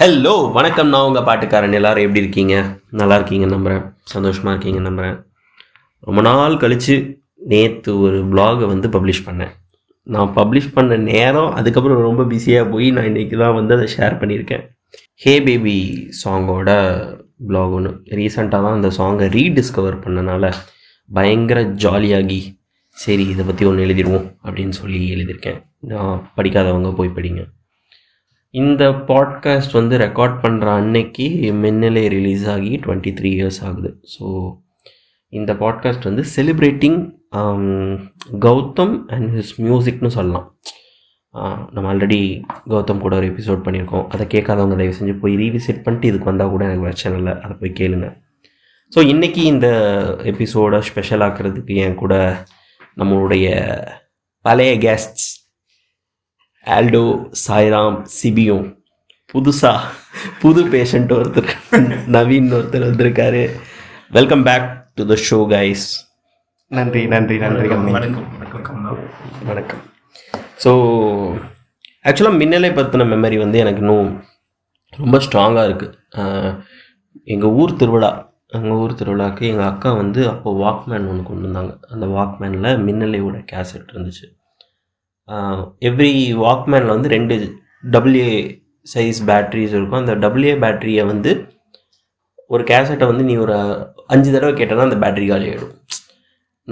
[0.00, 0.88] Hello வணக்கம்.
[0.88, 1.72] நான் உங்கள் பாட்டுக்காரன்.
[1.72, 2.78] எல்லோரும் எப்படி இருக்கீங்க?
[2.90, 5.26] நல்லா இருக்கீங்க நம்புகிறேன் சந்தோஷமாக இருக்கீங்க நம்புகிறேன்
[6.00, 9.52] ரொம்ப நாள் கழித்து நேற்று ஒரு ப்ளாகை வந்து பப்ளிஷ் பண்ணேன்.
[10.02, 14.75] நான் பப்ளிஷ் பண்ண நேரம் அதுக்கப்புறம் ரொம்ப பிஸியாக போய் நான் இன்றைக்கி தான் வந்து அதை ஷேர் பண்ணியிருக்கேன்.
[15.20, 15.74] ஹே பேபி
[16.20, 16.70] சாங்கோட
[17.48, 20.50] vlog ஒன்று ரீசெண்டாக தான் அந்த சாங்கை ரீடிஸ்கவர் பண்ணனால
[21.08, 22.38] பயங்கர ஜாலியாகி
[22.96, 25.58] சரி இதை பற்றி ஒன்று எழுதிடுவோம் அப்படின்னு சொல்லி எழுதியிருக்கேன்.
[25.92, 27.42] நான் படிக்காதவங்க போய் படிங்க.
[28.54, 31.28] இந்த பாட்காஸ்ட் வந்து ரெக்கார்ட் பண்ணுற அன்னைக்கு
[31.62, 33.92] மின்னலே ரிலீஸ் ஆகி டுவெண்ட்டி த்ரீ இயர்ஸ் ஆகுது.
[34.14, 34.26] ஸோ
[35.32, 37.00] இந்த பாட்காஸ்ட் வந்து celebrating
[37.40, 37.66] um,
[38.46, 40.48] Gautham and his மியூசிக்னு சொல்லலாம்.
[41.74, 42.20] நம்ம ஆல்ரெடி
[42.72, 44.04] கௌதம் கூட ஒரு எபிசோட் பண்ணியிருக்கோம்.
[44.14, 47.34] அதை கேட்காதவங்க தயவு செஞ்சு போய் ரீவிசிட் பண்ணிட்டு இதுக்கு வந்தால் கூட எனக்கு பிரச்சனை இல்லை.
[47.44, 48.08] அதை போய் கேளுங்க.
[48.94, 49.68] ஸோ இன்றைக்கி இந்த
[50.32, 52.14] எபிசோடை ஸ்பெஷல் ஆக்கிறதுக்கு என் கூட
[53.00, 53.46] நம்மளுடைய
[54.44, 55.28] பழைய கெஸ்ட்ஸ்
[56.76, 57.04] ஆல்டோ
[57.46, 58.66] சாய்ராம் சிபியும்
[59.34, 59.90] புதுசாக
[60.42, 61.50] புது பேஷண்ட் ஒருத்தர்
[62.16, 63.42] நவீன் ஒருத்தர் வந்திருக்காரு.
[64.18, 64.68] Welcome back
[65.00, 65.86] to the show guys
[66.78, 67.68] நன்றி நன்றி நன்றி.
[67.74, 68.30] வணக்கம்.
[68.38, 68.80] வணக்கம்
[69.50, 69.84] வணக்கம்.
[70.64, 70.70] ஸோ
[72.08, 74.10] ஆக்சுவலாக மின்னலை பற்றின மெமரி வந்து எனக்கு இன்னும்
[74.98, 75.94] ரொம்ப ஸ்ட்ராங்காக இருக்குது
[77.34, 78.10] எங்கள் ஊர் திருவிழா
[78.56, 81.72] எங்கள் ஊர் திருவிழாக்கு எங்கள் அக்கா வந்து அப்போ வாக்மேன் ஒன்று கொண்டு வந்தாங்க.
[81.92, 84.26] அந்த வாக்மேனில் மின்னலையோட கேசட் இருந்துச்சு.
[85.88, 86.12] எவ்ரி
[86.44, 87.36] வாக்மேனில் வந்து ரெண்டு
[87.94, 88.36] டபுள்யூஏ
[88.86, 90.02] சைஸ் பேட்ரிஸ் இருக்கும்.
[90.02, 91.32] அந்த டபுள்யூ பேட்டரியை வந்து
[92.54, 93.54] ஒரு கேசட்டை வந்து நீ ஒரு
[94.14, 95.75] அஞ்சு தடவை கேட்டனா அந்த பேட்டரி காலி ஆகிடும்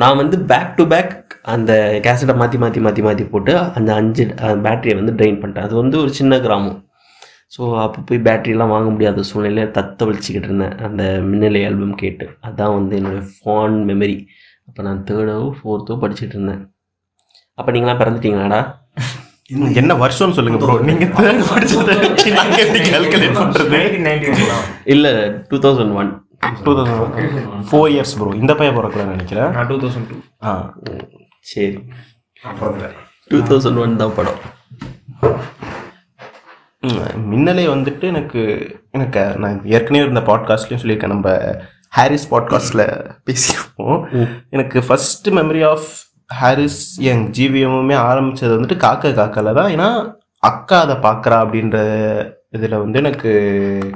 [0.01, 1.13] நான் வந்து பேக் டு பேக்
[1.53, 1.73] அந்த
[2.05, 4.23] கேசட்டை மாற்றி மாற்றி மாற்றி மாற்றி போட்டு அந்த அஞ்சு
[4.65, 5.67] பேட்டரியை வந்து ட்ரெயின் பண்ணிட்டேன்.
[5.69, 6.79] அது வந்து ஒரு சின்ன கிராமம்.
[7.55, 10.75] ஸோ அப்போ போய் பேட்டரியெல்லாம் வாங்க முடியாத சூழ்நிலையில் தத்த வலிச்சுக்கிட்டு இருந்தேன்.
[10.87, 12.27] அந்த மின்னலை ஆல்பம் கேட்டு.
[12.49, 14.17] அதான் வந்து என்னோடய ஃபான் மெமரி
[14.69, 16.63] அப்போ நான் தேர்டோ ஃபோர்த்தோ படிச்சுட்டு இருந்தேன்.
[17.59, 18.61] அப்போ நீங்களாம் பிறந்துட்டீங்களாடா?
[19.81, 21.95] என்ன வருஷம்னு சொல்லுங்க ப்ரோ நீங்க தேர்ட் படிச்சதை
[24.95, 25.13] இல்லை
[25.51, 26.11] two thousand one
[26.65, 27.17] two thousand
[27.71, 29.51] four years bro இந்த பையன் பிறக்கல நினைக்கிறேன்.
[29.51, 30.17] நான் டூ தௌசண்ட் டூ
[30.47, 30.75] ஆ.
[31.41, 31.85] சரி.
[33.29, 34.41] டூ தௌசண்ட் ஒன் தான் படம்.
[37.33, 38.43] மின்னலே வந்துட்டு எனக்கு
[38.91, 41.07] எனக்கு நான் ஏற்கனவே இருந்த பாட்காஸ்ட்லேயும் சொல்லியிருக்கேன்.
[41.07, 41.57] நம்ம
[41.89, 44.29] ஹாரிஸ் பாட்காஸ்ட்டில் பேசியிருப்போம்.
[44.51, 45.89] எனக்கு ஃபர்ஸ்ட் மெமரி ஆஃப்
[46.27, 49.71] ஹாரிஸ் எங் ஜிவிஎம்முமே ஆரம்பிச்சது வந்துட்டு காக்க காக்கல தான்.
[49.77, 51.79] ஏன்னா அக்கா அதை பார்க்குறா அப்படின்ற
[52.51, 53.31] இதில் வந்து எனக்கு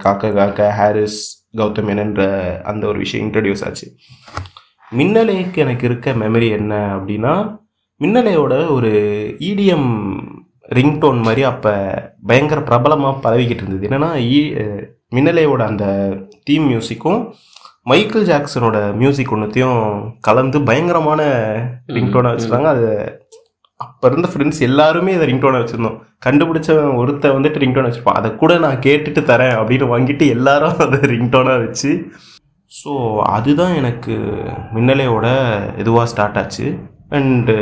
[0.00, 2.22] காக்க காக்க ஹாரிஸ் கௌதம் என்னன்ற
[2.70, 3.86] அந்த ஒரு விஷயம் இன்ட்ரடியூஸ் ஆச்சு.
[4.98, 7.34] மின்னலைக்கு எனக்கு இருக்க மெமரி என்ன அப்படின்னா
[8.00, 8.92] மின்னலையோட ஒரு
[9.50, 9.90] இடிஎம்
[10.78, 11.72] ரிங்டோன் மாதிரி அப்போ
[12.30, 13.88] பயங்கர பிரபலமாக பரவிக்கிட்டு இருந்தது.
[13.88, 14.10] என்னென்னா
[15.16, 15.84] மின்னலையோட அந்த
[16.48, 17.20] தீம் மியூசிக்கும்
[17.90, 19.80] மைக்கேல் ஜாக்சனோட மியூசிக் ஒன்றுத்தையும்
[20.26, 21.20] கலந்து பயங்கரமான
[21.96, 22.70] ரிங்டோனாக வச்சுருந்தாங்க.
[22.74, 22.88] அது
[23.80, 25.98] அப்போ இருந்த ஃப்ரெண்ட்ஸ் எல்லாருமே இதை ரிங்டோனை வச்சுருந்தோம்.
[26.26, 28.18] கண்டுபிடிச்சவன் ஒருத்தன் வந்துட்டு ரிங்டோன் வச்சுருப்பான்.
[28.20, 31.90] அதை கூட நான் கேட்டுட்டு தரேன் அப்படின்னு வாங்கிட்டு எல்லாரும் அதை ரிங்டோனாக வச்சு.
[32.70, 32.92] ஸோ
[33.36, 34.14] அதுதான் எனக்கு
[34.74, 35.26] மின்னலையோட
[35.82, 36.66] இதுவாக ஸ்டார்ட் ஆச்சு.
[37.18, 37.56] அண்டு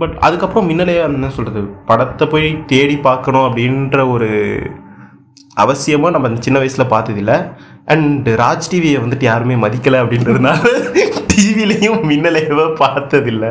[0.00, 1.60] பட் அதுக்கப்புறம் மின்னலையா என்ன சொல்கிறது
[1.90, 4.28] படத்தை போய் தேடி பார்க்கணும் அப்படின்ற ஒரு
[5.56, 7.32] அவசியமாக நம்ம அந்த சின்ன வயசில் பார்த்ததில்ல.
[7.94, 10.62] அண்டு ராஜ் டிவியை வந்துட்டு யாருமே மதிக்கலை அப்படின்றதுனால
[11.32, 13.50] டிவிலையும் மின்னலையவை பார்த்ததில்லை.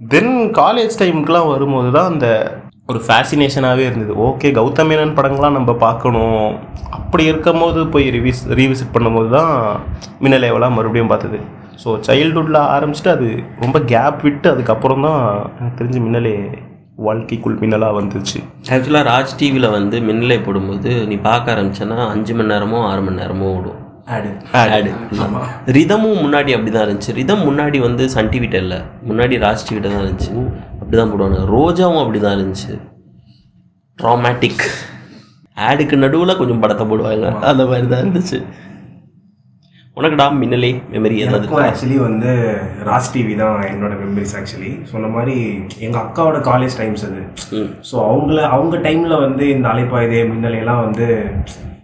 [0.00, 2.26] தென் காலேஜ் டைமுக்கெலாம் வரும்போது தான் அந்த
[2.90, 4.12] ஒரு ஃபேசினேஷனாகவே இருந்தது.
[4.26, 6.46] ஓகே கௌதம் மேனன் படங்கள்லாம் நம்ம பார்க்கணும்.
[6.98, 9.52] அப்படி இருக்கும்போது போய் ரிவிஸ் ரீவிசிட் பண்ணும்போது தான்
[10.22, 11.40] மின்னலேவெல்லாம் மறுபடியும் பார்த்தது.
[11.82, 13.28] ஸோ சைல்டுஹுட்டில் ஆரம்பிச்சுட்டு அது
[13.64, 15.22] ரொம்ப கேப் விட்டு அதுக்கப்புறம் தான்
[15.58, 16.34] எனக்கு தெரிஞ்சு மின்னலே
[17.08, 18.38] வாழ்க்கைக்குள் மின்னலாக வந்துச்சு.
[18.74, 23.48] ஆக்சுவலாக ராஜ் டிவியில் வந்து மின்னலை போடும்போது நீ பார்க்க ஆரம்பிச்சேன்னா அஞ்சு மணி நேரமோ ஆறு மணி நேரமோ
[23.58, 23.79] ஓடும்.
[24.16, 24.30] ஆடு
[25.76, 27.12] ரிதமும் முன்னாடி அப்படி தான் இருந்துச்சு.
[27.18, 28.78] ரிதம் முன்னாடி வந்து சன் டிவிட்ட இல்லை.
[29.08, 30.32] முன்னாடி ராஜ் டிவிட்ட தான் இருந்துச்சு.
[30.80, 31.40] அப்படி தான் போடுவாங்க.
[31.54, 32.72] ரோஜாவும் அப்படி தான் இருந்துச்சு.
[33.98, 34.64] ட்ராமேட்டிக்
[35.68, 37.30] ஆடுக்கு நடுவில் கொஞ்சம் படத்தை போடுவாங்க.
[37.52, 38.40] அந்த மாதிரி தான் இருந்துச்சு.
[39.98, 42.30] உனக்குடா மின்னலே மெமரி எனக்கும் ஆக்சுவலி வந்து
[42.88, 45.34] ராஜ் டிவி தான் என்னோட மெமரிஸ் ஆக்சுவலி சொன்ன மாதிரி
[45.86, 47.22] எங்க அக்காவோட காலேஜ் டைம்ஸ் அது.
[47.88, 51.08] ஸோ அவங்கள அவங்க டைம்ல வந்து இந்த அலைப்பாயுதே மின்னலையெல்லாம் வந்து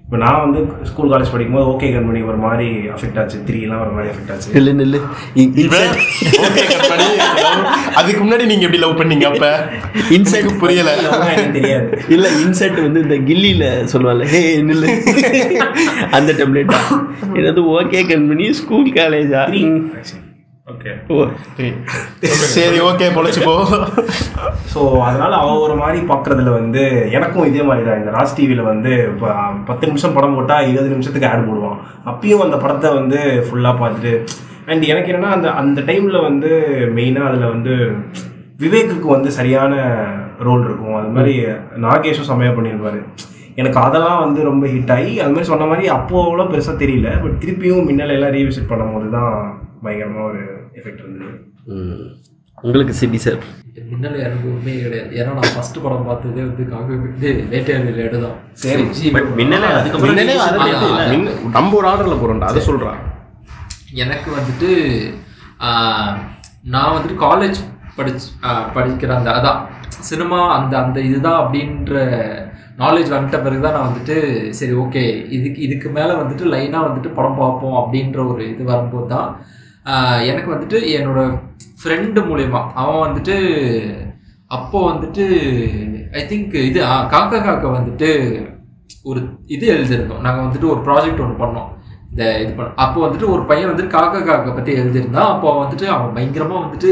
[0.06, 2.66] இப்போ நான் வந்து ஸ்கூல் காலேஜ் படிக்கும்போது ஓகே கண்மணி ஒரு மாதிரி
[2.96, 3.38] அஃபெக்ட் ஆச்சு.
[3.46, 4.50] த்ரீ எல்லாம் ஒரு மாதிரி அஃபெக்ட் ஆச்சு.
[4.56, 4.98] நில்லு நில்லு.
[5.62, 5.96] இன்சைட்
[8.00, 9.50] அதுக்கு முன்னாடி நீங்கள் எப்படி லவ் பண்ணீங்க அப்போ?
[10.16, 10.94] இன்சைட் புரியலை.
[11.56, 11.88] தெரியாது.
[12.16, 13.64] இல்ல இன்செர்ட் வந்து இந்த கில்லியில
[13.94, 14.92] சொல்லுவாங்கல்ல ஹே நில்லு.
[16.18, 16.80] அந்த டெம்ப்ளேட்டா
[17.38, 19.42] என்னது ஓகே கம்பெனி ஸ்கூல் காலேஜா
[22.54, 23.52] சரி ஓகே பொழைச்சு போ.
[24.72, 26.82] ஸோ அதனால அவன் ஒரு மாதிரி பார்க்கறதுல வந்து
[27.16, 28.00] எனக்கும் இதே மாதிரி தான்.
[28.00, 29.28] இந்த ராஜ் டிவியில் வந்து இப்போ
[29.68, 31.78] பத்து நிமிஷம் படம் போட்டால் இருபது நிமிஷத்துக்கு ஆட் போடுவான்.
[32.12, 33.18] அப்பயும் அந்த படத்தை வந்து
[33.48, 34.14] ஃபுல்லாக பார்த்துட்டு
[34.70, 36.50] அண்ட் எனக்கு என்னன்னா அந்த அந்த டைமில் வந்து
[36.96, 37.74] மெயினாக அதில் வந்து
[38.64, 39.74] விவேக்குக்கு வந்து சரியான
[40.48, 40.98] ரோல் இருக்கும்.
[41.00, 41.34] அது மாதிரி
[41.86, 43.00] நாகேஷும் செம்மையாக பண்ணியிருப்பாரு.
[43.60, 47.38] எனக்கு அதெல்லாம் வந்து ரொம்ப ஹிட் ஆகி அது மாதிரி சொன்ன மாதிரி அப்போ அவ்வளோ பெருசாக தெரியல பட்
[47.44, 49.36] திருப்பியும் மின்னல் எல்லாம் ரீவிசிட் பண்ணும்போது தான்
[49.86, 50.42] பயங்கரமாக ஒரு
[50.78, 51.32] எஃபெக்ட் இருந்தது.
[51.74, 52.06] ம்.
[52.58, 53.38] உங்களுக்கு சிபி சார்?
[53.88, 55.10] மின்னல் எனக்கு உண்மையே கிடையாது.
[55.18, 56.62] ஏன்னா நான் ஃபர்ஸ்ட் படம் பார்த்ததே வந்து
[57.10, 58.36] இது வேட்டையாடி விளையாடு தான்.
[58.62, 58.84] சரி.
[59.40, 60.20] மின்னலே அதுக்கப்புறம்
[61.56, 63.00] நம்ம ஒரு ஆர்டர்ல போறோம்டா அதை சொல்றான்
[63.96, 64.70] எனக்கு வந்துட்டு
[66.66, 67.58] நான் வந்துட்டு காலேஜ்
[67.96, 68.28] படிச்சு
[68.74, 69.60] படிக்கிற அந்த அதான்
[70.02, 71.94] சினிமா அந்த அந்த இதுதான் அப்படின்ற
[72.78, 74.16] நாலேஜ் வந்துட்ட பிறகு தான் நான் வந்துட்டு
[74.52, 79.28] சரி ஓகே இதுக்கு இதுக்கு மேலே வந்துட்டு லைனாக வந்துட்டு படம் பார்ப்போம் அப்படின்ற ஒரு இது வரும்போது தான்
[80.26, 81.20] எனக்கு வந்துட்டு என்னோட
[81.80, 82.60] ஃப்ரெண்டு மூலயமா.
[82.74, 83.36] அவன் வந்துட்டு
[84.50, 85.24] அப்போ வந்துட்டு
[86.12, 88.08] ஐ திங்க் இது ஆ, காக்கா காக்கா வந்துட்டு
[89.04, 90.20] ஒரு இது எழுதியிருந்தோம்.
[90.20, 91.70] நாங்கள் வந்துட்டு ஒரு ப்ராஜெக்ட் ஒன்று பண்ணோம்.
[92.10, 96.14] இந்த இது பண்ண அப்போ வந்துட்டு ஒரு பையன் வந்துட்டு காக்கா காக்கா பற்றி எழுதியிருந்தான் அப்போ வந்துட்டு அவன்
[96.14, 96.90] பயங்கரமாக வந்துட்டு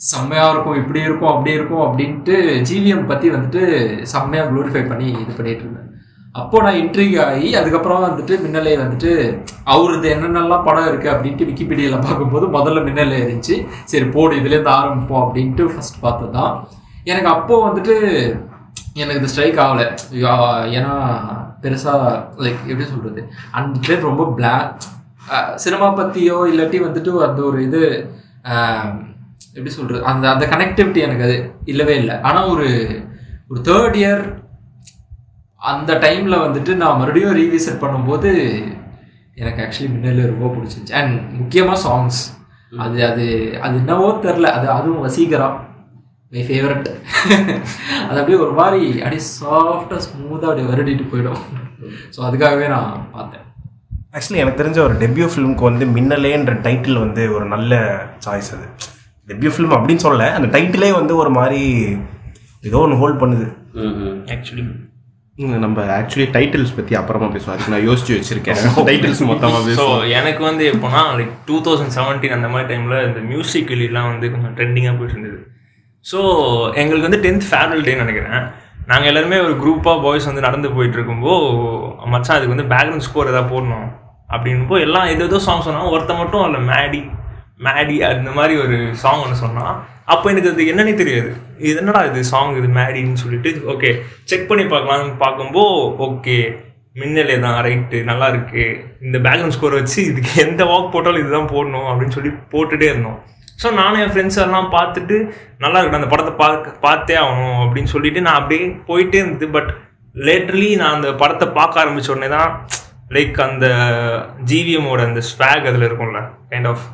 [0.00, 2.36] செம்மையாக இருக்கும் இப்படி இருக்கும் அப்படி இருக்கும் அப்படின்ட்டு
[2.68, 3.62] ஜிவிஎம் பற்றி வந்துட்டு
[4.12, 5.90] செம்மையாக க்ளோரிஃபை பண்ணி இது பண்ணிட்டு இருந்தேன்.
[6.40, 9.10] அப்போ நான் இன்ட்ரிக் ஆகி அதுக்கப்புறம் வந்துட்டு மின்னலே வந்துட்டு
[9.72, 13.56] அவரது என்னென்னலாம் படம் இருக்குது அப்படின்ட்டு விக்கிபீடியாவில் பார்க்கும்போது முதல்ல மின்னலே இருந்துச்சு.
[13.92, 16.54] சரி போடு இதுலேருந்து ஆரம்பிப்போம் அப்படின்ட்டு ஃபர்ஸ்ட் பார்த்து தான்
[17.12, 17.94] எனக்கு அப்போ வந்துட்டு
[19.02, 19.86] எனக்கு இது ஸ்ட்ரைக் ஆகலை.
[20.78, 20.92] ஏன்னா
[21.62, 22.10] பெருசாக
[22.44, 23.22] லைக் எப்படி சொல்கிறது
[23.58, 24.70] அந்த ரொம்ப பிளாக்
[25.64, 27.82] சினிமா பற்றியோ இல்லாட்டி வந்துட்டு அந்த ஒரு இது
[29.56, 31.36] எப்படி சொல்கிறது அந்த அந்த கனெக்டிவிட்டி எனக்கு அது
[31.72, 32.16] இல்லவே இல்லை.
[32.28, 32.68] ஆனால் ஒரு
[33.50, 34.24] ஒரு தேர்ட் இயர்
[35.72, 38.30] அந்த டைமில் வந்துட்டு நான் மறுபடியும் ரீவிசிட் பண்ணும்போது
[39.42, 40.96] எனக்கு ஆக்சுவலி முன்னாடி ரொம்ப பிடிச்சிருந்துச்சு.
[41.00, 42.20] அண்ட் முக்கியமாக சாங்ஸ்
[42.72, 43.24] அது அது
[43.64, 45.48] அது என்னவோ தெரில அது அதுவும் வசீகரா.
[46.32, 46.86] மை ஃபேவரட்
[48.08, 51.42] அது அப்படியே ஒரு மாதிரி அப்படியே சாஃப்டாக ஸ்மூத்தாக அப்படியே வருடிட்டு போயிடும்.
[52.14, 53.44] ஸோ அதுக்காகவே நான் பார்த்தேன்.
[54.16, 57.72] ஆக்சுவலி எனக்கு தெரிஞ்ச ஒரு டெபியூ ஃபிலிமுக்கு வந்து மின்னலேன்ற டைட்டில் வந்து ஒரு நல்ல
[58.26, 58.66] சாய்ஸ் அது.
[59.28, 61.62] டெபியூ ஃபிலிம் அப்படின்னு சொல்ல அந்த டைட்டிலே வந்து ஒரு மாதிரி
[62.68, 63.46] ஏதோ ஒன்று ஹோல்ட் பண்ணுது.
[64.34, 64.64] ஆக்சுவலி
[65.38, 67.54] நம்ம ஆக்சுவலி டைட்டில்ஸ் பத்தி அப்புறமா பேசுவோம்.
[67.54, 68.60] அதுக்கு நான் யோசிச்சு வச்சிருக்கேன்.
[68.88, 70.08] டைட்டில்ஸ் மொத்தமா ஸோ பேசுவோம்.
[70.08, 74.54] எனக்கு வந்து எப்போனா லைக் டூ தௌசண்ட் செவன்டீன் அந்த மாதிரி டைமில் இந்த மியூசிக் எல்லாம் வந்து கொஞ்சம்
[74.58, 75.38] ட்ரெண்டிங்காக போயிட்டு இருந்தது.
[76.04, 76.18] ஸோ
[76.74, 78.44] எங்களுக்கு வந்து டென்த் ஃபேர்வெல் டேன்னு நினைக்கிறேன்.
[78.86, 83.52] நாங்கள் எல்லாருமே ஒரு குரூப்பாக பாய்ஸ் வந்து நடந்து போயிட்டு இருக்கும்போது மச்சான் அதுக்கு வந்து பேக்ரவுண்ட் ஸ்கோர் ஏதாவது
[83.54, 83.88] போடணும்
[84.34, 87.02] அப்படின்போ எல்லாம் எது ஏதோ சாங் சொன்னாங்க ஒருத்த மட்டும் அதில் மேடி
[87.66, 89.74] மேடி அந்த மாதிரி ஒரு சாங் ஒன்று சொன்னான்.
[90.04, 91.30] அப்போ எனக்கு அது என்னன்னே தெரியாது.
[91.68, 93.90] இது என்னடா இது சாங் இது மேடின்னு சொல்லிட்டு ஓகே
[94.30, 95.64] செக் பண்ணி பார்க்கலாம்னு பார்க்கும்போ
[96.06, 96.38] ஓகே
[97.00, 98.64] மின்னலே தான் ரைட்டு நல்லா இருக்கு.
[99.04, 103.16] இந்த பேக்ரவுண்ட் ஸ்கோர் வச்சு இதுக்கு எந்த வாக் போட்டாலும் இதுதான் போடணும் அப்படின்னு சொல்லி போட்டுட்டே இருந்தோம்.
[103.62, 105.16] ஸோ நானும் என் ஃப்ரெண்ட்ஸ் எல்லாம் பார்த்துட்டு
[105.64, 109.48] நல்லா இருக்கு அந்த படத்தை பார்க்க பார்த்தே ஆகணும் அப்படின்னு சொல்லிட்டு நான் அப்படியே போயிட்டே இருந்தது.
[109.56, 109.70] பட்
[110.14, 112.50] லேட்டர்லி நான் அந்த படத்தை பார்க்க ஆரம்பிச்ச உடனே தான்
[113.16, 113.66] லைக் அந்த
[114.50, 116.22] ஜிவிஎம்மோட அந்த ஸ்வாக் அதில் இருக்கும்ல
[116.52, 116.84] கைண்ட் ஆஃப்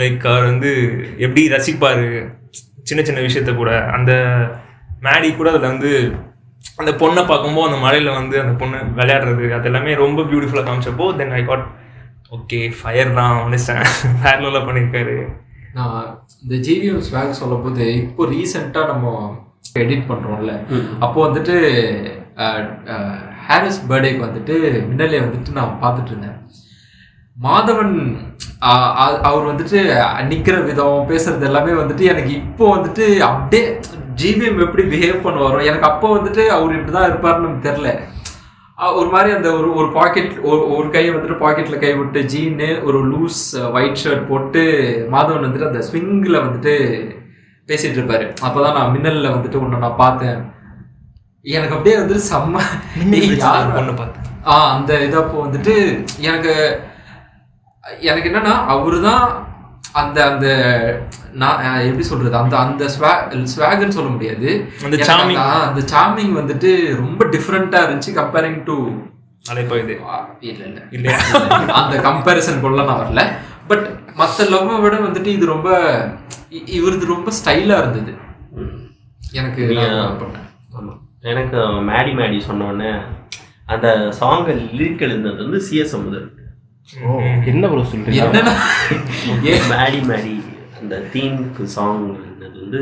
[0.00, 0.72] லைக் அவர் வந்து
[1.26, 2.04] எப்படி ரசிப்பார்
[2.88, 4.12] சின்ன சின்ன விஷயத்த கூட அந்த
[5.06, 5.90] மேடி கூட அதில் வந்து
[6.80, 11.34] அந்த பொண்ணை பார்க்கும்போது அந்த மலையில் வந்து அந்த பொண்ணு விளையாடுறது அது எல்லாமே ரொம்ப பியூட்டிஃபுல்லாக காமிச்சப்போ then
[11.38, 11.66] I got
[12.36, 13.82] okay fire தான் மனுஷன்
[14.20, 15.16] ஃபேர்லெல்லாம் பண்ணியிருக்காரு.
[15.78, 16.06] நான்
[16.42, 19.12] இந்த ஜிவிஎம் ஸ்வாக் சொல்லும்போது இப்போ ரீசெண்டாக நம்ம
[19.82, 20.52] எடிட் பண்ணுறோம்ல
[21.04, 21.56] அப்போ வந்துட்டு
[23.46, 24.54] ஹாரிஸ் பர்த்டேக்கு வந்துட்டு
[24.88, 26.38] முன்னாலே வந்துட்டு நான் பார்த்துட்டு இருந்தேன்.
[27.36, 27.94] மாதவன்
[29.28, 29.78] அவர் வந்துட்டு
[30.30, 33.64] நிக்கிற விதம் பேசுறது எல்லாமே வந்துட்டு எனக்கு இப்போ வந்துட்டு அப்படியே
[34.20, 37.90] ஜிவிஎம் எப்படி பிஹேவ் பண்ணுவாரோ எனக்கு அப்போ வந்துட்டு அவர் இப்படிதான் இருப்பாருன்னு தெரில
[39.00, 42.98] ஒரு மாதிரி அந்த ஒரு ஒரு பாக்கெட் ஒரு ஒரு கையை வந்துட்டு பாக்கெட்ல கை விட்டு ஜீனு ஒரு
[43.12, 43.42] லூஸ்
[43.76, 44.64] ஒயிட் ஷர்ட் போட்டு
[45.14, 46.74] மாதவன் வந்துட்டு அந்த ஸ்விங்கில் வந்துட்டு
[47.68, 48.24] பேசிட்டு இருப்பாரு.
[48.46, 50.40] அப்பதான் நான் மின்னல்ல வந்துட்டு ஒன்று நான் பார்த்தேன்.
[51.44, 52.60] எனக்கு அப்படியே வந்து செம்ம
[53.44, 54.26] யார் பொண்ணு பார்த்தேன்.
[54.50, 55.74] ஆ அந்த இதப்போ வந்துட்டு
[56.30, 56.54] எனக்கு
[58.00, 59.24] எனக்கு என்னன்னா அவரு தான்
[59.92, 60.46] அந்த அந்த
[61.32, 64.50] நான் எப்படி சொல்றது அந்த அந்த ஸ்வாக்னு சொல்ல முடியாது.
[64.82, 68.76] அந்த சாமிங் வந்துட்டு ரொம்ப டிஃப்ரெண்டா இருந்துச்சு கம்பேரிங் டு
[69.50, 70.00] அலைப்பா இது.
[70.40, 70.80] இல்ல இல்ல.
[70.90, 71.18] இல்லையா?
[71.80, 73.22] அந்த கம்பேரிசன் கொள்ள நான் வரல.
[73.66, 75.70] பட் மற்ற லவ்வை விட வந்துட்டு இது ரொம்ப
[76.50, 78.12] இ- இவரது ரொம்ப ஸ்டைலா இருந்தது.
[79.32, 79.62] எனக்கு.
[81.20, 82.90] எனக்கு மேடி மேடி சொன்ன உடனே
[83.66, 83.88] அந்த
[84.20, 86.28] சாங்கை லிரிக் எழுந்தது வந்து சிஎஸ் அமுதன்
[87.50, 88.26] என்ன ப்ரோ சொல்றீங்க?
[89.72, 90.34] மேடி மேடி
[90.80, 92.04] அந்த தீமுக்கு சாங்
[92.40, 92.80] வந்து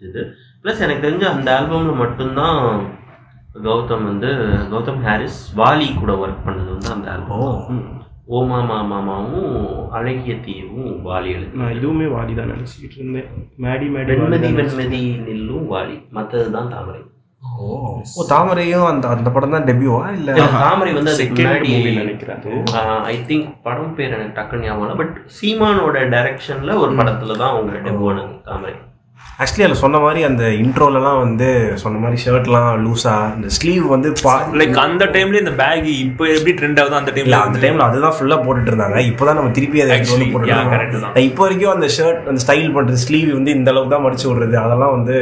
[0.00, 0.22] இது.
[0.62, 2.60] ப்ளஸ் எனக்கு தெரிஞ்ச அந்த ஆல்பமில் மட்டும்தான்
[3.66, 4.30] கௌதம் வந்து
[4.70, 7.82] கௌதம் ஹாரிஸ் வாலி கூட ஒர்க் பண்ணது வந்து அந்த ஆல்பம்
[8.36, 8.58] ஓமா
[8.90, 9.56] மாமாவும்
[9.90, 13.28] அழகிய தீவும் வாலி எழுது நான் இதுவுமே வாலி தான் நினச்சிக்கிட்டு இருந்தேன்.
[13.58, 15.96] மேடி மேடி வெண்மதி வெண்மதி நில்லும் வாலி.
[16.10, 17.00] மற்றது தான் தாமரை.
[17.44, 17.66] ஓ.
[18.12, 20.30] ஓ தாமரையும் அந்த அந்த படம் தான் டெபியூவா இல்ல?
[20.60, 21.44] தாமரை வந்து அதுக்கு
[22.36, 22.54] அது.
[23.06, 28.08] ஐ திங்க் படம் பேர் எனக்கு டக்குன்னு ஞாபகம் பட் சீமானோட டைரக்ஷன்ல ஒரு படத்துல தான் அவங்க டெபு
[28.10, 28.74] ஆனது தாமரை.
[29.38, 31.46] ஆக்சுவலி அதில் சொன்ன மாதிரி அந்த இன்ட்ரோலலாம் வந்து
[31.76, 36.52] சொன்ன மாதிரி ஷர்ட்லாம் லூஸா இந்த ஸ்லீவ் வந்து பா லைக் அந்த டைம்ல இந்த பேக் இப்போ எப்படி
[36.58, 38.98] ட்ரெண்ட் ஆகுதோ அந்த டைம்ல அந்த டைம்ல அதுதான் ஃபுல்லா போட்டுட்டு இருந்தாங்க.
[39.10, 39.96] இப்போதான் நம்ம திருப்பி அதை.
[41.06, 44.56] நான் இப்போ வரைக்கும் அந்த ஷர்ட் அந்த ஸ்டைல் பண்றது ஸ்லீவ் வந்து இந்த அளவுக்கு தான் மடிச்சு விடுறது.
[44.64, 45.16] அதெல்லாம் வந்து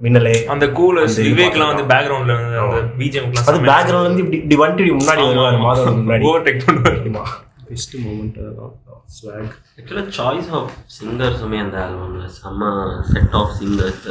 [0.00, 5.22] மின்னலே அந்த கூலர்ஸ் விவேக்லாம் வந்து பேக்ரவுண்ட்ல அந்த பிஜிஎம் அது பேக்ரவுண்ட்ல இருந்து இப்படி இப்படி இப்படி முன்னாடி
[5.28, 6.24] வருவாரு மாதவனுக்கு முன்னாடி.
[6.28, 7.24] ஓவர்டேக் பண்ணுவார் ஆமா.
[7.68, 8.74] பெஸ்ட் மூமெண்ட் அதுதான்.
[9.16, 12.70] ஸ்வாக் ஆக்சுவலாக சாய்ஸ் ஆஃப் சிங்கர்ஸுமே அந்த ஆல்பமில் செம்ம
[13.10, 14.06] செட் ஆஃப் சிங்கர்ஸ்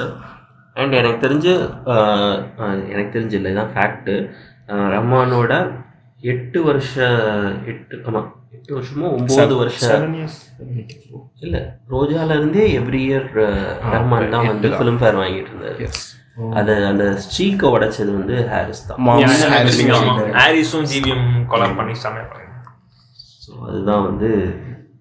[0.75, 1.51] அண்ட் எனக்கு தெரிஞ்சு
[2.91, 4.15] எனக்கு தெரிஞ்சு இல்லை இதான் ஃபேக்ட்டு
[4.93, 5.53] ரஹ்மானோட
[6.23, 6.93] எட்டு வருஷ
[7.65, 10.03] எட்டு ஆமாம் எட்டு வருஷமோ ஒம்பது வருஷம்.
[11.45, 11.61] இல்லை
[11.93, 13.29] ரோஜால இருந்தே எவ்ரி இயர்
[13.93, 15.87] ரஹ்மான் தான் வந்து ஃபிலிம் ஃபேர் வாங்கிட்டு இருந்தாரு.
[16.59, 18.97] அது அந்த ஸ்ட்ரீக்கை உடைச்சது வந்து ஹாரிஸ் தான்.
[20.39, 22.25] ஹாரிஸும் ஜிவிஎம் கொலாப் பண்ணி செமையா
[23.67, 24.29] அதுதான் வந்து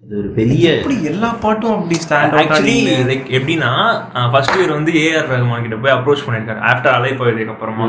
[0.05, 2.73] அது ஒரு பெரிய இப்படி எல்லா பாட்டும் அப்படி ஸ்டாண்ட் ஆக்சுவலி
[3.09, 3.69] லைக் எப்படின்னா
[4.33, 6.59] ஃபர்ஸ்ட் இயர் வந்து ஏஆர் ரஹ்மான் கிட்ட போய் அப்ரோச் பண்ணியிருக்காரு.
[6.71, 7.85] ஆஃப்டர் அலை போயதுக்கு அப்புறமா.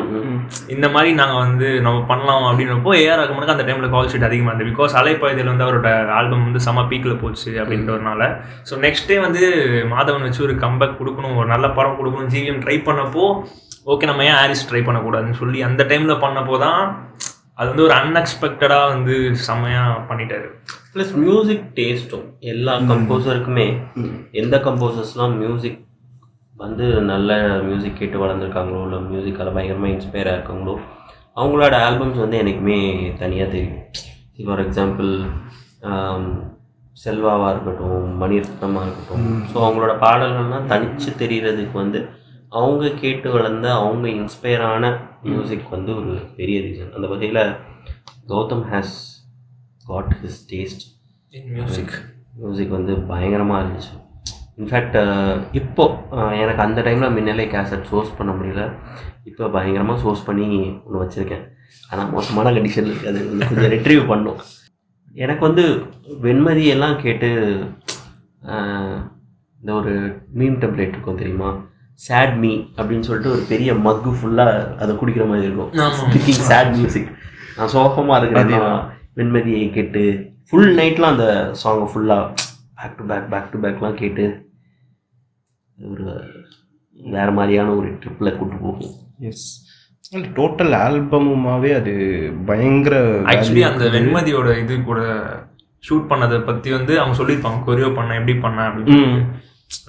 [0.74, 4.70] இந்த மாதிரி நாங்கள் வந்து நம்ம பண்ணலாம் அப்படின்னப்போ ஏஆர் ரஹ்மானுக்கு அந்த டைமில் கால் ஷீட் அதிகமாக இருந்தது.
[4.72, 8.30] பிகாஸ் அலை போயதில் வந்து அவரோட ஆல்பம் வந்து செம பீக்கில் போச்சு அப்படின்றதுனால.
[8.70, 9.42] ஸோ நெக்ஸ்ட் டே வந்து
[9.92, 13.26] மாதவன் வச்சு ஒரு கம்பேக் கொடுக்கணும் ஒரு நல்ல படம் கொடுக்கணும் ஜிவிஎம் ட்ரை பண்ணப்போ
[13.94, 16.82] ஓகே நம்ம ஏன் ஹாரிஸ் ட்ரை பண்ணக்கூடாதுன்னு சொல்லி அந்த டைமில் பண்ணப்போ தான்
[17.60, 20.48] அது வந்து ஒரு அன்எக்ஸ்பெக்டடாக வந்து செம்மையாக பண்ணிட்டாரு.
[20.96, 23.64] ப்ளஸ் மியூசிக் டேஸ்ட்டும் எல்லா கம்போசருக்குமே
[24.40, 25.80] எந்த கம்போசர்ஸ்லாம் மியூசிக்
[26.54, 27.30] வந்து நல்ல
[27.66, 30.74] மியூசிக் கேட்டு வளர்ந்துருக்காங்களோ இல்லை மியூசிக்கால் பயங்கரமாக இன்ஸ்பயர் ஆயிருக்காங்களோ
[31.40, 32.78] அவங்களோட ஆல்பம்ஸ் வந்து எனக்குமே
[33.22, 33.82] தனியாக தெரியும்.
[34.46, 35.10] ஃபார் எக்ஸாம்பிள்
[36.96, 39.26] செல்வாவாக இருக்கட்டும் மணிரத்னமாக இருக்கட்டும்.
[39.50, 42.00] ஸோ அவங்களோட பாடல்கள்லாம் தனிச்சு தெரிகிறதுக்கு வந்து
[42.52, 44.94] அவங்க கேட்டு வளர்ந்த அவங்க இன்ஸ்பயரான
[45.28, 47.42] மியூசிக் வந்து ஒரு பெரிய ரீசன் அந்த வகையில்
[48.32, 48.96] Gautham has
[49.86, 50.84] got his taste
[51.32, 51.94] in music
[52.40, 53.92] music வந்து பயங்கரமாக இருந்துச்சு.
[54.58, 54.96] இன்ஃபேக்ட்
[55.60, 55.84] இப்போ
[56.16, 58.62] அஹ், எனக்கு அந்த டைமில் முன்னாலே கேசட் சோர்ஸ் பண்ண முடியல.
[59.24, 60.46] இப்போ பயங்கரமாக சோர்ஸ் பண்ணி
[60.84, 61.44] ஒன்று வச்சுருக்கேன்.
[61.90, 64.38] ஆனால் மோசமான கண்டிஷனில் இருக்குது அது வந்து கொஞ்சம் ரெட்ரீவ் பண்ணும்.
[65.16, 65.64] எனக்கு வந்து
[66.24, 67.28] வெண்மதி எல்லாம் கேட்டு
[68.52, 68.98] அஹ்,
[69.60, 69.92] இந்த ஒரு
[70.36, 71.50] மீம் டெம்ப்ளேட் இருக்கும் தெரியுமா?
[72.00, 75.70] சேட் மீ அப்படின்னு சொல்லிட்டு ஒரு பெரிய மக்கு ஃபுல்லாக அதை குடிக்கிற மாதிரி இருக்கும்.
[76.02, 77.10] ஸ்பீக்கிங் சேட் மியூசிக்
[77.56, 78.50] நான் சோகமாக இருக்கிறேன்.
[79.16, 80.02] வெண்மதியை கேட்டு
[80.48, 81.28] ஃபுல் நைட்லாம் அந்த
[81.62, 82.24] சாங்கை ஃபுல்லாக
[82.78, 84.24] back to back back to பேக்லாம் கேட்டு
[85.78, 86.06] ஒரு
[87.16, 88.94] வேற மாதிரியான ஒரு ட்ரிப்பில் கூட்டு போகும்.
[89.30, 89.46] எஸ்
[90.14, 91.92] அண்ட் டோட்டல் ஆல்பமுமாவே அது
[92.46, 92.96] பயங்கர
[93.32, 93.84] ஆக்சுவலி அந்த.
[93.96, 95.00] வெண்மதியோட இது கூட
[95.88, 99.24] ஷூட் பண்ணதை பத்தி வந்து அவங்க சொல்லியிருப்பாங்க கொரியோ பண்ண எப்படி பண்ண அப்படின்னு.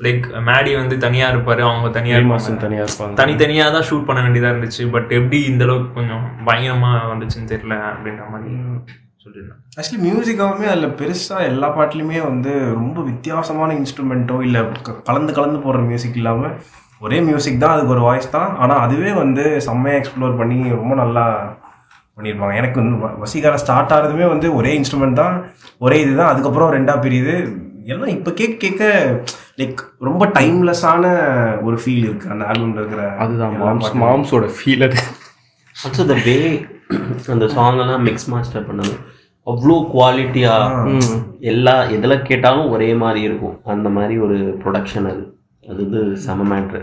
[0.06, 2.66] லைக் மேடி வந்து தனியா இருப்பாரு அவங்க தனியா மாசம் இருப்பாங்க.
[2.66, 3.16] தனியா இருப்பாங்க.
[3.22, 8.24] தனித்தனியா தான் ஷூட் பண்ண வேண்டியதா இருந்துச்சு பட் எப்படி இந்த அளவுக்கு கொஞ்சம் பயங்கரமா வந்துச்சுன்னு தெரியல அப்படின்ற
[8.34, 8.56] மாதிரி.
[9.28, 14.62] சொல்லியிருந்தேன் ஆக்சுவலி மியூசிக்காகவுமே அதில் பெருசாக எல்லா பாட்டுலையுமே வந்து ரொம்ப வித்தியாசமான இன்ஸ்ட்ருமெண்ட்டோ இல்லை
[15.10, 16.58] கலந்து கலந்து போடுற மியூசிக் இல்லாமல்
[17.06, 18.52] ஒரே மியூசிக் தான் அதுக்கு ஒரு வாய்ஸ் தான்.
[18.64, 21.26] ஆனால் அதுவே வந்து செம்மையாக எக்ஸ்ப்ளோர் பண்ணி ரொம்ப நல்லா
[22.16, 22.54] பண்ணியிருப்பாங்க.
[22.60, 25.36] எனக்கு வந்து வசீகரா ஸ்டார்ட் ஆகிறதுமே வந்து ஒரே இன்ஸ்ட்ருமெண்ட் தான்
[25.86, 27.36] ஒரே இதுதான் அதுக்கப்புறம் ரெண்டாக பிரியுது.
[27.94, 28.84] எல்லாம் இப்போ கேட்க கேட்க
[29.60, 31.04] லைக் ரொம்ப டைம்லெஸ்ஸான
[31.68, 33.54] ஒரு ஃபீல் இருக்குது அந்த ஆல்பம்ல இருக்கிற அதுதான்.
[34.06, 34.98] மாம்ஸோட ஃபீல் அது.
[35.76, 36.36] ஆல்சோ த வே
[37.36, 38.96] அந்த சாங் எல்லாம் மிக்ஸ் மாஸ்டர் பண்ணது
[39.52, 40.94] அவ்வளோ குவாலிட்டியாக
[41.52, 43.58] எல்லா எதில் கேட்டாலும் ஒரே மாதிரி இருக்கும்.
[43.74, 45.24] அந்த மாதிரி ஒரு ப்ரொடக்ஷன் அது.
[45.70, 46.82] அது வந்து செம மேட்ரு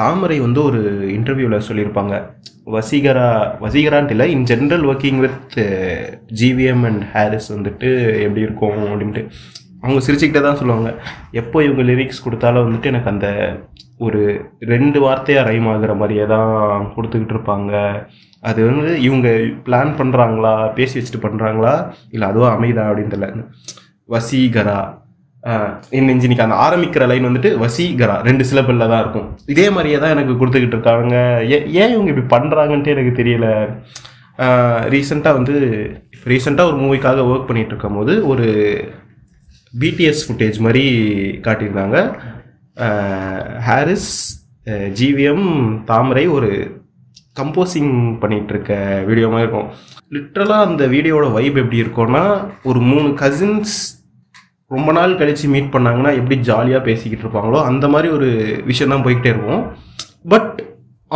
[0.00, 0.80] தாமரை வந்து ஒரு
[1.16, 2.14] இன்டர்வியூவில் சொல்லியிருப்பாங்க.
[2.74, 3.26] வசீகரா
[3.64, 5.56] வசீகரான்ட்டு இல்லை in general working with
[6.40, 7.88] GVM and Harris வந்துட்டு
[8.26, 9.22] எப்படி இருக்கும் அப்படின்ட்டு.
[9.82, 10.90] அவங்க சிரிச்சுக்கிட்டே தான் சொல்லுவாங்க.
[11.40, 13.28] எப்போ இவங்க லிரிக்ஸ் கொடுத்தாலும் வந்துட்டு எனக்கு அந்த
[14.06, 14.20] ஒரு
[14.72, 16.52] ரெண்டு வார்த்தையாக ரைம் ஆகுற மாதிரியே தான்
[16.94, 17.74] கொடுத்துக்கிட்டு இருப்பாங்க.
[18.48, 19.28] அது வந்து இவங்க
[19.66, 21.74] பிளான் பண்ணுறாங்களா பேசி வச்சுட்டு பண்ணுறாங்களா
[22.14, 23.46] இல்லை அதுவும் அமைதா அப்படின்னு தெரியல.
[24.14, 24.80] வசீகரா
[25.98, 29.28] இன்னைக்கு என் அந்த ஆரம்பிக்கிற லைன் வந்துட்டு வசீகரா ரெண்டு சிலபிளில் தான் இருக்கும்.
[29.52, 31.16] இதே மாதிரியே தான் எனக்கு கொடுத்துக்கிட்டு இருக்காங்க.
[31.54, 33.46] ஏன் ஏன் இவங்க இப்படி பண்ணுறாங்கன்ட்டு எனக்கு தெரியல.
[34.92, 35.54] ரீசெண்டாக வந்து
[36.14, 38.46] இப்போ ரீசெண்டாக ஒரு மூவிக்காக ஒர்க் பண்ணிகிட்டு இருக்கும் போது ஒரு
[39.82, 40.84] பிடிஎஸ் ஃபுட்டேஜ் மாதிரி
[41.46, 41.98] காட்டியிருந்தாங்க.
[43.68, 44.12] ஹாரிஸ்
[45.00, 45.46] ஜிவிஎம்
[45.90, 46.50] தாமரை ஒரு
[47.36, 48.72] கம்போசிங் பண்ணிட்டு இருக்க
[49.08, 49.68] வீடியோ மாதிரி இருக்கும்.
[50.16, 52.24] லிட்ரலாக அந்த வீடியோட வைப் எப்படி இருக்கும்னா
[52.70, 53.76] ஒரு மூணு கசின்ஸ்
[54.74, 58.28] ரொம்ப நாள் கழிச்சு மீட் பண்ணாங்கன்னா எப்படி ஜாலியாக பேசிக்கிட்டு இருப்பாங்களோ அந்த மாதிரி ஒரு
[58.68, 59.62] விஷயம் தான் போய்கிட்டே இருக்கும்.
[60.32, 60.52] But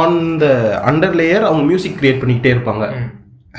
[0.05, 0.47] on the
[0.91, 2.87] under layer அவங்க மியூசிக் கிரியேட் பண்ணிக்கிட்டே இருப்பாங்க.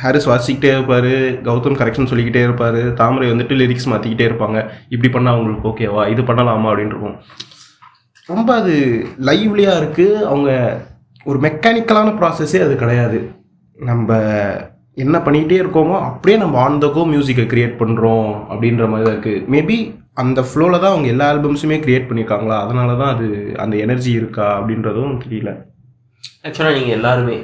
[0.01, 1.11] ஹாரிஸ் வாசிக்கிட்டே இருப்பார்
[1.47, 4.57] கௌதம் கரெக்ஷன் சொல்லிக்கிட்டே இருப்பார் தாமரை வந்துட்டு லிரிக்ஸ் மாற்றிக்கிட்டே இருப்பாங்க.
[4.93, 7.17] இப்படி பண்ணால் அவங்களுக்கு ஓகேவா இது பண்ணலாமா அப்படின்னு இருக்கும்.
[8.29, 8.75] ரொம்ப அது
[9.29, 10.51] லைவ்லியாக இருக்குது அவங்க
[11.29, 13.19] ஒரு மெக்கானிக்கலான ப்ராசஸே அது கிடையாது.
[13.77, 14.17] நம்ம
[15.03, 19.43] என்ன பண்ணிக்கிட்டே இருக்கோமோ அப்படியே நம்ம ஆன் த கோ மியூசிக்கை க்ரியேட் பண்ணுறோம் அப்படின்ற மாதிரி தான் இருக்குது
[19.53, 19.77] மேபி
[20.21, 23.27] அந்த ஃப்ளோவில் தான் அவங்க எல்லா ஆல்பம்ஸுமே க்ரியேட் பண்ணியிருக்காங்களா அதனால தான் அது
[23.63, 25.51] அந்த எனர்ஜி இருக்கா அப்படின்றதும் தெரியல.
[26.45, 27.35] ஆக்சுவலாக நீங்கள் எல்லாருமே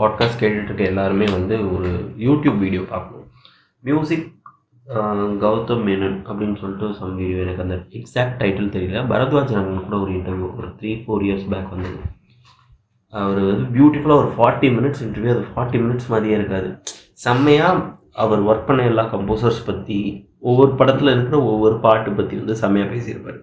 [0.00, 1.90] பாட்காஸ்ட் கேட்டுட்டு இருக்க எல்லாருமே வந்து ஒரு
[2.26, 3.28] யூடியூப் வீடியோ பார்க்கணும்.
[3.82, 4.26] மியூசிக்
[5.44, 9.00] கௌதம் மேனன் அப்படின்னு சொல்லிட்டு சம் வீடியோ எனக்கு அந்த எக்ஸாக்ட் டைட்டில் தெரியல.
[9.12, 11.98] பரத்வாஜ் கூட ஒரு இன்டர்வியூ ஒரு த்ரீ ஃபோர் இயர்ஸ் பேக் வந்தது.
[13.20, 16.68] அவர் வந்து பியூட்டிஃபுல்லாக ஒரு ஃபார்ட்டி மினிட்ஸ் இன்டர்வியூ அது ஃபார்ட்டி மினிட்ஸ் மாதிரியே இருக்காது.
[17.24, 17.82] செம்மையாக
[18.24, 19.98] அவர் ஒர்க் பண்ண எல்லா கம்போசர்ஸ் பற்றி
[20.50, 23.40] ஒவ்வொரு படத்தில் இருக்கிற ஒவ்வொரு பாட்டு பற்றி வந்து செம்மையாக பேசியிருப்பார்.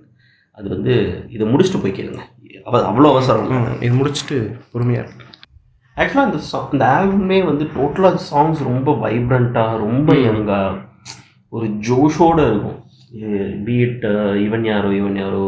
[0.58, 0.94] அது வந்து
[1.36, 2.24] இதை முடிச்சுட்டு போய் கேளுங்க.
[2.68, 4.38] அவ அவ்வளோ அவசரம் இது முடிச்சுட்டு
[4.74, 5.30] பொறுமையாக இருக்கு
[5.98, 10.78] ஆக்சுவலாக அந்த song இந்த ஆல்பமே வந்து டோட்டலாக சாங்ஸ் ரொம்ப வைப்ரண்ட்டாக ரொம்ப யங்காக
[11.56, 12.80] ஒரு ஜோஷோட இருக்கும்.
[13.66, 14.06] பீட்
[14.46, 15.44] இவன் யாரோ இவன் யாரோ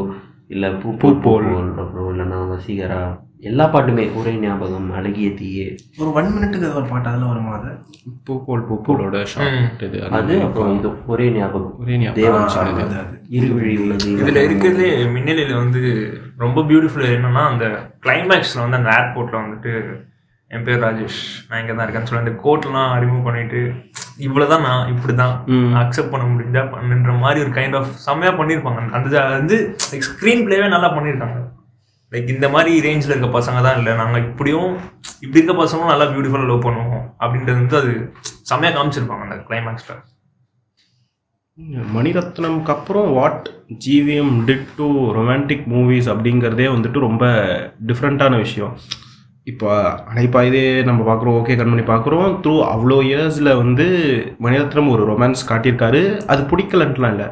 [0.53, 1.47] இல்லை பூ பூ போல்
[1.83, 2.99] அப்புறம் இல்லைன்னா வசீகரா
[3.43, 5.65] எல்லா பாட்டுமே ஒரே ஞாபகம் அழகிய தீயே.
[6.01, 7.71] ஒரு ஒன் மினிட்டுக்கு ஒரு பாட்டு அதில் வருமா அது?
[8.69, 11.73] பூப்போலோட ஷார்ட் இது அது அப்புறம் இது ஒரே ஞாபகம்.
[11.81, 13.11] ஒரே ஞாபகம்.
[13.37, 14.09] இருவிழி உள்ளது.
[14.21, 15.81] இதுல இருக்கிறதுலே மின்னலில வந்து
[16.37, 17.65] ரொம்ப பியூட்டிஃபுல் என்னன்னா அந்த
[18.05, 19.73] கிளைமேக்ஸ்ல வந்து அந்த ஏர்போர்ட்ல வந்துட்டு
[20.51, 23.61] என் பேர் ராஜேஷ் நான் இங்க தான் இருக்கேன்னு சொல்லி அந்த கோட்லாம் ரிமூவ் பண்ணிட்டு
[24.25, 25.33] இவ்வளவுதான் நான் இப்படிதான்
[25.81, 29.57] அக்செப்ட் பண்ண முடிஞ்சா பண்ணுன்ற மாதிரி ஒரு கைண்ட் ஆஃப் செம்மையா பண்ணியிருப்பாங்க அந்த வந்து
[30.09, 31.39] ஸ்க்ரீன் பிளேவே நல்லா பண்ணியிருக்காங்க
[32.13, 33.93] லைக் இந்த மாதிரி ரேஞ்சில் இருக்க பசங்க தான் இல்லை.
[34.01, 34.71] நாங்கள் இப்படியும்
[35.23, 37.05] இப்படி இருக்க பசங்களும் நல்லா பியூட்டிஃபுல்லாக லவ் பண்ணுவோம்.
[37.23, 37.93] அப்படின்றது வந்து அது
[38.49, 40.03] செம்மையா காமிச்சிருப்பாங்க அந்த கிளைமேக்ஸில்
[41.95, 43.45] மணிரத்னம்க்கு அப்புறம் what
[43.83, 47.25] GVM did to romantic movies அப்படிங்கிறதே வந்துட்டு ரொம்ப
[47.89, 48.73] டிஃப்ரெண்ட்டான விஷயம்.
[49.51, 49.69] இப்போ
[50.11, 52.27] அனைப்பா இதே நம்ம பார்க்குறோம் ஓகே கண்மணி பார்க்குறோம்.
[52.43, 53.85] த்ரூ அவ்வளோ இயர்ஸில் வந்து
[54.45, 56.01] மணிரத்னம் ஒரு ரொமான்ஸ் காட்டியிருக்காரு.
[56.33, 57.27] அது பிடிக்கலன்ட்டுலாம் இல்லை.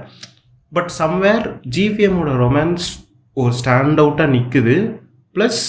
[0.71, 1.45] பட் சம்வேர்
[1.77, 2.87] ஜிவிஎம்மோட ரொமான்ஸ்
[3.33, 4.75] ஒரு ஸ்டாண்ட் அவுட்டாக நிற்குது
[5.33, 5.61] ப்ளஸ்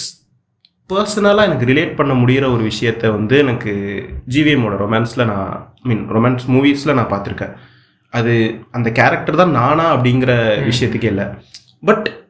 [0.92, 3.72] பர்சனலாக எனக்கு ரிலேட் பண்ண முடிகிற ஒரு விஷயத்த வந்து எனக்கு
[4.28, 7.54] ஜிவிஎம்மோட ரொமான்ஸில் நான் மீன் ரொமான்ஸ் மூவிஸில் நான் பார்த்துருக்கேன்.
[8.10, 8.34] அது
[8.70, 10.32] அந்த கேரக்டர் தான் நானா அப்படிங்கிற
[10.70, 11.24] விஷயத்துக்கே இல்லை.
[11.80, 12.28] பட்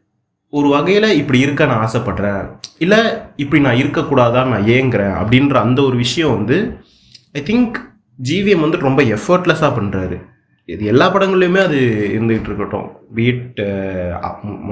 [0.51, 2.53] ஒரு வகையில் இப்படி இருக்க நான் ஆசைப்படுறேன்.
[2.79, 2.99] இல்லை
[3.37, 6.77] இப்படி நான் இருக்கக்கூடாதான் நான் ஏங்குறேன் அப்படின்ற அந்த ஒரு விஷயம் வந்து
[7.33, 7.75] ஐ திங்க்
[8.23, 10.17] ஜிவிஎம் வந்து ரொம்ப எஃபர்ட்லெஸ்ஸாக பண்ணுறாரு
[10.73, 11.79] இது எல்லா படங்கள்லையுமே அது
[12.17, 12.87] இருந்துகிட்டு இருக்கட்டும்.
[13.17, 13.61] பீட்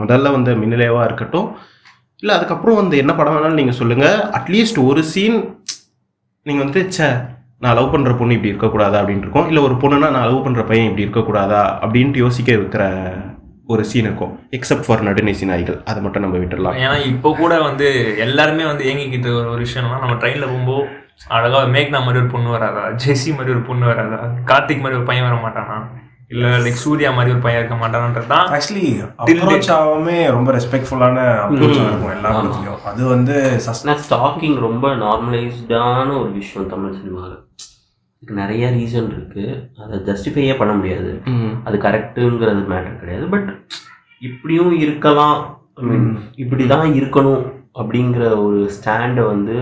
[0.01, 1.49] முதல்ல வந்த மின்னலேவாக இருக்கட்டும்.
[2.23, 5.39] இல்லை அதுக்கப்புறம் வந்து என்ன படம் வேணாலும் நீங்கள் சொல்லுங்கள் அட்லீஸ்ட் ஒரு சீன்
[6.49, 7.09] நீங்கள் வந்து ச்சே
[7.65, 9.49] நான் லவ் பண்ணுற பொண்ணு இப்படி இருக்கக்கூடாதா அப்படின்னு இருக்கும்.
[9.51, 12.85] இல்லை ஒரு பொண்ணுனா நான் லவ் பண்ணுற பையன் இப்படி இருக்கக்கூடாதா அப்படின்ட்டு யோசிக்க வைக்கிற
[13.73, 14.33] ஒரு சீன் இருக்கும்.
[14.57, 16.79] எக்ஸப்ட் ஃபார் நடுநிசி நாய்கள் அதை மட்டும் நம்ம விட்டுடலாம்.
[16.85, 17.89] ஏன்னா இப்போ கூட வந்து
[18.27, 20.89] எல்லாருமே வந்து ஏங்கிக்கிட்டு ஒரு விஷயம்னா நம்ம ட்ரெயினில் போகும்போது
[21.37, 22.85] அழகா மேக்னா மாதிரி ஒரு பொண்ணு வராதா?
[23.03, 24.21] ஜெஸி மாதிரி ஒரு பொண்ணு வராதா?
[24.51, 25.77] கார்த்திக் மாதிரி ஒரு பையன் வர மாட்டானா?
[26.33, 28.87] இல்ல லைக் சூர்யா மாதிரி ஒரு பையன் இருக்க மாட்டானான்றது தான் ஆக்சுவலி
[29.25, 32.81] அப்ரோச் ஆகாமே ரொம்ப ரெஸ்பெக்ட்ஃபுல்லான அப்ரோச் இருக்கும் எல்லா படத்துலையும்.
[32.91, 33.37] அது வந்து
[34.03, 37.39] ஸ்டாக்கிங் ரொம்ப நார்மலைஸ்டான ஒரு விஷயம் தமிழ் சினிமாவில்
[38.17, 39.45] இதுக்கு நிறைய ரீசன் இருக்கு.
[39.85, 41.13] அதை ஜஸ்டிஃபையே பண்ண முடியாது.
[41.69, 43.27] அது கரெக்டுங்கிறது மேட்டர் கிடையாது.
[43.35, 43.51] பட்
[44.29, 45.41] இப்படியும் இருக்கலாம்.
[45.81, 46.07] I mean,
[46.43, 47.45] இப்படி தான் இருக்கணும்
[47.81, 49.57] அப்படிங்கிற ஒரு ஸ்டாண்டை வந்து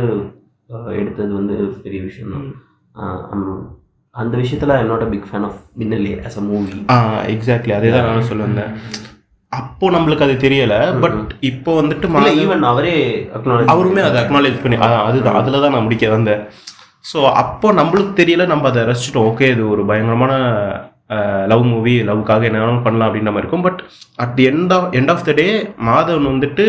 [1.00, 1.54] எடுத்தது வந்து
[1.84, 2.48] பெரிய விஷயம் தான்.
[4.14, 6.74] அந்த விஷயத்தில் I not a big fan of Minnale as a movie
[7.34, 8.72] exactly அதே தான் நானும் சொல்ல வந்தேன்
[9.52, 12.08] அப்போ நம்மளுக்கு அது தெரியல பட் இப்போ வந்துட்டு
[12.42, 12.94] ஈவன் அவரே
[13.74, 14.76] அவருமே அதை அக்னாலேஜ் பண்ணி
[15.08, 16.42] அதுதான் அதில் தான் நான் முடிக்க வந்தேன்.
[17.10, 19.28] ஸோ அப்போ நம்மளுக்கு தெரியல நம்ம அதை ரசிச்சிட்டோம்.
[19.30, 20.32] ஓகே இது ஒரு பயங்கரமான
[21.52, 23.66] லவ் மூவி லவ்க்காக என்ன வேணாலும் பண்ணலாம் அப்படின்ற மாதிரி இருக்கும்.
[23.68, 23.80] But
[24.24, 25.46] at the end of end of the day
[25.88, 26.66] Madhavan வந்துட்டு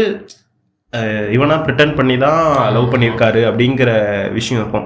[1.36, 2.42] இவனா ப்ரிட்டன் பண்ணி தான்
[2.76, 3.92] லவ் பண்ணியிருக்காரு அப்படிங்கிற
[4.38, 4.86] விஷயம் இருக்கும்.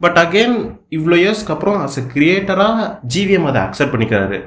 [0.00, 0.56] பட் அகெயின்
[0.96, 4.38] இவ்வளோ இயர்ஸ்க்கு அப்புறம் அஸ் அ கிரியேட்டராக ஜிவிஎம் அதை அக்செப்ட் பண்ணிக்கிறாரு.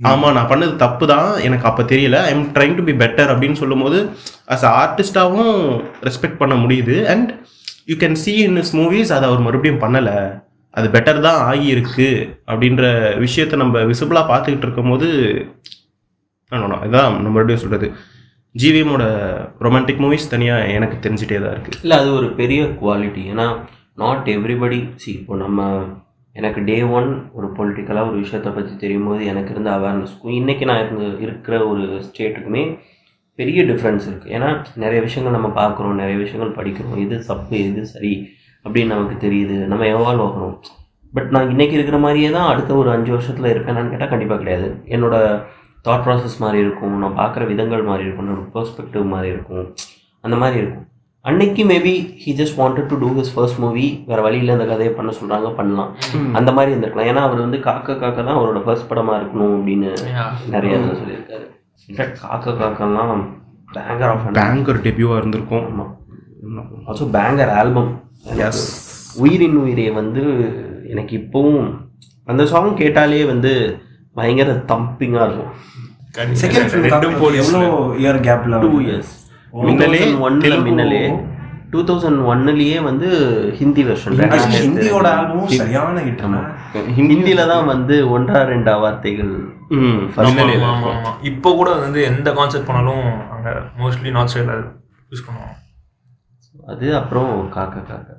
[0.00, 2.18] ஆமாம் நான் பண்ணது தப்பு தான் எனக்கு அப்போ தெரியல.
[2.28, 3.98] I am trying to be better அப்படின்னு சொல்லும்போது
[4.54, 5.58] அஸ் அ ஆர்டிஸ்டாகவும்
[6.08, 6.96] ரெஸ்பெக்ட் பண்ண முடியுது.
[7.12, 7.30] And
[7.90, 10.16] you can see in his movies அதை அவர் மறுபடியும் பண்ணலை.
[10.78, 12.08] அது பெட்டர் தான் ஆகியிருக்கு
[12.50, 12.84] அப்படின்ற
[13.24, 15.08] விஷயத்தை நம்ம விசிபிளாக பார்த்துக்கிட்டு இருக்கும்போது
[16.52, 16.62] இதான்
[17.16, 17.88] நம்ம மறுபடியும் சொல்கிறது
[18.54, 19.04] ஜிவிஎம்மோட
[19.66, 23.46] ரொமான்டிக் மூவிஸ் தனியாக எனக்கு தெரிஞ்சிட்டே தான் இருக்குது இல்லை அது ஒரு பெரிய குவாலிட்டி ஏன்னா
[24.02, 25.68] நாட் எவ்ரிபடி சி இப்போ நம்ம
[26.34, 30.82] எனக்கு டே ஒன் ஒரு பொலிட்டிக்கலாக ஒரு விஷயத்தை பற்றி தெரியும் போது எனக்கு இருந்த அவேர்னஸ்க்கும் இன்றைக்கி நான்
[30.84, 32.62] இருந்த இருக்கிற ஒரு ஸ்டேட்டுக்குமே
[33.38, 34.48] பெரிய டிஃப்ரென்ஸ் இருக்குது ஏன்னா
[34.82, 36.96] நிறைய விஷயங்கள் நம்ம பார்க்குறோம் நிறைய விஷயங்கள் படிக்கிறோம்.
[37.04, 38.12] இது தப்பு இது சரி
[38.64, 39.56] அப்படின்னு நமக்கு தெரியுது.
[39.72, 40.54] நம்ம எவால்வ் ஆகிறோம்
[41.14, 44.68] பட் நான் இன்றைக்கி இருக்கிற மாதிரியே தான் அடுத்த ஒரு அஞ்சு வருஷத்தில் இருப்பேனான்னு கேட்டால் கண்டிப்பாக கிடையாது.
[44.94, 45.40] என்னோடய
[45.86, 49.66] தாட் ப்ராசஸ் மாதிரி இருக்கும் நான் பார்க்குற விதங்கள் மாதிரி இருக்கும் என்னோட பெர்ஸ்பெக்டிவ் மாதிரி இருக்கும்.
[50.20, 50.86] அந்த மாதிரி இருக்கும்.
[51.20, 55.10] அன்னைக்கு maybe he just wanted to do his first movie வேற வழியில் இந்த கதையை பண்ண
[55.20, 55.90] சொல்றாங்க பண்ணலாம்.
[56.32, 57.10] அந்த மாதிரி இருந்திருக்கலாம்.
[57.12, 59.90] ஏன்னா அவர் வந்து காக்க காக்க தான் அவரோட ஃபர்ஸ்ட் படமா இருக்கணும் அப்படின்னு.
[60.54, 61.46] நிறைய சொல்லியிருக்காரு.
[61.88, 63.22] இன்ஃபேக்ட் காக்க காக்கெல்லாம்
[63.76, 65.66] பேங்கர் ஆஃப் பேங்கர் டெபியூவாக இருந்திருக்கும்.
[65.70, 65.86] ஆமா.
[66.88, 67.90] ஆல்சோ பேங்கர் ஆல்பம்
[68.46, 68.64] எஸ்
[69.22, 70.22] உயிரின் உயிரே வந்து
[70.92, 71.64] எனக்கு இப்போவும்
[72.24, 73.52] அந்த சாங் கேட்டாலே வந்து
[74.16, 75.52] பயங்கர தம்பிங்காக இருக்கும்.
[76.40, 77.60] செகண்ட் ஃபிலிம் எவ்வளோ
[78.04, 79.12] இயர் கேப்ல டூ இயர்ஸ்
[79.68, 81.02] மின்னலே ஒன்ல மின்னலே
[81.72, 83.08] டூ தௌசண்ட் ஒன்னுலயே வந்து
[83.58, 84.18] ஹிந்தி வெர்ஷன்
[84.64, 86.24] ஹிந்தியோட ஆல்பமும் சரியான ஹிட்
[86.98, 87.64] ஹிந்தியில தான்.
[87.72, 89.32] வந்து ஒன்றா ரெண்டா வார்த்தைகள்.
[91.30, 93.48] இப்போ கூட வந்து எந்த கான்செப்ட் பண்ணாலும் அங்க
[93.80, 94.62] மோஸ்ட்லி நார்த் சைடில்
[95.12, 95.56] யூஸ் பண்ணுவோம்
[96.72, 98.10] அது அப்புறம் காக்க காக்க.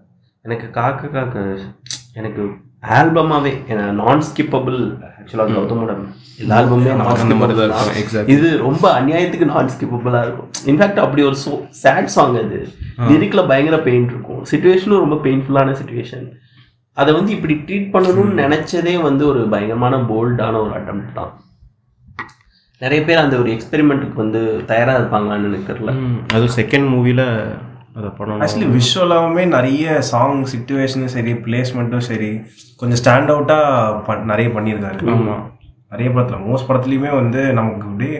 [0.46, 1.38] எனக்கு காக்க காக்க
[2.20, 2.44] எனக்கு
[2.98, 3.52] ஆல்பமாவே
[4.00, 4.80] நான் ஸ்கிப்பபிள்
[5.24, 5.92] ஆக்சுவலாக கௌதமோட
[6.44, 6.92] எல்லா ஆல்பமே
[7.24, 11.52] அந்த மாதிரி தான் இருக்கும் எக்ஸாக்ட் இது ரொம்ப அநியாயத்துக்கு நான் ஸ்கிப்பபிளா இருக்கும் இன்ஃபேக்ட் அப்படி ஒரு சோ
[11.84, 12.60] சேட் சாங் அது.
[13.10, 14.42] லிரிக்ல பயங்கர பெயின் இருக்கும்.
[14.52, 16.26] சுச்சுவேஷனும் ரொம்ப பெயின்ஃபுல்லான சுச்சுவேஷன்
[16.98, 21.32] அதை வந்து இப்படி ட்ரீட் பண்ணணும்னு நினைச்சதே வந்து ஒரு பயங்கரமான போல்டான ஒரு அட்டம் தான்.
[22.82, 25.94] நிறைய பேர் அந்த ஒரு எக்ஸ்பெரிமெண்ட்டுக்கு வந்து தயாரா இருப்பாங்களான்னு எனக்கு தெரியல.
[26.36, 32.30] அதுவும் செகண்ட் மூவியில் அதை ஆக்சுவலி விஷுவலாகவுமே நிறைய சாங் சுச்சுவேஷனும் சரி பிளேஸ்மெண்ட்டும் சரி
[32.78, 35.00] கொஞ்சம் ஸ்டாண்ட் அவுட்டாக நிறைய பண்ணியிருக்காரு.
[35.16, 35.44] ஆமாம்
[35.90, 38.18] நிறைய படத்தில் மோஸ்ட் படத்துலையுமே வந்து நமக்கு அப்படியே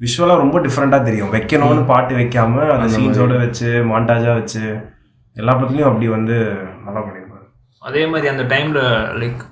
[0.00, 1.32] விஷுவலாக ரொம்ப டிஃப்ரெண்ட்டாக தெரியும்.
[1.34, 4.64] வைக்கணும்னு பாட்டு வைக்காம அந்த சீன்ஸோட வச்சு மாண்டாஜாக வச்சு
[5.36, 6.36] எல்லா படத்துலையும் அப்படி வந்து
[6.84, 7.46] நல்லா பண்ணியிருப்பாரு.
[7.82, 8.80] அதே மாதிரி அந்த டைம்ல
[9.20, 9.42] லைக்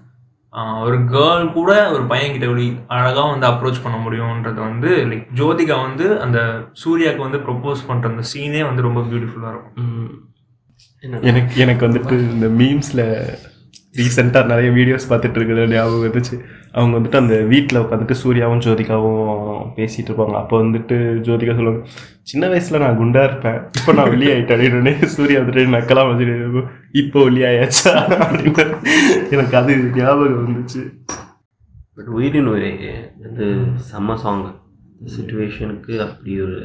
[0.54, 5.76] ஒரு கேர்ள் கூட ஒரு பையன் கிட்ட இப்படி அழகா வந்து அப்ரோச் பண்ண முடியும்ன்றது வந்து லைக் ஜோதிகா
[5.86, 6.38] வந்து அந்த
[6.82, 10.10] சூர்யாவுக்கு வந்து ப்ரொபோஸ் பண்ற அந்த சீனே வந்து ரொம்ப பியூட்டிஃபுல்லா இருக்கும்.
[11.30, 13.04] எனக்கு எனக்கு வந்துட்டு இந்த மீம்ஸில்
[14.00, 16.36] ரீசெண்டாக நிறைய வீடியோஸ் பார்த்துட்டு இருக்கிற ஞாபகம் வந்துச்சு.
[16.76, 19.24] அவங்க வந்துட்டு அந்த வீட்டில் உட்காந்துட்டு சூர்யாவும் ஜோதிகாவும்
[19.78, 20.36] பேசிட்டு இருப்பாங்க.
[20.40, 21.82] அப்போ வந்துட்டு ஜோதிகா சொல்லுவாங்க
[22.30, 23.58] சின்ன வயசுல நான் குண்டா இருப்பேன்.
[23.78, 26.62] இப்போ நான் வெளியாயிட்டேன் சூர்யா வந்துட்டு நக்கெல்லாம் வச்சுட்டு
[27.02, 28.64] இப்போ வெளியாயாச்சா அப்படின்னு
[29.34, 30.82] எனக்கு அது ஞாபகம் வந்துச்சு.
[31.96, 32.72] பட் உயிரின் உயிரே
[33.26, 33.46] வந்து
[33.90, 34.44] செம்ம சாங்
[35.14, 36.58] சுச்சுவேஷனுக்கு அப்படி ஒரு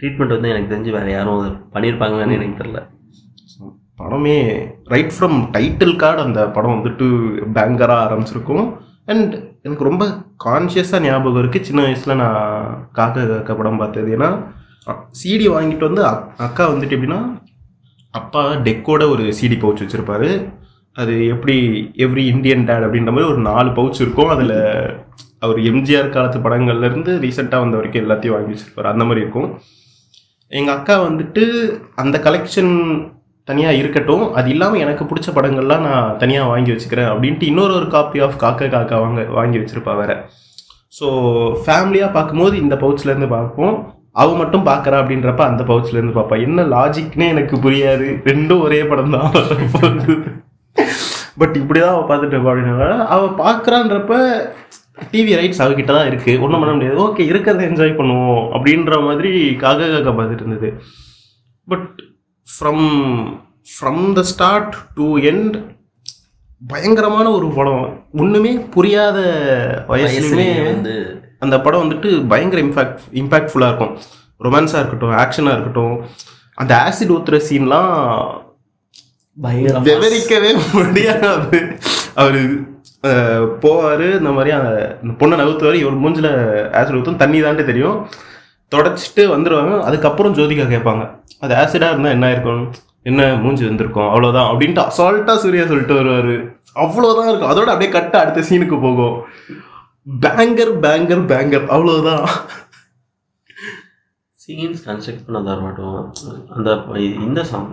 [0.00, 2.80] ட்ரீட்மெண்ட் வந்து எனக்கு தெரிஞ்சு வேற யாரும் பண்ணியிருப்பாங்கன்னு எனக்கு தெரியல.
[4.00, 4.34] படமே
[4.92, 7.06] ரைட் ஃப்ரம் டைட்டில் கார்டு அந்த படம் வந்துட்டு
[7.56, 8.66] பேங்கராக ஆரம்பிச்சிருக்கும்.
[9.12, 9.34] அண்ட்
[9.66, 10.04] எனக்கு ரொம்ப
[10.44, 12.38] கான்ஷியஸாக ஞாபகம் இருக்குது சின்ன வயசில் நான்
[12.98, 14.10] காக்கா காக்கா படம் பார்த்தது.
[14.18, 14.30] ஏன்னா
[15.20, 16.04] சிடி வாங்கிட்டு வந்து
[16.46, 17.20] அக்கா வந்துட்டு எப்படின்னா
[18.20, 20.30] அப்பா டெக்கோட ஒரு சிடி பவுச் வச்சுருப்பாரு.
[21.00, 21.56] அது எப்படி
[22.04, 24.32] எவ்ரி இந்தியன் டேட் அப்படின்ற மாதிரி ஒரு நாலு பவுச் இருக்கும்.
[24.34, 24.56] அதில்
[25.38, 28.92] அவர் எம்ஜிஆர் காலத்து படங்கள்லேருந்து ரீசெண்டாக வந்த வரைக்கும் எல்லாத்தையும் வாங்கி வச்சுருப்பார்.
[28.92, 29.50] அந்த மாதிரி இருக்கும்.
[30.48, 31.44] எங்கள் அக்கா வந்துட்டு
[32.02, 32.72] அந்த கலெக்ஷன்
[33.48, 34.24] தனியாக இருக்கட்டும்.
[34.38, 38.68] அது இல்லாமல் எனக்கு பிடிச்ச படங்கள்லாம் நான் தனியாக வாங்கி வச்சுக்கிறேன் அப்படின்ட்டு இன்னொரு ஒரு காப்பி ஆஃப் காக்கா
[38.74, 40.14] காக்கா வாங்க வாங்கி வச்சிருப்பா வேற.
[40.98, 41.06] ஸோ
[41.64, 43.76] ஃபேமிலியாக பார்க்கும்போது இந்த பவுச்லேருந்து பார்ப்போம்.
[44.22, 46.36] அவ மட்டும் பார்க்குறா அப்படின்றப்ப அந்த பவுச்லேருந்து பார்ப்பா.
[46.46, 48.06] என்ன லாஜிக்னே எனக்கு புரியாது.
[48.30, 49.30] ரெண்டும் ஒரே படம் தான்.
[51.40, 54.14] பட் இப்படி தான் அவள் பார்த்துட்டு இருப்பா அப்படின்னா அவள் பார்க்குறான்றப்ப
[55.12, 56.96] டிவி ரைட்ஸ் அவகிட்ட தான் இருக்குது ஒன்றும் பண்ண முடியாது.
[57.06, 59.32] ஓகே இருக்கிறத என்ஜாய் பண்ணுவோம் அப்படின்ற மாதிரி
[59.64, 60.70] காக்கா காக்கா பார்த்துட்டு இருந்தது.
[61.68, 61.88] But
[62.54, 62.86] from
[63.74, 65.56] from the start to end
[66.72, 67.86] பயங்கரமான ஒரு படம்.
[68.22, 69.18] ஒன்றுமே புரியாத
[69.88, 70.94] வயசுலையுமே வயசுலயே வந்து
[71.44, 73.94] அந்த படம் வந்துட்டு பயங்கர இம்பாக்ட் இம்பாக்ட்ஃபுல்லாக இருக்கும்.
[74.44, 75.96] ரொமான்ஸாக இருக்கட்டும் ஆக்ஷனாக இருக்கட்டும்
[76.62, 77.92] அந்த ஆசிட் ஊத்துற சீன்லாம்
[79.88, 81.58] விவரிக்கவே முடியாது.
[82.22, 82.40] அவர்
[83.64, 84.70] போவார் இந்த மாதிரி அந்த
[85.20, 86.30] பொண்ணை நகர்த்துவார் இவர் மூஞ்சில்
[86.78, 87.98] ஆசிட் ஊற்றும் தண்ணி தான்ட்டு தெரியும்.
[88.74, 91.04] தொடச்சிட்டு வந்துடுவாங்க அதுக்கப்புறம் ஜோதிகா கேட்பாங்க.
[91.44, 92.64] அது ஆசிடாக இருந்தால் என்ன இருக்கும்?
[93.10, 94.08] என்ன மூஞ்சி வந்திருக்கும்?
[94.12, 96.34] அவ்வளோதான் அப்படின்ட்டு அசால்ட்டாக சூர்யா சொல்லிட்டு வருவார்.
[96.84, 97.52] அவ்வளோதான் இருக்கும்.
[97.52, 99.16] அதோட அப்படியே கட்ட அடுத்த சீனுக்கு போகும்.
[100.24, 102.24] பேங்கர் பேங்கர் பேங்கர் அவ்வளோதான்
[104.40, 106.00] சீன்ஸ் கன்ஸ்ட்ரக்ட் பண்ணதா இருக்கட்டும்
[106.56, 106.70] அந்த
[107.26, 107.70] இந்த சாங்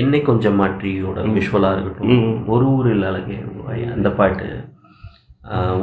[0.00, 2.20] என்னை கொஞ்சம் மாற்றியோட விஷுவலாக இருக்கட்டும்.
[2.54, 3.38] ஒரு ஊரில் அழகே
[3.94, 4.48] அந்த பாட்டு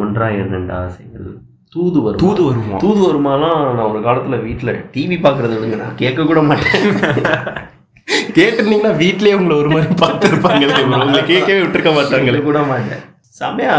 [0.01, 1.29] ஒன்றா இரண்டு ஆசைகள்.
[1.77, 2.19] தூது வரும்?
[2.19, 2.77] தூது வருமா?
[2.77, 6.85] தூது வருமாலாம் நான் ஒரு காலத்தில் வீட்டில் டிவி பார்க்குறதுங்க நான் கேட்க கூட மாட்டேன்.
[8.37, 12.41] கேட்டிருந்தீங்கன்னா வீட்லயே உங்களை ஒரு மாதிரி பார்த்துருப்பாங்களே உங்களை கேட்கவே விட்டுருக்க மாட்டாங்களே.
[12.43, 13.03] கூட மாட்டேன்.
[13.39, 13.75] செமையா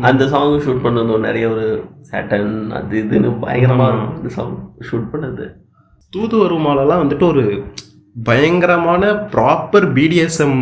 [0.00, 1.66] அந்த சாங் ஷூட் பண்ணதும் நிறைய ஒரு
[2.10, 4.16] சேட்டன் அது இதுன்னு பயங்கரமா இருக்கும்.
[4.16, 4.54] அந்த சாங்
[4.90, 5.46] ஷூட் பண்ணது.
[6.12, 7.44] தூது வருமாலெல்லாம் வந்துட்டு ஒரு
[8.24, 10.60] பயங்கரமான ப்ராப்பர் பிடிஎஸ்எம்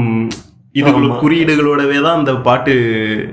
[0.74, 2.74] இதுகளோட குறியீடுகளோடவே தான் அந்த பாட்டு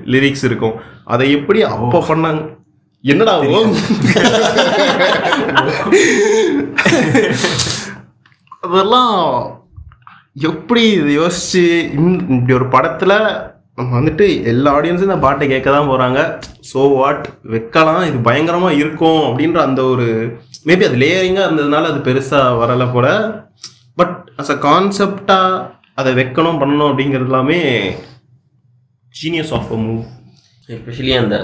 [0.05, 0.75] லிரிக்ஸ் இருக்கும்.
[1.03, 2.41] அதை எப்படி அப்போ பண்ணாங்க?
[3.05, 3.33] என்னடா
[8.65, 9.17] அதெல்லாம்
[10.49, 11.63] எப்படி இது யோசிச்சு
[12.29, 13.13] இப்படி ஒரு படத்துல
[13.77, 16.19] நம்ம வந்துட்டு எல்லா ஆடியன்ஸும் இந்த பாட்டை கேட்க தான் போறாங்க.
[16.69, 18.01] ஸோ வாட் வைக்கலாம்.
[18.09, 20.05] இது பயங்கரமா இருக்கும் அப்படின்ற அந்த ஒரு
[20.67, 23.07] மேபி அது லேயரிங்கா இருந்ததுனால அது பெருசா வரல போல.
[23.99, 25.39] பட் அஸ் அ கான்செப்டா
[26.01, 27.59] அதை வைக்கணும் பண்ணணும் அப்படிங்கிறது எல்லாமே
[29.13, 30.03] genius of a move
[30.69, 31.37] especially அந்த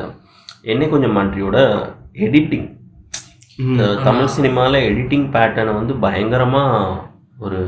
[0.64, 1.58] என்னை கொஞ்சம் மாற்றியோட
[2.26, 2.70] எடிட்டிங்
[4.08, 6.80] தமிழ் சினிமாவில் எடிட்டிங் பேட்டர்னை வந்து பயங்கரமாக
[7.46, 7.60] ஒரு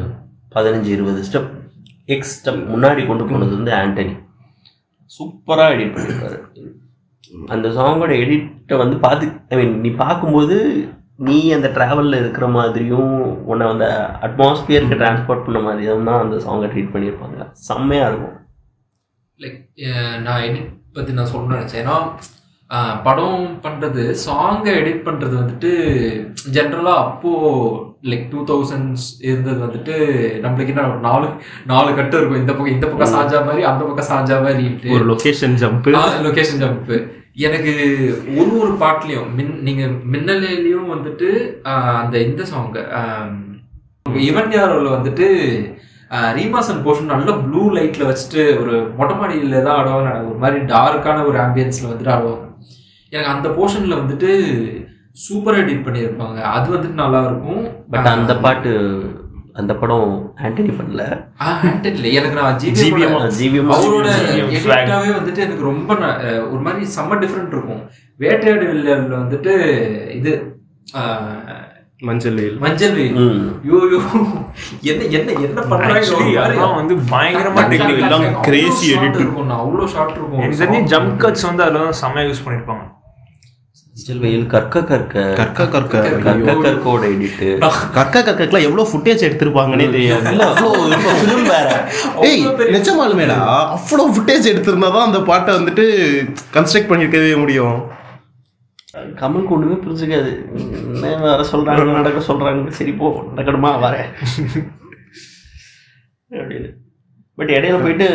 [0.55, 1.51] பதினஞ்சு இருபது ஸ்டெப்
[2.13, 4.13] எக்ஸ் ஸ்டெப் முன்னாடி கொண்டு போனது வந்து ஆண்டனி.
[5.15, 6.37] சூப்பராக எடிட் பண்ணியிருக்காரு
[7.53, 10.57] அந்த சாங்கோட எடிட்டை வந்து பார்த்து ஐ மீன் நீ பார்க்கும்போது
[11.27, 13.11] நீ அந்த ட்ராவலில் இருக்கிற மாதிரியும்
[13.51, 13.87] உன்னை அந்த
[14.27, 18.37] அட்மாஸ்பியருக்கு டிரான்ஸ்போர்ட் பண்ண மாதிரியும் தான் அந்த சாங்கை ட்ரீட் பண்ணியிருப்பாங்க செம்மையாக இருக்கும்.
[19.39, 19.59] லைக்
[20.25, 21.83] நான் எடிட் பற்றி நான் சொல்ல நினச்சேன்.
[21.83, 21.97] ஏன்னா
[23.05, 25.71] படம் பண்ணுறது சாங்கை எடிட் பண்ணுறது வந்துட்டு
[26.55, 27.81] ஜென்ரலாக அப்போது
[28.11, 29.95] லைக் டூ தௌசண்ட்ஸ் இருந்தது வந்துட்டு
[30.43, 31.27] நம்மளுக்கு என்ன நாலு
[31.71, 32.41] நாலு கட்டு இருக்கும்.
[32.43, 35.89] இந்த பக்கம் இந்த பக்கம் சாஞ்சா மாதிரி அந்த பக்கம் சாஞ்சா மாதிரிட்டு ஒரு லொகேஷன் ஜம்ப்
[36.27, 36.91] லொகேஷன் ஜம்ப்
[37.45, 37.71] எனக்கு
[38.39, 39.83] ஒரு ஒரு பாட்டுலயும் மின் நீங்க
[40.13, 41.29] மின்னலையிலயும் வந்துட்டு
[42.01, 42.75] அந்த இந்த சாங்
[44.29, 45.27] இவன் யாரோல வந்துட்டு
[46.37, 51.37] ரீமாசன் போர்ஷன் நல்ல ப்ளூ லைட்ல வச்சுட்டு ஒரு மொட்டை மாடியில தான் ஆடுவாங்க ஒரு மாதிரி டார்க்கான ஒரு
[51.45, 52.42] ஆம்பியன்ஸ்ல வந்துட்டு ஆடுவாங்க.
[53.15, 54.29] எனக்கு அந்த போர்ஷன்ல வந்துட்டு
[55.23, 56.39] சூப்பர் எடிட் பண்ணியிருப்பாங்க.
[56.55, 57.59] அது வந்துட்டு நல்லா இருக்கும்
[57.93, 58.71] பட் அந்த பாட்டு
[59.61, 60.07] அந்த படம்
[60.45, 61.01] ஆண்டனி பண்ணல.
[61.89, 62.05] இல்ல.
[62.19, 64.07] எனக்கு நான் GVM ஜிவிஎம் ஜிவிஎம் அவரோட.
[64.55, 65.89] எடிட்டாவே வந்துட்டு எனக்கு ரொம்ப
[66.53, 67.83] ஒரு மாதிரி செம்ம டிஃப்ரெண்ட் இருக்கும்.
[68.19, 69.53] வேட்டையாடு வில்லியர்ல வந்துட்டு
[70.19, 70.31] இது
[72.07, 72.57] மஞ்சள் வெயில்.
[72.63, 73.19] மஞ்சள் வெயில்.
[73.69, 73.99] யோ யோ
[74.91, 76.65] என்ன என்ன என்ன பண்றாங்க?
[76.79, 78.49] வந்து பயங்கரமா டெக்னிக்கல் எல்லாம் shot
[78.97, 79.15] edit.
[79.21, 79.47] இருக்கும்.
[79.51, 80.89] நான் அவ்வளோ ஷார்ட் இருக்கும்.
[80.95, 82.83] ஜம்ப் கட்ஸ் வந்து அதில் தான் செம்மையாக யூஸ் பண்ணியிருப்பாங்க
[84.03, 85.65] மஞ்சள் வெயில் கற்க கற்க கற்க.
[85.73, 85.91] கற்க
[86.23, 87.45] கற்க கற்கோட எடிட்டு
[87.97, 90.31] கற்க கற்கலாம் எவ்வளவு ஃபுட்டேஜ் எடுத்திருப்பாங்கன்னே தெரியாது.
[91.19, 91.69] ஃபிலிம் வேற.
[92.29, 92.43] ஏய்
[92.75, 93.37] நிஜமாலுமேடா
[93.75, 95.85] அவ்வளோ ஃபுட்டேஜ் எடுத்திருந்தா தான் அந்த பாட்டை வந்துட்டு
[96.57, 97.77] கன்ஸ்ட்ரக்ட் பண்ணியிருக்கவே முடியும்.
[99.21, 100.33] கமலுக்கு ஒண்ணுமே புரிஞ்சுக்காது.
[100.91, 104.11] என்ன வர சொல்றாங்க நடக்க சொல்றாங்க சரி போ நடக்கணுமா வரேன்
[106.41, 106.69] அப்படின்னு.
[107.37, 108.07] பட் இடையில போயிட்டு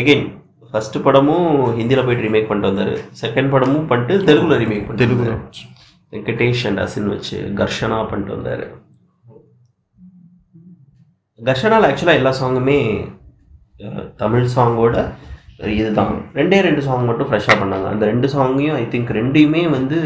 [0.00, 0.26] எகைன்
[0.72, 2.94] ஃபர்ஸ்ட் படமும் ஹிந்தியில் போயிட்டு ரீமேக் பண்ணிட்டு வந்தாரு.
[3.22, 5.36] செகண்ட் படமும் பண்ணிட்டு தெலுங்குல ரீமேக் பண்ணிட்டு தெலுங்கு.
[6.12, 8.66] வெங்கடேஷ் அண்ட் அசின் வச்சு கர்ஷனா பண்ணிட்டு வந்தாரு.
[11.48, 12.78] கர்ஷனால ஆக்சுவலாக எல்லா சாங்குமே
[14.22, 14.96] தமிழ் சாங்கோட
[15.80, 16.14] இதுதான்.
[16.38, 17.86] ரெண்டே ரெண்டு சாங் மட்டும் ஃப்ரெஷ்ஷாக பண்ணாங்க.
[17.92, 19.98] அந்த ரெண்டு சாங்கையும் ஐ திங்க் ரெண்டையுமே வந்து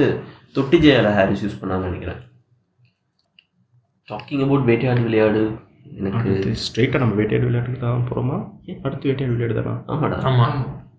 [0.56, 2.20] தொட்டி ஜெயால ஹாரிஸ் யூஸ் பண்ணாங்கன்னு நினைக்கிறேன்.
[4.10, 5.42] டாக்கிங் அபவுட் வேட்டையாடு விளையாடு
[5.86, 6.32] எனக்கு
[6.64, 8.36] ஸ்ட்ரெயிட்டாக நம்ம வேட்டையாடு விளையாட்டுக்கு தான் போகிறோமா
[8.86, 10.18] அடுத்து வேட்டையாடு விளையாடு தானா ஆமாடா.
[10.30, 10.46] ஆமா.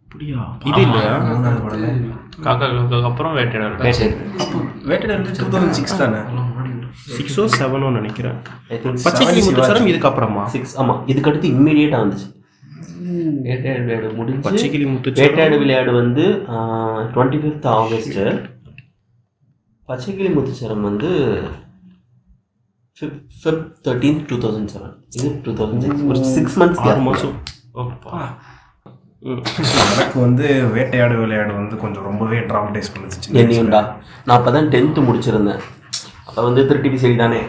[0.05, 0.41] அப்படியா?
[0.69, 1.13] இது இல்லையா?
[1.27, 1.87] மூணாவது படம்ல
[2.45, 3.77] காக்கா காக்காக்கு அப்புறம் Vettaiyaadu.
[3.85, 6.19] Vettaiyaadu Vettaiyaadu two thousand six தானே?
[7.17, 8.37] சிக்ஸோ செவனோ நினைக்கிறேன்.
[8.73, 12.27] ஐ திங்க் பச்சை கிளி முத்துச்சரம் இதுக்கு அப்புறமா சிக்ஸ் ஆமாம் இதுக்கு அடுத்து இம்மிடியேட்டாக வந்துச்சு.
[13.47, 16.25] வேட்டையாடு விளையாடு முடிஞ்சு பச்சை கிளி முத்துச்சரம் வேட்டையாடு விளையாடு வந்து
[17.15, 18.25] twenty fifth August.
[19.89, 21.09] Pachaikili Muthucharam வந்து
[22.97, 27.37] Feb thirteen two thousand seven இது டூ தௌசண்ட் சிக்ஸ் ஒரு சிக்ஸ் மந்த்ஸ் ஆறு மாதம்
[29.93, 33.81] எனக்கு வந்து வேட்டையாடு விளையாடு வந்து கொஞ்சம் ரொம்பவே ட்ராமடைஸ் பண்ணுச்சு என்னையும்டா
[34.25, 35.61] நான் அப்போ தான் டென்த்து முடிச்சிருந்தேன்.
[36.27, 37.39] அப்போ வந்து திருட்டி சைடு தானே?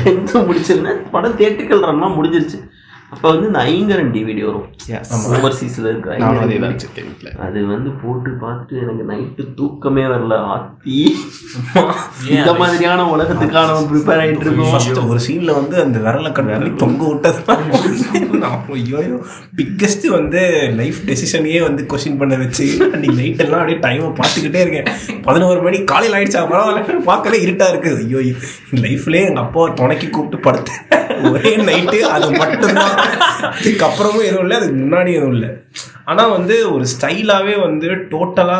[0.00, 1.00] டென்த்து முடிச்சிருந்தேன்.
[1.14, 2.58] படம் தேட்டிக்கல் ரன்லாம் முடிஞ்சிருச்சு.
[3.12, 4.66] அப்போ வந்து இந்த ஐங்கரன் டிவிடி வரும்.
[5.30, 6.12] ஓவர்சீஸில் இருக்கிற
[7.46, 10.36] அதே வந்து போட்டு பார்த்துட்டு எனக்கு நைட்டு தூக்கமே வரல.
[10.52, 10.96] ஆத்தி.
[12.34, 14.70] இந்த மாதிரியான உலகத்துக்கான ப்ரிப்பேர் ஆயிட்டு இருக்கோம்.
[15.10, 17.40] ஒரு சீன்ல வந்து அந்த விரலை கட் பண்ணி தொங்க விட்டது
[18.76, 19.18] ஐயோ
[19.58, 20.40] பிக்கஸ்ட் வந்து
[20.76, 24.88] லைஃப் டெசிஷனையே வந்து கொஸ்டின் பண்ண வச்சு அன்னைக்கு நைட் எல்லாம் அப்படியே டைமை பார்த்துக்கிட்டே இருக்கேன்.
[25.22, 26.42] பதினோரு மணி காலையில் ஆயிடுச்சா.
[26.52, 28.22] பரவாயில்ல பார்க்கவே இருட்டா இருக்குது ஐயோ
[28.86, 30.82] லைஃப்லயே எங்க அப்பா துணைக்கி கூப்பிட்டு படுத்தேன்
[31.30, 32.96] ஒரே நைட்டு அது மட்டும்தான்.
[33.62, 35.50] இதுக்கப்புறமும் எதுவும் இல்லை அதுக்கு முன்னாடி எதுவும் இல்லை.
[36.10, 38.58] ஆனா வந்து ஒரு ஸ்டைலாவே வந்து டோட்டலா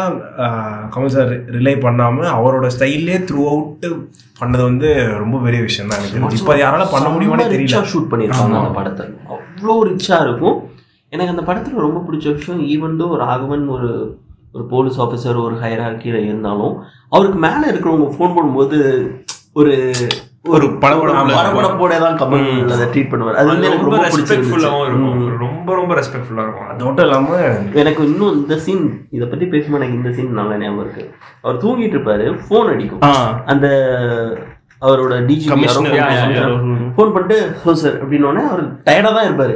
[0.94, 3.86] கமல் சார் ரிலே பண்ணாம அவரோட ஸ்டைல்லே த்ரூ அவுட்
[4.40, 4.90] பண்ணது வந்து
[5.22, 6.40] ரொம்ப பெரிய விஷயம் தான் எனக்கு.
[6.40, 7.82] இப்ப யாரால பண்ண முடியுமானே தெரியல.
[7.92, 10.58] ஷூட் பண்ணியிருப்பாங்க அந்த படத்தை அவ்வளோ ரிச்சா இருக்கும்.
[11.14, 13.90] எனக்கு அந்த படத்துல ரொம்ப பிடிச்ச விஷயம் ஈவன் தோ ராகவன் ஒரு
[14.56, 16.74] ஒரு போலீஸ் ஆஃபீஸர் ஒரு ஹைரார்கியில் இருந்தாலும்
[17.14, 18.78] அவருக்கு மேலே இருக்கிறவங்க ஃபோன் பண்ணும்போது
[19.60, 19.74] ஒரு
[20.44, 23.36] ஒரு படபடப்போட தான் கமல் அதை ட்ரீட் பண்ணுவார்.
[23.40, 25.38] அது வந்து எனக்கு ரொம்ப ரொம்ப ரெஸ்பெக்ட்ஃபுல்லாகவும் இருக்கும்.
[25.38, 26.68] ரொம்ப ரொம்ப ரெஸ்பெக்ட்ஃபுல்லாக இருக்கும்.
[26.68, 27.36] அது மட்டும் இல்லாம
[27.72, 31.04] எனக்கு இன்னும் இந்த சீன் இதை பத்தி பேசும்போது எனக்கு இந்த சீன் நல்லா ஞாபகம் இருக்கு.
[31.42, 33.04] அவர் தூங்கிட்டு இருப்பாரு ஃபோன் அடிக்கும்.
[33.44, 33.66] அந்த
[34.80, 35.48] அவரோட டிஜி.
[36.96, 39.54] ஃபோன் பண்ணிட்டு ஹலோ சார் அப்படின்னோடனே அவர் டயர்டாக தான் இருப்பாரு.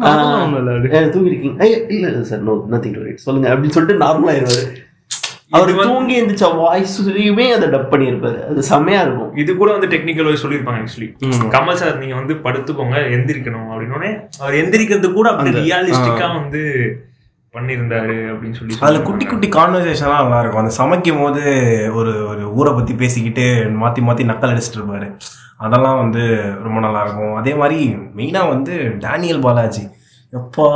[0.00, 0.96] அதெல்லாம் ஒண்ணும் இல்ல.
[0.96, 1.60] "ஏ, தூங்கிருக்கீங்க.
[1.60, 4.64] ஐய, இல்ல இல்ல சார் நோ நத்திங் சொல்லுங்க அப்படின்னு சொல்லிட்டு நார்மலா ஆயிடுவாரு.
[5.56, 8.38] அவர் தூங்கி எந்திரிச்ச வாய்ஸ்லயுமே அதை டப் பண்ணியிருப்பாரு.
[8.50, 9.30] அது செம்மையா இருக்கும்.
[9.42, 11.08] இது கூட வந்து டெக்னிக்கல் வைஸ் சொல்லியிருப்பாங்க ஆக்சுவலி
[11.54, 14.12] கமல் சார் நீங்க வந்து படுத்துக்கோங்க எந்திரிக்கணும் அப்படின்னோடனே
[14.42, 16.62] அவர் எந்திரிக்கிறது கூட அப்படி ரியாலிஸ்டிக்கா வந்து
[17.56, 20.62] பண்ணியிருந்தாரு அப்படின்னு சொல்லி அதுல குட்டி குட்டி கான்வர்சேஷன்லாம் நல்லா இருக்கும்.
[20.62, 21.42] அந்த சமைக்கும் போது
[21.98, 23.44] ஒரு ஒரு ஊரை பத்தி பேசிக்கிட்டு
[23.82, 25.08] மாத்தி மாத்தி நக்கல் அடிச்சிட்டு இருப்பாரு.
[25.64, 26.22] அதெல்லாம் வந்து
[26.66, 27.34] ரொம்ப நல்லா இருக்கும்.
[27.40, 27.80] அதே மாதிரி
[28.18, 29.84] மெயினா வந்து டேனியல் பாலாஜி.
[30.32, 30.66] எப்பா.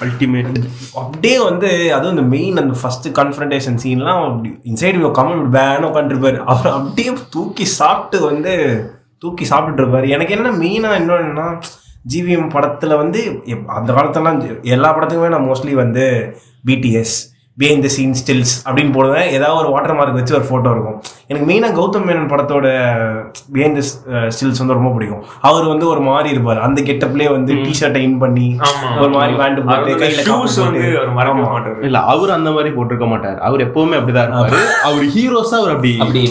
[0.00, 0.58] அல்டிமேட்
[0.94, 6.70] அப்படியே வந்து அதுவும் இந்த மெயின் அந்த ஃபர்ஸ்ட் கன்ஃபரன்டேஷன் சீன்லாம் அப்படி இன்சைட் கமல் பேன் உட்காந்துருப்பாரு அவர்
[6.72, 8.54] அப்படியே தூக்கி சாப்பிட்டு வந்து
[9.18, 11.46] தூக்கி சாப்பிட்டுட்டு இருப்பாரு எனக்கு என்ன மெயினா இன்னொன்னா
[12.06, 16.04] ஜிவிஎம் படத்துல வந்து எப்- அந்த காலத்துலலாம் எல்லா படத்துக்குமே நான் மோஸ்ட்லி வந்து
[16.64, 17.16] BTS
[17.60, 21.02] behind the scene stills அப்படின்னு போடுவேன் ஏதாவது ஒரு வாட்டர் மார்க் வச்சு ஒரு ஃபோட்டோ இருக்கும்.
[21.26, 22.66] எனக்கு மெயினாக கௌதம் மேனன் படத்தோட
[23.52, 25.24] பிஹைண்ட் த ஸ்டில்ஸ் வந்து ரொம்ப பிடிக்கும்.
[25.40, 26.60] அவர் வந்து ஒரு மாதிரி இருப்பார்.
[26.60, 28.58] அந்த கெட்டப்லேயே வந்து டிஷர்ட்டை இன் பண்ணி.
[29.00, 33.38] ஒரு மாதிரி பேண்ட் போட்டு கையில ஷூஸ் வந்து இல்ல அவர் அந்த மாதிரி போட்டிருக்க மாட்டார்.
[33.38, 34.60] அவர் எப்பவுமே அப்படிதான் இருப்பாரு.
[34.82, 36.24] அவர் ஹீரோஸா அவர் அப்படி அப்படி.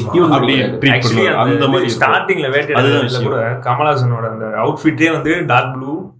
[1.35, 1.95] அந்த மாதிரி.
[1.99, 3.23] ஸ்டார்டிங்ல விஷயம்.
[3.23, 6.13] கூட கமல்ஹாசனோட அந்த அவுட்ஃபிட்டே வந்து டார்க் ப்ளூ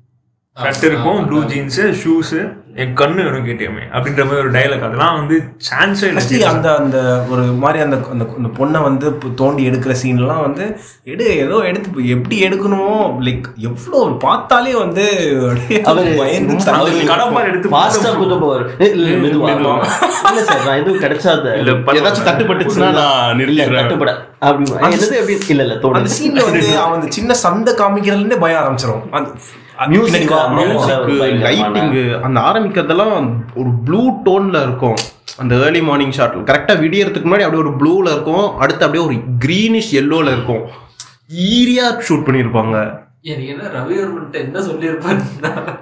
[0.58, 2.36] ஷர்ட் இருக்கும் ப்ளூ ஜீன்ஸ் ஷூஸ்
[2.82, 5.36] என் கண்ணு வேணும் கேட்டியமே அப்படின்ற மாதிரி ஒரு டைலாக் அதெல்லாம் வந்து
[5.68, 6.98] சான்ஸே இல்லை அந்த அந்த
[7.32, 9.08] ஒரு மாதிரி அந்த அந்த அந்த பொண்ணை வந்து
[9.42, 10.66] தோண்டி எடுக்கிற சீன்லாம் வந்து
[11.14, 12.94] எடு ஏதோ எடுத்து எப்படி எடுக்கணுமோ
[13.28, 15.06] லைக் எவ்வளோ பார்த்தாலே வந்து
[16.38, 18.64] எடுத்து ஃபாஸ்டா குத்த போவார்.
[20.30, 21.46] இல்ல சார் நான் எதுவும் கிடைச்சாத.
[21.98, 24.14] ஏதாச்சும் தட்டுப்பட்டுச்சுன்னா நான் இல்ல நிறுத்திடுறேன் கட்டுப்பட
[24.48, 24.72] அப்படி
[25.54, 29.30] இல்ல இல்ல அந்த தோணுது சீன்ல வந்து அவன் அந்த சின்ன சந்தை காமிக்கிறதுல இருந்தே பயம் ஆரம்பிச்சிடும் அந்த
[29.80, 30.64] Music, பின்னாடி வா, ஆமா.
[30.64, 31.18] music.
[31.18, 34.96] பயங்கரமான- லைட்டிங் அந்த ஆரம்பிக்கிறதெல்லாம் ஒரு ப்ளூ டோன்ல இருக்கும்.
[35.38, 38.58] அந்த ஏர்லி மார்னிங் ஷாட் கரெக்டா விடியறதுக்கு முன்னாடி அப்படியே ஒரு ப்ளூல இருக்கும்.
[38.58, 40.84] அடுத்து அப்படியே ஒரு கிரீனிஷ் எல்லோல இருக்கும்.
[41.36, 45.80] ஈரியா ஷூட் பண்ணியிருப்பாங்க எனக்கு என்ன ரவிவர்மன்ட்ட என்ன சொல்லியிருப்பாருன்னா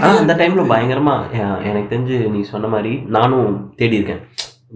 [0.00, 1.30] அந்த டைம்ல பயங்கரமா
[1.64, 4.20] எனக்கு தெரிஞ்சு நீ சொன்ன மாதிரி நானும் தேடி இருக்கேன்.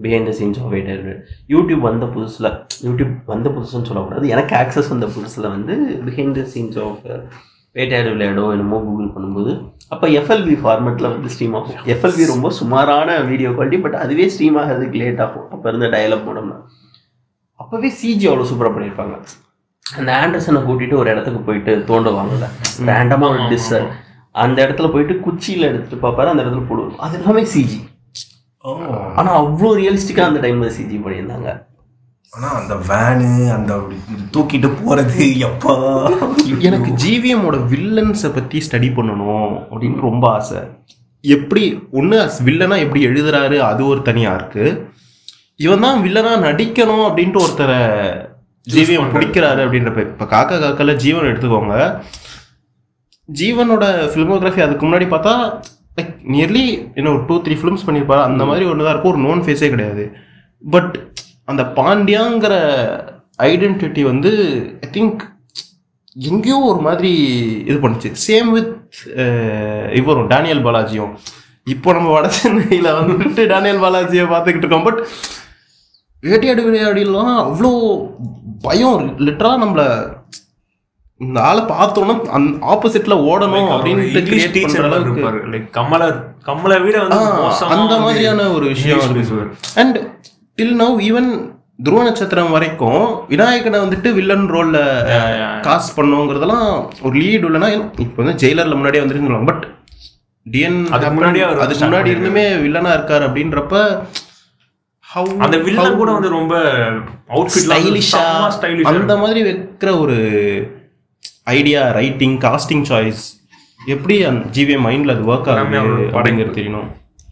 [0.01, 4.27] பிஹைண்ட் த சீன்ஸ் ஆஃப் வெயிட்டர் யூடியூப் வந்த புதுசுல யூடியூப் வந்த புதுசுன்னு சொல்லக்கூடாது.
[4.27, 6.99] எனக்கு ஆக்சஸ் வந்த புதுசுல வந்து behind the scenes of
[7.77, 9.51] Vettaiyaadu விளையாடோ என்னமோ கூகுள் பண்ணும்போது
[9.93, 11.77] அப்போ எஃப்எல்வி ஃபார்மெட்டில் வந்து ஸ்ட்ரீம் ஆகும்.
[11.93, 15.45] எஃப்எல்வி ரொம்ப சுமாரான வீடியோ குவாலிட்டி பட் அதுவே ஸ்ட்ரீம் ஆகிறதுக்கு லேட் ஆகும்.
[15.53, 16.57] அப்போ இருந்த டயலாக் மூடம்னா
[17.61, 19.15] அப்போவே சிஜி அவ்வளோ சூப்பராக பண்ணியிருப்பாங்க
[19.85, 22.47] அந்த ஆண்டர்சனை கூட்டிட்டு ஒரு இடத்துக்கு போயிட்டு தோண்டுவாங்கல்ல
[22.89, 23.87] ரேண்டமாக ஒரு டிஸ்ஸர்
[24.43, 27.79] அந்த இடத்துல போயிட்டு குச்சியில் எடுத்துட்டு பார்ப்பாரு அந்த இடத்துல போடுவோம் அது எல்லாமே சிஜி.
[29.19, 31.49] ஆனால் அவ்வளோ ரியலிஸ்டிக்காக அந்த டைமில் சிஜி பண்ணியிருந்தாங்க.
[32.33, 33.73] ஆனா அந்த வேனு அந்த
[34.33, 35.73] தூக்கிட்டு போறது எப்பா?
[36.69, 40.59] எனக்கு ஜிவிஎம்மோட வில்லன்ஸை பத்தி ஸ்டடி பண்ணணும் அப்படின்னு ரொம்ப ஆசை.
[41.23, 41.63] எப்படி
[41.99, 44.65] ஒன்று வில்லனா எப்படி எழுதுறாரு அது ஒரு தனியா இருக்கு
[45.65, 47.79] இவன் தான் வில்லனா நடிக்கணும் அப்படின்ட்டு ஒருத்தரை
[48.67, 51.75] ஜிவிஎம் பிடிக்கிறாரு அப்படின்ற பேர் இப்போ காக்கா காக்கல ஜீவன் எடுத்துக்கோங்க.
[53.29, 55.33] ஜீவனோட ஃபிலிமோகிராஃபி அதுக்கு முன்னாடி பார்த்தா
[55.97, 56.65] லைக் நியர்லி
[56.97, 59.13] என்ன ஒரு டூ த்ரீ ஃபிலிம்ஸ் பண்ணியிருப்பாரு அந்த மாதிரி ஒன்று தான் இருக்கும்.
[59.15, 60.03] ஒரு நோன் ஃபேஸே கிடையாது.
[60.63, 60.93] பட்
[61.49, 62.53] அந்த பாண்டியாங்கிற
[63.51, 64.31] ஐடென்டிட்டி வந்து
[64.85, 65.21] ஐ திங்க்
[66.29, 67.11] எங்கேயோ ஒரு மாதிரி
[67.69, 68.09] இது பண்ணுச்சு.
[68.27, 68.71] சேம் வித்
[69.99, 71.11] இவரும் டேனியல் பாலாஜியும்
[71.73, 74.87] இப்போ நம்ம வட சென்னையில் வந்துட்டு டேனியல் பாலாஜியை பார்த்துக்கிட்டு இருக்கோம்.
[74.87, 75.01] பட்
[76.23, 77.71] வேட்டையாடு விளையாடிலாம் அவ்வளோ
[78.65, 79.83] பயம் லிட்டரலாக நம்மள
[81.25, 85.23] இந்த ஆளை பார்த்தோன்னா அந்த ஆப்போசிட்ல ஓடணும் பண்ற டீச்சர் அளவுக்கு.
[85.53, 86.03] லைக் கமல
[86.47, 87.23] கமலை விட வந்து
[87.75, 89.49] அந்த மாதிரியான ஒரு விஷயம்.
[89.81, 89.97] அண்ட்
[90.59, 91.29] டில் நவ் ஈவன்
[91.79, 94.77] துருவ நட்சத்திரம் வரைக்கும் விநாயகனை வந்துட்டு வில்லன் ரோல்ல
[95.67, 96.69] காஸ்ட் பண்ணுங்கிறதெல்லாம்
[97.01, 99.63] ஒரு லீட் இல்லைன்னா இப்போ வந்து ஜெயிலர்ல முன்னாடியே வந்துட்டு பட்
[100.45, 103.83] டிஎன் அதுக்கு முன்னாடியே அதுக்கு முன்னாடி இருந்துமே வில்லனா இருக்காரு அப்படின்றப்ப
[105.39, 106.55] அந்த வில்லன் கூட வந்து ரொம்ப
[107.55, 108.23] ஸ்டைலிஷா
[108.91, 110.17] அந்த மாதிரி வைக்கிற ஒரு
[111.53, 113.23] ஐடியா ரைட்டிங் காஸ்டிங் சாய்ஸ்
[113.79, 116.89] எப்படி அந்த ஜிவிஎம் மைண்ட்ல அது ஒர்க் ஆகுது அப்படிங்கிறது தெரியணும்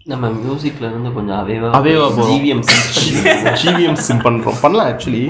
[0.07, 2.07] நம்ம மியூசிக்ல இருந்து கொஞ்சம் அவேவா அவேவா.
[2.17, 2.63] ஜிவிஎம்
[3.63, 4.55] ஜிவிஎம் சிம் பண்றோம்.
[4.61, 5.23] பண்ணலாம் ஆக்சுவலி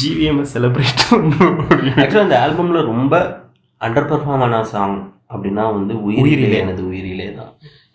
[0.00, 3.44] ஜிவிஎம் செலிப்ரேட் ஆக்சுவலாக அந்த ஆல்பம்ல ரொம்ப
[3.80, 6.58] அண்டர் பெர்ஃபார்ம் ஆன சாங் அப்படின்னா வந்து உயிரிலே.
[6.58, 7.35] எனது உயிரிலே.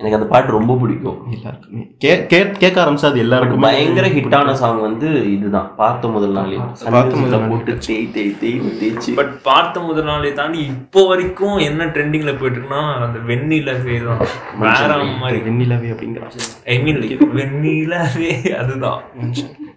[0.02, 1.18] எனக்கு அந்த பாட்டு ரொம்ப பிடிக்கும்.
[1.32, 1.92] எல்லாருக்குமே.
[2.06, 5.76] கே- கே- கேட்க ஆரம்பிச்சா அது எல்லாருக்கும் பயங்கர ஹிட்டான சாங் வந்து இதுதான்.
[5.76, 6.60] பார்த்த முதல் நாளே.
[6.90, 7.52] பார்த்த முதல் நாளே.
[7.52, 9.16] போட்டு தேய் தேய் தேய் தேய்ச்சி.
[9.16, 14.28] பட் பார்த்த முதல் நாளே தாண்டி இப்போ வரைக்கும் என்ன ட்ரெண்டிங்ல போயிட்டு இருக்குன்னா அந்த வெண்ணிலவே தான்.
[14.60, 15.40] வேற மாதிரி.
[15.40, 16.32] வெண்ணிலவே அப்படிங்கிறான்
[16.66, 19.02] ஐ மீன் வெண்ணிலவே அதுதான்.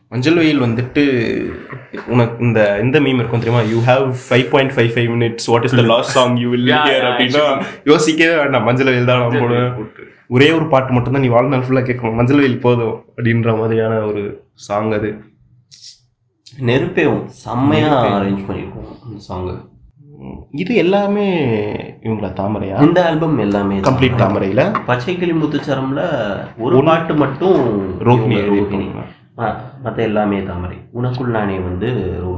[0.08, 1.04] மஞ்சள் வெயில் வந்துட்டு
[2.06, 3.68] உனக்கு இந்த இந்த மீம் இருக்கும் தெரியுமா?
[3.68, 7.04] You have five point five five minutes what is the last song you will hear
[7.04, 8.64] அப்படின்னா யோசிக்கவே வேண்டாம்.
[8.64, 9.72] மஞ்சள் வெயில் தான் நான் போடுவேன்.
[10.30, 12.16] ஒரே ஒரு பாட்டு மட்டும் தான் நீ வாழ்நாள் ஃபுல்லாக கேட்கணும்.
[12.18, 14.22] மஞ்சள் வெயில் போதும் அப்படின்ற மாதிரியான ஒரு
[14.66, 15.10] சாங் அது.
[16.68, 19.48] நெருப்பேவும் செம்மையா அரேஞ்ச் பண்ணியிருக்கோம் அந்த சாங்
[20.24, 21.24] உம், இது எல்லாமே
[22.06, 22.76] இவங்கள தாமரையா?
[22.86, 23.76] இந்த ஆல்பம் எல்லாமே.
[23.88, 24.62] கம்ப்ளீட் தாமரையில?
[24.86, 26.02] பச்சை கிளி முத்துச்சரம்ல
[26.64, 27.58] ஒரு பாட்டு மட்டும்
[28.08, 28.86] ரோஹிணி ரோஹிணி.
[29.84, 30.78] மற்ற எல்லாமே தாமரை.
[30.98, 31.88] உனக்குள் நானே வந்து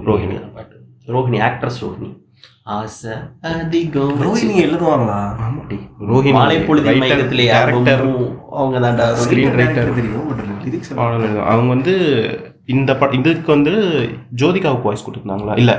[0.09, 0.39] ரோஹிணி.
[0.57, 0.77] பாட்டு.
[1.15, 2.11] ரோஹிணி ஆக்ட்ரஸ் ரோஹிணி.
[2.63, 5.19] ஆசை அதிகம் ரோஹிணி எழுதுவாங்களா?
[5.47, 5.77] ஆமாடி.
[6.09, 7.91] ரோஹிணி மாலை பொழுது மயக்கத்திலே அவங்க.
[9.29, 10.33] தெரியும்
[10.65, 10.93] லிரிக்ஸ்
[11.69, 11.95] வந்து
[12.65, 13.73] இந்த பட இதுக்கு வந்து
[14.37, 15.59] ஜோதிகாவுக்கு வாய்ஸ் கொடுத்துருந்தாங்களா?
[15.59, 15.73] இல்ல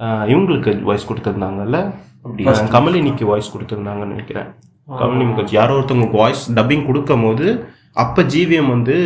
[0.00, 1.78] ஆஹ் இவங்களுக்கு வாய்ஸ் கொடுத்துருந்தாங்கல்ல?
[2.22, 2.44] அப்படி
[2.76, 4.48] கமலினிக்கு வாய்ஸ் கொடுத்துருந்தாங்கன்னு நினைக்கிறேன்.
[4.88, 7.46] கமலினி முகர்ஜி யாரோ ஒருத்தவங்களுக்கு வாய்ஸ் டப்பிங் கொடுக்கும் போது
[7.92, 8.96] அப்ப ஜிவிஎம் வந்து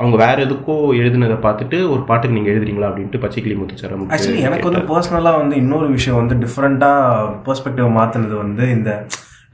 [0.00, 4.84] அவங்க வேற எதுக்கோ எழுதுனதை பார்த்துட்டு ஒரு பாட்டுக்கு நீங்க எழுதுறீங்களா அப்படின்ட்டு பச்சைக்கிளி முத்துச்சரம் ஆக்சுவலி எனக்கு வந்து
[4.90, 8.90] பர்சனலாக வந்து இன்னொரு விஷயம் வந்து டிஃப்ரெண்ட்டாக பெர்ஸ்பெக்டிவ் மாற்றினது வந்து இந்த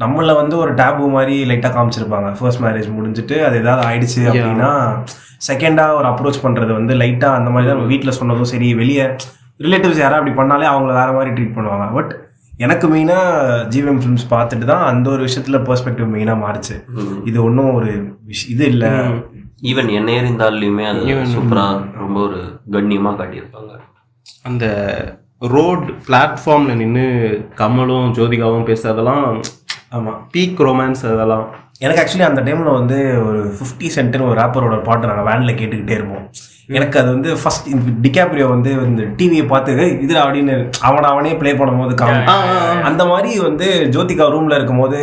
[0.02, 2.30] நம்மள வந்து ஒரு டேபு மாதிரி லைட்டாக காமிச்சிருப்பாங்க.
[2.38, 4.70] ஃபர்ஸ்ட் மேரேஜ் முடிஞ்சிட்டு அது ஏதாவது ஆயிடுச்சு அப்படின்னா
[5.46, 9.06] செகண்டாக ஒரு அப்ரோச் பண்ணுறது வந்து லைட்டாக அந்த மாதிரி தான் வீட்டில் சொன்னதும் சரி வெளியே
[9.64, 11.86] ரிலேட்டிவ்ஸ் யாராவது அப்படி பண்ணாலே அவங்கள வேற மாதிரி ட்ரீட் பண்ணுவாங்க.
[11.98, 12.12] பட்
[12.64, 16.76] எனக்கு மெயினாக ஜிவிஎம் ஃபிலிம்ஸ் பார்த்துட்டு தான் அந்த ஒரு விஷயத்தில் பெர்ஸ்பெக்டிவ் மெயினாக மாறுச்சு.
[17.30, 17.90] இது ஒன்றும் ஒரு
[18.30, 18.92] விஷ் இது இல்லை.
[19.62, 23.72] ஈவன் என்ன இருந்தாலுமே அது சூப்பரா ரொம்ப ஒரு கண்ணியமா காட்டியிருப்பாங்க.
[24.42, 24.66] அந்த
[25.38, 27.06] ரோட் பிளாட்ஃபார்ம்ல நின்று
[27.56, 29.42] கமலும் ஜோதிகாவும் பேசுறதெல்லாம்
[29.88, 31.46] ஆமாம் பீக் ரொமான்ஸ் அதெல்லாம்.
[31.78, 36.30] எனக்கு ஆக்சுவலி அந்த டைம்ல வந்து ஒரு ஃபிஃப்டி சென்ட்னு ஒரு ரேப்பரோட பாட்டு நாங்கள் வேன்ல கேட்டுக்கிட்டே இருப்போம்.
[36.68, 37.66] எனக்கு அது வந்து ஃபர்ஸ்ட்
[38.00, 41.94] டிகாப்ரியோ வந்து இந்த டிவியை பார்த்து "ஏய், இதுடா அப்படின்னு அவனை அவனே ப்ளே பண்ணும்போது
[42.84, 44.98] அந்த மாதிரி வந்து ஜோதிகா ரூம்ல இருக்கும்போது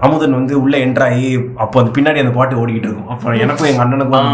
[0.00, 3.10] அமுதன் வந்து உள்ள என்ட்ரு ஆகி அப்போ அந்த பின்னாடி அந்த பாட்டு ஓடிக்கிட்டு இருக்கும்.
[3.10, 4.28] அப்போ எனக்கும் எங்க அண்ணனுக்கும்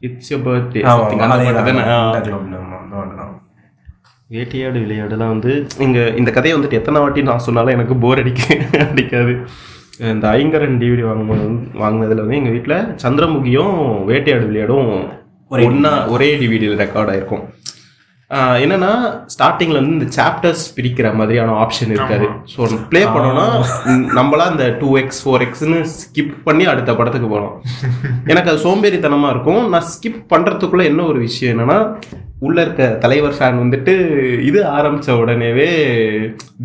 [0.00, 0.80] இட்ஸ் பர்த்டே.
[4.30, 8.42] வேட்டையாடு விளையாடுலாம் வந்து இங்க இந்த கதையை வந்துட்டு எத்தனை வாட்டி நான் சொன்னாலும் எனக்கு போர் அடிக்க
[8.86, 9.32] அடிக்காது.
[10.10, 11.46] இந்த ஐங்கரன் டிவிடி வாங்கும்போது
[11.80, 13.74] வாங்கினதுல வந்து எங்க வீட்ல சந்திரமுகியும்
[14.06, 14.88] வேட்டையாடு விளையாடும்
[15.68, 17.44] ஒன்னா ஒரே டிவிடியில் ரெக்கார்ட் ஆயிருக்கும்.
[18.64, 18.90] என்னன்னா
[19.32, 22.26] ஸ்டார்டிங்ல வந்து இந்த சாப்டர்ஸ் பிரிக்கிற மாதிரியான ஆப்ஷன் இருக்காது.
[22.52, 23.44] ஸோ ப்ளே பண்ணோம்னா
[24.18, 27.56] நம்மளா இந்த டூ எக்ஸ் ஃபோர் எக்ஸ்னு ஸ்கிப் பண்ணி அடுத்த படத்துக்கு போனோம்
[28.32, 29.62] எனக்கு அது சோம்பேறித்தனமா இருக்கும்.
[29.72, 31.78] நான் ஸ்கிப் பண்றதுக்குள்ள என்ன ஒரு விஷயம் என்னன்னா
[32.46, 33.92] உள்ள இருக்க தலைவர் ஃபேன் வந்துட்டு
[34.50, 35.68] இது ஆரம்பிச்ச உடனேவே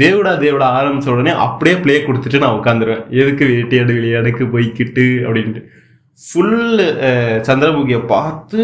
[0.04, 3.04] தேவடா தேவடா ஆரம்பிச்ச உடனே அப்படியே ப்ளே கொடுத்துட்டு நான் உட்காந்துருவேன்.
[3.22, 5.06] எதுக்கு வேட்டையாடு விளையாடுக்கு போய்க்கிட்டு?
[5.26, 5.64] அப்படின்ட்டு.
[6.26, 6.60] ஃபுல்
[7.48, 8.62] சந்திரமுகியை பார்த்து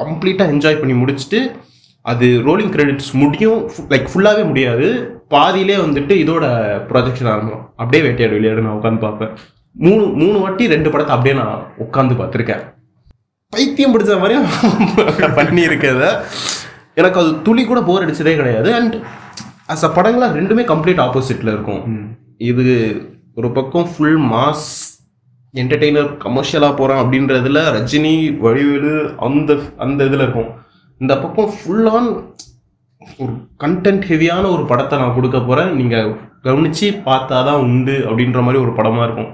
[0.00, 1.40] கம்ப்ளீட்டாக என்ஜாய் பண்ணி முடிச்சுட்டு
[2.10, 3.58] அது ரோலிங் கிரெடிட்ஸ் முடியும்
[3.92, 4.86] லைக் ஃபுல்லாகவே முடியாது.
[5.34, 6.44] பாதியிலே வந்துட்டு இதோட
[6.90, 7.62] ப்ரொஜெக்ஷன் ஆரம்பம்.
[7.80, 9.32] அப்படியே வேட்டையாடு விளையாடு நான் உட்காந்து பார்ப்பேன்.
[9.84, 12.62] மூணு மூணு வாட்டி ரெண்டு படத்தை அப்படியே நான் உட்காந்து பார்த்துருக்கேன்.
[13.52, 14.36] பைத்தியம் பிடிச்ச மாதிரி
[15.38, 16.02] பண்ணியிருக்கத
[17.00, 18.70] எனக்கு அது துளி கூட போர் அடிச்சதே கிடையாது.
[18.78, 18.94] அண்ட்
[19.72, 21.82] அஸ் அ படங்களா ரெண்டுமே கம்ப்ளீட் ஆப்போசிட்ல இருக்கும்.
[22.50, 22.66] இது
[23.40, 24.68] ஒரு பக்கம் ஃபுல் மாஸ்
[25.60, 28.92] என்டர்டெய்னர் கமர்ஷியலாக போகிறான் அப்படின்றதுல ரஜினி வடிவேலு
[29.26, 30.50] அந்த அந்த இதில் இருக்கும்.
[31.00, 32.08] இந்த பக்கம் ஃபுல் ஆன்
[33.22, 33.32] ஒரு
[33.62, 36.10] கண்டென்ட் ஹெவியான ஒரு படத்தை நான் கொடுக்க போகிறேன் நீங்கள்
[36.46, 39.30] கவனிச்சு பார்த்தாதான் உண்டு அப்படின்ற மாதிரி ஒரு படமாக இருக்கும்.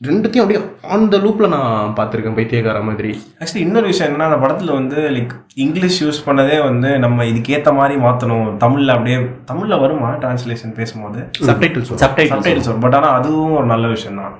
[0.00, 0.60] ரெண்டுத்தையும் அப்படியே
[0.94, 3.10] ஆன் த லூப்பில் நான் பார்த்துருக்கேன் பைத்தியக்கார மாதிரி.
[3.40, 5.32] ஆக்சுவலி இன்னொரு விஷயம் என்னன்னா அந்த படத்துல வந்து லைக்
[5.64, 8.48] இங்கிலீஷ் யூஸ் பண்ணதே வந்து நம்ம இதுக்கு ஏத்த மாதிரி மாத்தணும்.
[8.64, 9.18] தமிழ்ல அப்படியே
[9.50, 11.20] தமிழ்ல வருமா டிரான்ஸ்லேஷன் பேசும்போது?
[11.50, 12.84] சப்டைட்டில்ஸ் சப்டைட்டில் சப்டைல்ஸ் வரும்.
[12.86, 14.36] பட் ஆனா அதுவும் ஒரு நல்ல விஷயம் தான்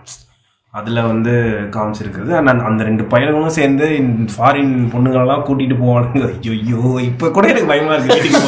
[0.79, 1.33] அதில் வந்து
[1.75, 2.33] காமிச்சிருக்கிறது.
[2.39, 3.87] அந்த அந்த ரெண்டு பையன்களும் சேர்ந்து
[4.33, 6.27] ஃபாரின் பொண்ணுங்களெல்லாம் கூட்டிகிட்டு போவானுங்க.
[6.57, 8.43] ஐயோ இப்போ கூட எனக்கு பயமாக இருக்கு வீட்டுக்கு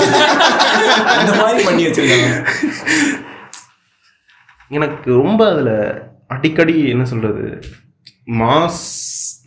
[1.20, 2.31] இந்த மாதிரி பண்ணி வச்சிருக்காங்க.
[4.79, 5.74] எனக்கு ரொம்ப அதில்
[6.35, 7.45] அடிக்கடி என்ன சொல்கிறது
[8.41, 8.83] மாஸ்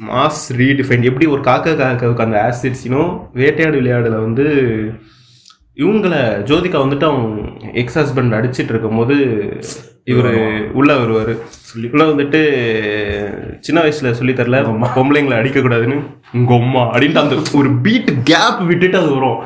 [0.08, 3.04] மாஸ் ரீடிஃபைன் எப்படி ஒரு காக்கா காக்காவுக்கு அந்த ஆசிட்ஸினோ
[3.40, 4.46] வேட்டையாடு விளையாடுல வந்து
[5.84, 6.16] இவங்கள
[6.50, 9.18] ஜோதிகா வந்துட்டு அவங்க எக்ஸ் ஹஸ்பண்ட் அடிச்சிட்டு இருக்கும்போது
[10.04, 11.34] இவர் உள்ள வருவார்.
[11.92, 12.40] உள்ள வந்துட்டு
[13.60, 14.60] சின்ன வயசுல சொல்லி தரல.
[14.96, 15.98] பொம்பளைங்களை அடிக்கக்கூடாதுன்னு
[16.34, 19.40] உங்க அம்மா அப்படின்ட்டு அந்த ஒரு பீட் கேப் விட்டுட்டு அது வரும்.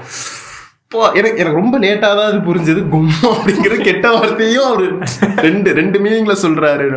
[1.19, 2.81] எனக்கு எனக்கு ரொம்ப லேட்டாக தான் அது புரிஞ்சது.
[2.93, 4.85] கும்மா அப்படிங்கிற கெட்ட வார்த்தையும் அவர்
[5.47, 6.87] ரெண்டு ரெண்டு மீனிங்ல சொல்றாரு.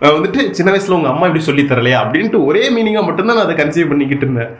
[0.00, 3.56] நான் வந்துட்டு சின்ன வயசுல உங்க அம்மா இப்படி சொல்லி தரலையா அப்படின்ட்டு ஒரே மீனிங்கா மட்டும்தான் நான் அதை
[3.62, 4.52] கன்சீவ் பண்ணிக்கிட்டு இருந்தேன்.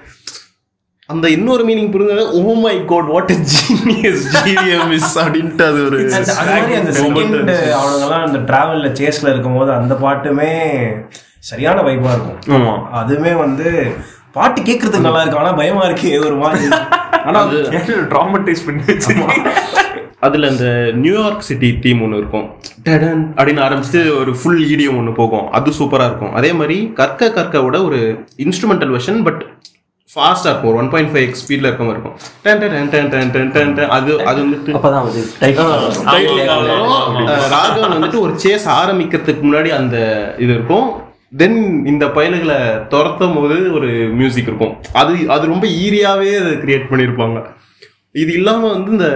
[1.09, 6.35] அந்த இன்னொரு மீனிங் புரிஞ்சது oh my God what genius ஜீனியம் is அப்படின்ட்டு அது ஒரு அந்த-
[6.35, 10.51] அது மாதிரி அந்த செகண்ட் அவனுங்கெல்லாம் அந்த டிராவல்ல சேஸ்ல இருக்கும்போது அந்த பாட்டுமே
[11.39, 12.39] சரியான வைப்பா இருக்கும்.
[12.49, 12.75] ஆமா.
[12.95, 13.93] அதுவுமே வந்து
[14.33, 16.69] பாட்டு கேட்கறதுக்கு நல்லா இருக்கு ஆனா பயமா இருக்கு ஒரு மாதிரி.
[17.25, 17.41] ஆனா
[18.11, 18.83] ட்ராமடைஸ் பண்ணி
[20.21, 22.47] அதுல இந்த நியூயார்க் சிட்டி தீம் ஒன்று இருக்கும்.
[22.85, 25.51] டடன் அப்படின்னு ஆரம்பிச்சுட்டு ஒரு ஃபுல் ஈடியம் ஒன்று போகும்.
[25.51, 26.35] அது சூப்பரா இருக்கும்.
[26.35, 28.01] அதே மாதிரி கற்க கற்கவோட ஒரு
[28.37, 29.43] இன்ஸ்ட்ருமெண்டல் வெர்ஷன் பட்
[30.19, 30.71] ஃபாஸ்ட்டாக இருக்கும்.
[30.73, 32.17] ஒரு ஒன் பாயிண்ட் ஃபைவ் ஸ்பீடில் இருக்க இருக்கும்
[32.47, 34.71] ten ten ten ten ten ten ten அது அது வந்துட்டு
[37.57, 39.97] ராகவன் வந்துட்டு ஒரு சேஸ் ஆரம்பிக்கிறதுக்கு முன்னாடி அந்த
[40.45, 40.89] இது இருக்கும்.
[41.41, 41.57] தென்
[41.91, 42.59] இந்த பயலுகளை
[42.93, 43.89] துரத்தும் போது ஒரு
[44.19, 44.75] மியூசிக் இருக்கும்.
[45.01, 47.39] அது அது ரொம்ப ஈரியாவே அதை கிரியேட் பண்ணியிருப்பாங்க
[48.15, 49.09] இது இல்லாம வந்து இந்த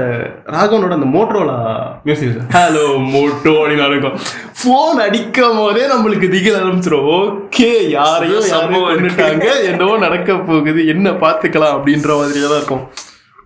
[0.55, 1.59] ராகவனோட அந்த மோட்டரோலா
[2.07, 2.83] மியூசிக் ஹலோ
[3.13, 4.19] மோட்டோ அப்படின்னு இருக்கும்.
[4.59, 10.83] ஃபோன் அடிக்கும் போதே நம்மளுக்கு திகில் ஆரம்பிச்சிடும் ஓகே யாரையும் யாரையும் கொண்டுட்டாங்க என்னவோ நடக்க போகுது.
[10.95, 12.85] என்ன பார்த்துக்கலாம் அப்படின்ற மாதிரியே தான் இருக்கும்.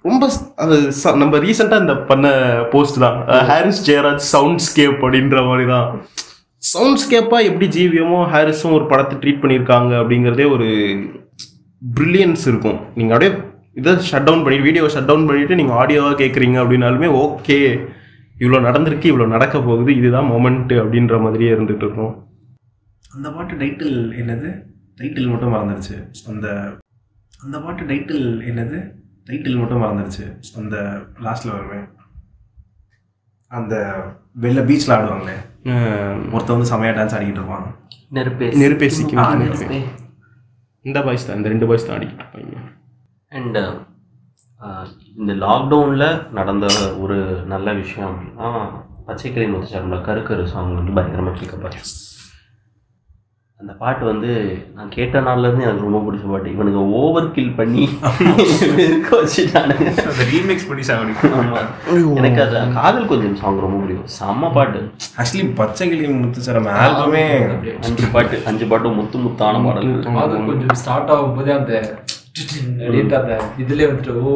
[0.09, 0.25] ரொம்ப
[0.65, 0.77] அது
[1.23, 2.27] நம்ம ரீசெண்டாக இந்த பண்ண
[2.75, 3.19] போஸ்ட் தான்.
[3.51, 5.89] ஹாரிஸ் ஜெயராஜ் சவுண்ட் ஸ்கேப் அப்படின்ற மாதிரி தான்.
[6.63, 10.69] சவுண்ட் ஸ்கேப்பாக எப்படி ஜிவிஎமோ ஹாரிஸும் ஒரு படத்தை ட்ரீட் பண்ணியிருக்காங்க அப்படிங்கிறதே ஒரு
[11.83, 12.79] ப்ரில்லியன்ஸ் இருக்கும்.
[12.99, 13.33] நீங்கள் அப்படியே
[13.77, 17.59] இதை ஷட் டவுன் பண்ணி வீடியோ ஷட் டவுன் பண்ணிவிட்டு நீங்கள் ஆடியோவாக கேட்குறீங்க அப்படின்னாலுமே ஓகே
[18.37, 22.14] இவ்வளோ நடந்திருக்கு இவ்வளோ நடக்க போகுது இதுதான் மொமெண்ட்டு அப்படின்ற மாதிரியே இருந்துட்டு இருக்கும்.
[23.14, 24.49] அந்த பாட்டு டைட்டில் என்னது?
[25.01, 25.97] டைட்டில் மட்டும் மறந்துடுச்சு
[26.33, 26.47] அந்த
[27.45, 28.79] அந்த பாட்டு டைட்டில் என்னது?
[29.29, 30.24] டைட்டில் மட்டும் மறந்துடுச்சு
[30.61, 30.77] அந்த
[31.27, 31.81] லாஸ்ட்ல வருமே
[33.51, 33.74] அந்த
[34.45, 35.35] வெளில பீச்ல ஆடுவாங்களே?
[35.72, 37.66] அஹ் ஒருத்தன் வந்து செமையா டான்ஸ் ஆடிக்கிட்டு இருப்பான்.
[38.16, 38.49] நெருப்பே.
[38.62, 39.16] நெருப்பேசிக்கு.
[40.85, 42.57] இந்த பாய்ஸ் தான் இந்த ரெண்டு பாய்ஸ் தான் ஆடிக்கிட்டு இருப்பாங்க.
[43.37, 43.61] அண்ட்
[45.20, 46.09] இந்த லாக்டவுனில்
[46.39, 46.66] நடந்த
[47.03, 47.18] ஒரு
[47.53, 48.49] நல்ல விஷயம் அப்படின்னா
[49.09, 51.80] பச்சைக்கிளி முத்துச்சாரம்ல கருக்கரு சாங் வந்து பயங்கரமாக கேட்கப்பட்டு
[53.61, 54.30] அந்த பாட்டு வந்து
[54.76, 56.49] நான் கேட்ட நாள்ல இருந்து எனக்கு ரொம்ப பிடிச்ச பாட்டு.
[56.55, 57.84] இவனுங்க ஓவர் கில் பண்ணி
[58.84, 59.87] இருக்க வச்சுட்டானுங்க.
[60.11, 60.82] அந்த ரீமிக்ஸ் பண்ணி.
[62.18, 64.11] எனக்கு அது காதல் கொஞ்சம் சாங் ரொம்ப பிடிக்கும்.
[64.18, 64.80] செம்ம பாட்டு.
[65.20, 67.24] ஆக்சுவலி பச்சை கிளி முத்துச்சரம் ஆல்பமே
[67.87, 70.20] அஞ்சு பாட்டு அஞ்சு பாட்டு முத்து முத்தான பாடல்கள்.
[70.24, 71.72] அது கொஞ்சம் ஸ்டார்ட் ஆகும் போதே அந்த
[72.41, 74.32] அப்படின்ட்டு அந்த இதுல வந்துட்டு ஓ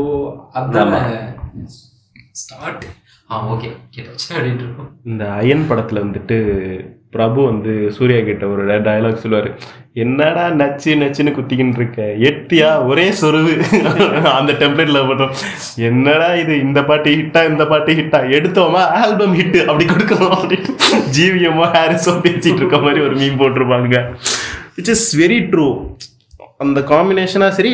[0.55, 0.95] அதான்?
[2.33, 2.85] ஸ்டார்ட்
[3.33, 6.37] ஆ ஓகே கேட்டாச்சு அப்படின்ட்டு இந்த அயன் படத்துல வந்துட்டு
[7.11, 9.49] பிரபு வந்து சூர்யா கிட்ட ஒரு டயலாக் சொல்லுவாரு.
[9.93, 12.03] என்னடா நச்சு நச்சுன்னு குத்திக்கிட்டு இருக்க?
[12.03, 12.87] எட்டியா?
[12.87, 13.55] ஒரே சொருவு.
[14.39, 15.33] அந்த டெம்ப்ளேட்ல போட்டோம்.
[15.77, 16.61] என்னடா இது?
[16.61, 18.83] இந்த பாட்டு ஹிட்டா இந்த பாட்டு ஹிட்டா எடுத்தோமா?
[19.01, 20.33] ஆல்பம் ஹிட் அப்படி கொடுக்கணும்.
[20.33, 20.77] அப்படின்னு
[21.17, 23.99] ஜிவிஎம்மோ ஹாரிஸோ பேசிட்டு இருக்க மாதிரி ஒரு மீன் போட்டிருப்பாங்க
[24.77, 25.67] விச் இஸ் வெரி ட்ரூ
[26.61, 27.71] அந்த காம்பினேஷனாக சரி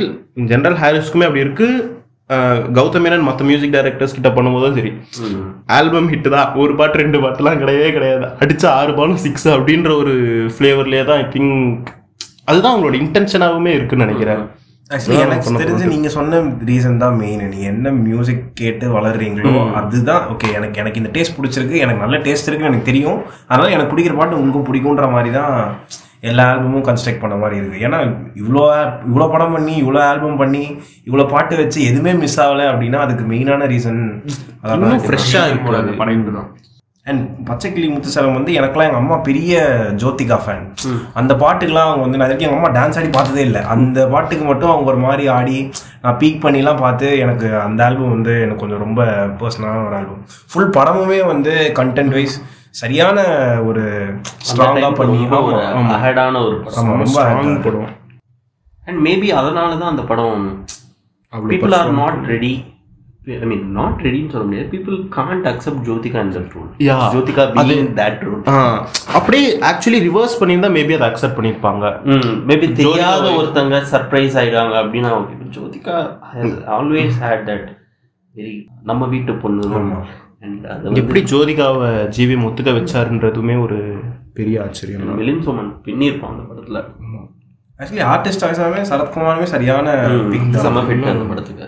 [0.51, 1.69] ஜென்ரல் ஹாரிஸ்க்குமே அப்படி இருக்கு.
[2.31, 4.91] அஹ் கௌதம் மேனன் மற்ற மியூசிக் டைரக்டர்ஸ் கிட்ட பண்ணும்போதும் சரி.
[5.77, 6.49] ஆல்பம் ஹிட் தான்.
[6.63, 8.27] ஒரு பாட்டு ரெண்டு பாட்டுலாம் கிடையவே கிடையாது.
[8.43, 10.15] அடிச்ச ஆறு பாலும் சிக்ஸ் அப்படின்ற ஒரு
[10.55, 11.91] ஃப்ளேவர்லேயே தான் ஐ திங்க்
[12.51, 14.43] அதுதான் அவங்களோட இன்டென்ஷனாகவுமே இருக்குன்னு நினைக்கிறேன்.
[14.91, 20.49] ஆக்சுவலி எனக்கு தெரிஞ்சு நீங்க சொன்ன ரீசன் தான் மெயின் நீங்க என்ன மியூசிக் கேட்டு வளர்றீங்களோ அதுதான் ஓகே
[20.59, 23.19] எனக்கு எனக்கு இந்த டேஸ்ட் பிடிச்சிருக்கு எனக்கு நல்ல டேஸ்ட் இருக்குன்னு எனக்கு தெரியும்.
[23.51, 25.55] அதனால எனக்கு பிடிக்கிற பாட்டு உங்களுக்கும் பிடிக்குன்ற மாதிரி தான்
[26.31, 27.83] எல்லா ஆல்பமும் கன்ஸ்ட்ரக்ட் பண்ண மாதிரி இருக்கு.
[27.87, 27.99] ஏன்னா
[28.41, 28.63] இவ்வளோ
[29.09, 30.65] இவ்வளோ படம் பண்ணி இவ்வளோ ஆல்பம் பண்ணி
[31.09, 34.01] இவ்வளோ பாட்டு வச்சு எதுவுமே மிஸ் ஆகலை அப்படின்னா அதுக்கு மெயினான ரீசன்
[34.77, 35.93] இன்னும் ஃப்ரெஷ்ஷாக இருக்கு அது.
[36.01, 36.49] படைப்பு தான்.
[37.07, 39.57] அண்ட் பச்சைக்கிளி முத்துசலம் வந்து எனக்கெல்லாம் எங்கள் அம்மா பெரிய
[40.01, 40.65] ஜோதிகா ஃபேன்
[41.21, 43.61] அந்த பாட்டுக்கெல்லாம் அவங்க வந்து நான் வரைக்கும் எங்கள் அம்மா டான்ஸ் ஆடி பார்த்ததே இல்லை.
[43.75, 45.59] அந்த பாட்டுக்கு மட்டும் அவங்க ஒரு மாதிரி ஆடி
[46.05, 49.01] நான் பீக் பண்ணிலாம் பார்த்து எனக்கு அந்த ஆல்பம் வந்து எனக்கு கொஞ்சம் ரொம்ப
[49.41, 50.21] பர்சனலான ஒரு ஆல்பம்
[50.51, 52.37] ஃபுல் படமுமே வந்து கண்டென்ட் வைஸ்
[52.81, 53.19] சரியான
[53.69, 53.85] ஒரு
[54.49, 55.19] ஸ்ட்ராங்காக பண்ணி
[55.49, 55.61] ஒரு.
[55.97, 56.89] அஹடான ஒரு படம்.
[56.93, 57.91] ரொம்ப ஸ்ட்ராங் படம்.
[58.89, 60.43] அண்ட் மேபி அதனால தான் அந்த படம்
[61.53, 62.55] people are not ready
[63.45, 64.69] I mean not ரெடின்னு சொல்ல முடியாது.
[64.75, 67.01] People can't accept Jyothika in that role Yeah.
[67.15, 68.43] Jyothika being that role
[69.19, 71.85] அப்படியே ஆக்சுவலி ரிவர்ஸ் பண்ணியிருந்தா மேபி அதை அக்செப்ட் பண்ணியிருப்பாங்க.
[72.51, 75.97] மேபி தெரியாத ஒருத்தங்க சர்ப்ரைஸ் ஆயிடுவாங்க அப்படின்னா okay Jyothika
[76.77, 77.67] always had that
[78.35, 78.55] very
[78.91, 79.83] நம்ம வீட்டு பொண்ணு.
[80.95, 83.79] எப்படி ஜோதிகாவை ஜிவி ஒத்துக்க வச்சாருன்றதுமே ஒரு
[84.35, 85.17] பெரிய ஆச்சரியம்.
[85.17, 86.81] மிலின் சோமன் பின்னிருப்பான் அந்த படத்துல.
[87.81, 89.87] ஆக்சுவலி ஆர்டிஸ்ட் ஆகிசாமே சரத்குமாருமே சரியான
[91.09, 91.67] அந்த படத்துக்கு.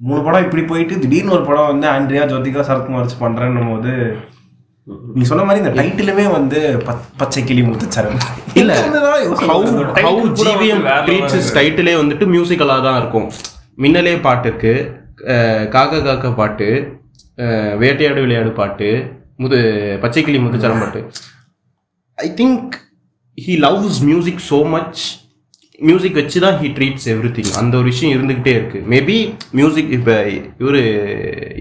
[0.00, 3.92] மூணு படம் இப்படி போயிட்டு திடீர்னு ஒரு படம் வந்து ஆண்ட்ரியா ஜோதிகா சரத்குமார் வச்சு பண்றேன்னும் போது
[5.14, 8.16] நீ சொன்ன மாதிரி இந்த டைட்டிலுமே வந்து பச்- பச்சை கிளி முத்துச்சரம்
[8.54, 8.72] இல்ல.
[9.96, 10.84] ஹவு ஜிவிஎம்
[11.34, 13.28] இஸ் டைட்டிலே வந்துட்டு மியூசிக்கலாக தான் இருக்கும்.
[13.78, 14.72] மின்னலே பாட்டுக்கு
[15.26, 16.68] அஹ், காக்க காக்க பாட்டு.
[17.82, 18.88] வேட்டையாடு விளையாடு பாட்டு
[19.42, 19.58] முது
[20.02, 21.00] பச்சைக்கிளி முத்துச்சரம் பாட்டு.
[22.18, 22.76] I think
[23.44, 25.02] he loves music so much
[25.88, 28.78] music வச்சு தான் ஹீ ட்ரீட்ஸ் எவ்ரி திங் அந்த ஒரு விஷயம் இருந்துக்கிட்டே இருக்கு.
[28.92, 29.16] மேபி
[29.58, 30.16] மியூசிக் இப்போ
[30.62, 30.78] இவர்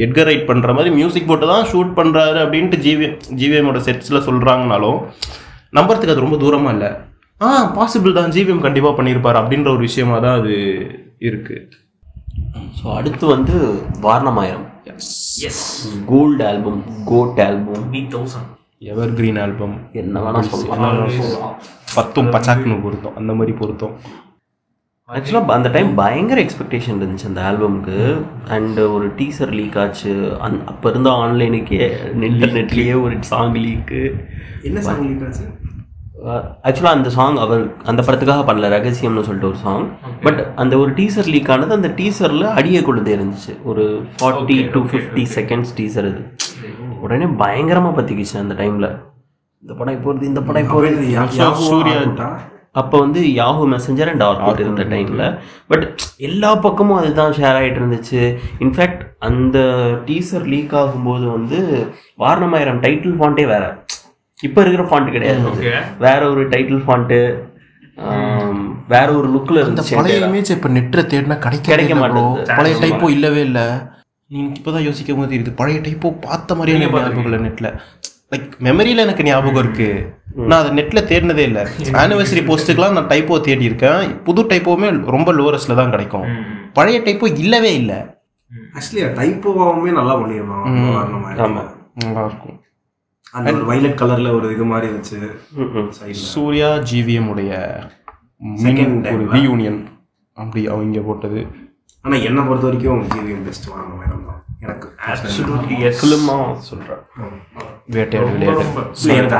[0.05, 4.99] எட்கர் ரைட் பண்ணுற மாதிரி மியூசிக் போட்டு தான் ஷூட் பண்ணுறாரு அப்படின்ட்டு ஜிவிஎம் ஜிவிஎமோட செட்ஸில் சொல்கிறாங்கனாலும்
[5.77, 6.89] நம்புறதுக்கு அது ரொம்ப தூரமாக இல்லை.
[7.41, 8.33] ஆ பாசிபிள் தான்.
[8.35, 10.55] ஜிவிஎம் கண்டிப்பாக பண்ணியிருப்பார் அப்படின்ற ஒரு விஷயமா தான் அது
[11.29, 11.57] இருக்கு.
[12.79, 13.55] ஸோ அடுத்து வந்து
[14.07, 14.67] Vaaranam Aayiram.
[15.41, 15.63] Yes
[16.05, 21.55] gold album goat album B thousand எவர் கிரீன் ஆல்பம் என்ன வேணா சொல்லலாம்.
[21.95, 23.95] பத்தும் பச்சாக்குன்னு பொருத்தம் அந்த மாதிரி பொருத்தம்
[25.09, 30.37] ஆக்சுவலாக அந்த டைம் பயங்கர எக்ஸ்பெக்டேஷன் இருந்துச்சு அந்த ஆல்பமுக்கு அண்ட் ஒரு டீசர் லீக் ஆச்சு.
[30.41, 31.79] அந் அப்போ இருந்த ஆன்லைனுக்கே
[32.29, 34.15] இன்டர்நெட்லேயே ஒரு சாங் லீக்கு
[34.61, 35.45] என்ன சாங் இருக்காச்சு
[36.67, 39.85] ஆக்சுவலாக அந்த சாங் அவர் அந்த படத்துக்காக பண்ணல ரகசியம்னு சொல்லிட்டு ஒரு சாங்
[40.23, 43.53] பட் அந்த ஒரு டீசர் லீக் ஆனது அந்த டீசரில் அடியே கொண்டு இருந்துச்சு.
[43.63, 43.83] ஒரு
[44.17, 46.23] forty to fifty seconds teaser இது
[46.99, 48.89] உடனே பயங்கரமாக பற்றிக்கிச்சு அந்த டைமில்
[49.63, 51.05] இந்த படம் இப்போ வருது இந்த படம் இப்போ வருது.
[51.69, 52.29] சூர்யா
[52.79, 55.23] அப்போ வந்து யாஹூ மெசஞ்சர் அண்ட் ஆர்குட் இருந்த டைமில்
[55.67, 55.85] பட்
[56.27, 58.21] எல்லா பக்கமும் அதுதான் ஷேர் ஆகிட்டு இருந்துச்சு.
[58.65, 59.57] இன்ஃபேக்ட் அந்த
[60.09, 61.59] டீசர் லீக் ஆகும்போது வந்து
[62.23, 63.65] வாரணமாயிரம் டைட்டில் ஃபாண்ட்டே வேற.
[64.43, 65.39] இப்போ இருக்கிற ஃபாண்ட் கிடையாது.
[65.99, 67.19] வேற ஒரு டைட்டில் ஃபாண்ட்டு
[68.93, 70.19] வேற ஒரு லுக்ல அந்த இருந்துச்சு பழைய.
[70.27, 72.57] இமேஜ் இப்ப நெட்ல தேடினா கிடைக்க கிடைக்க மாட்டேங்குது மாட்டேங்குது.
[72.59, 73.59] பழைய டைப்போ இல்லவே இல்ல.
[74.31, 77.69] நீங்க இப்பதான் யோசிக்கும் போது இருக்குது பழைய டைப்போ பார்த்த மாதிரியே எனக்கு ஞாபகம் இல்லை நெட்ல
[78.33, 79.89] லைக் மெமரியில எனக்கு ஞாபகம் இருக்கு.
[80.49, 81.63] நான் அதை நெட்ல தேடினதே இல்லை.
[82.01, 86.27] ஆனிவர்சரி போஸ்ட்டுக்கெல்லாம் நான் டைப்போ தேடி இருக்கேன் புது டைப்போவுமே ரொம்ப லோரஸ்ட்ல தான் கிடைக்கும்.
[86.73, 87.99] பழைய டைப்போ இல்லவே இல்லை.
[88.75, 90.15] ஆக்சுவலி டைப்போவாவுமே நல்லா.
[91.45, 91.63] ஆமா.
[92.03, 92.57] நல்லா இருக்கும்.
[93.31, 94.91] அந்த ஒரு வைலட் கலர்ல ஒரு இது மாதிரி.
[95.99, 97.79] சைடுல சூர்யா ஜிவிஎம் உடைய.
[99.33, 99.83] ரீயூனியன்
[100.33, 101.47] அப்படி அவங்க போட்டது.
[102.01, 104.43] ஆனா என்ன பொறுத்த வரைக்கும் ஜிவிஎம் பெஸ்ட் வர்ண மாதிரி தான்.
[104.59, 104.87] எனக்கு
[106.59, 107.03] சொல்றேன்.
[107.91, 108.65] வேட்டையாடு விளையாடு.
[109.05, 109.37] எனக்கு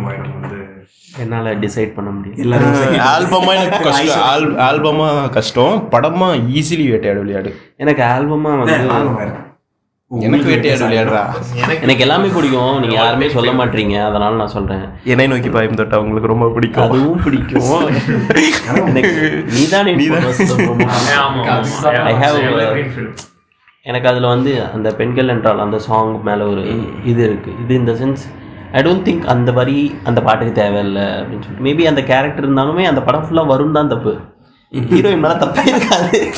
[0.00, 0.58] மாதிரி வந்து
[1.18, 2.74] என்னால டிசைட் பண்ண முடியும் எல்லாரும்
[3.14, 4.58] ஆல்பமா எனக்கு கஷ்டம்.
[4.58, 5.88] ஆல்பமா கஷ்டம்.
[5.90, 6.28] படமா
[6.58, 7.56] ஈஸிலி வேட்டையாடு விளையாடு.
[7.76, 9.52] எனக்கு ஆல்பமா வந்து.
[10.20, 11.22] எனக்கு வேட்டையாடு விளையாடுறா.
[11.82, 12.80] எனக்கு எல்லாமே பிடிக்கும்.
[12.80, 14.04] நீங்க யாருமே சொல்ல மாட்டீங்க.
[14.04, 14.88] அதனால நான் சொல்றேன்.
[15.04, 16.90] என்னை நோக்கி பாயும் தொட்டா உங்களுக்கு ரொம்ப பிடிக்கும்.
[16.90, 17.90] அதுவும் பிடிக்கும்.
[19.44, 19.86] நீதான்
[23.82, 28.22] எனக்கு அதில் வந்து அந்த பெண்கள் என்றால் அந்த சாங் மேலே ஒரு இது இருக்குது இது இந்த சென்ஸ்
[28.72, 31.64] ஐ டோன்ட் திங்க் அந்த வரி அந்த பாட்டுக்கு தேவையில்லை அப்படின்னு சொல்லிட்டு.
[31.64, 34.18] மேபி அந்த கேரக்டர் இருந்தாலுமே அந்த படம் ஃபுல்லாக வரும் தான் தப்பு.
[34.74, 36.34] ஹீரோயின் மேலே தப்பே இருக்காது.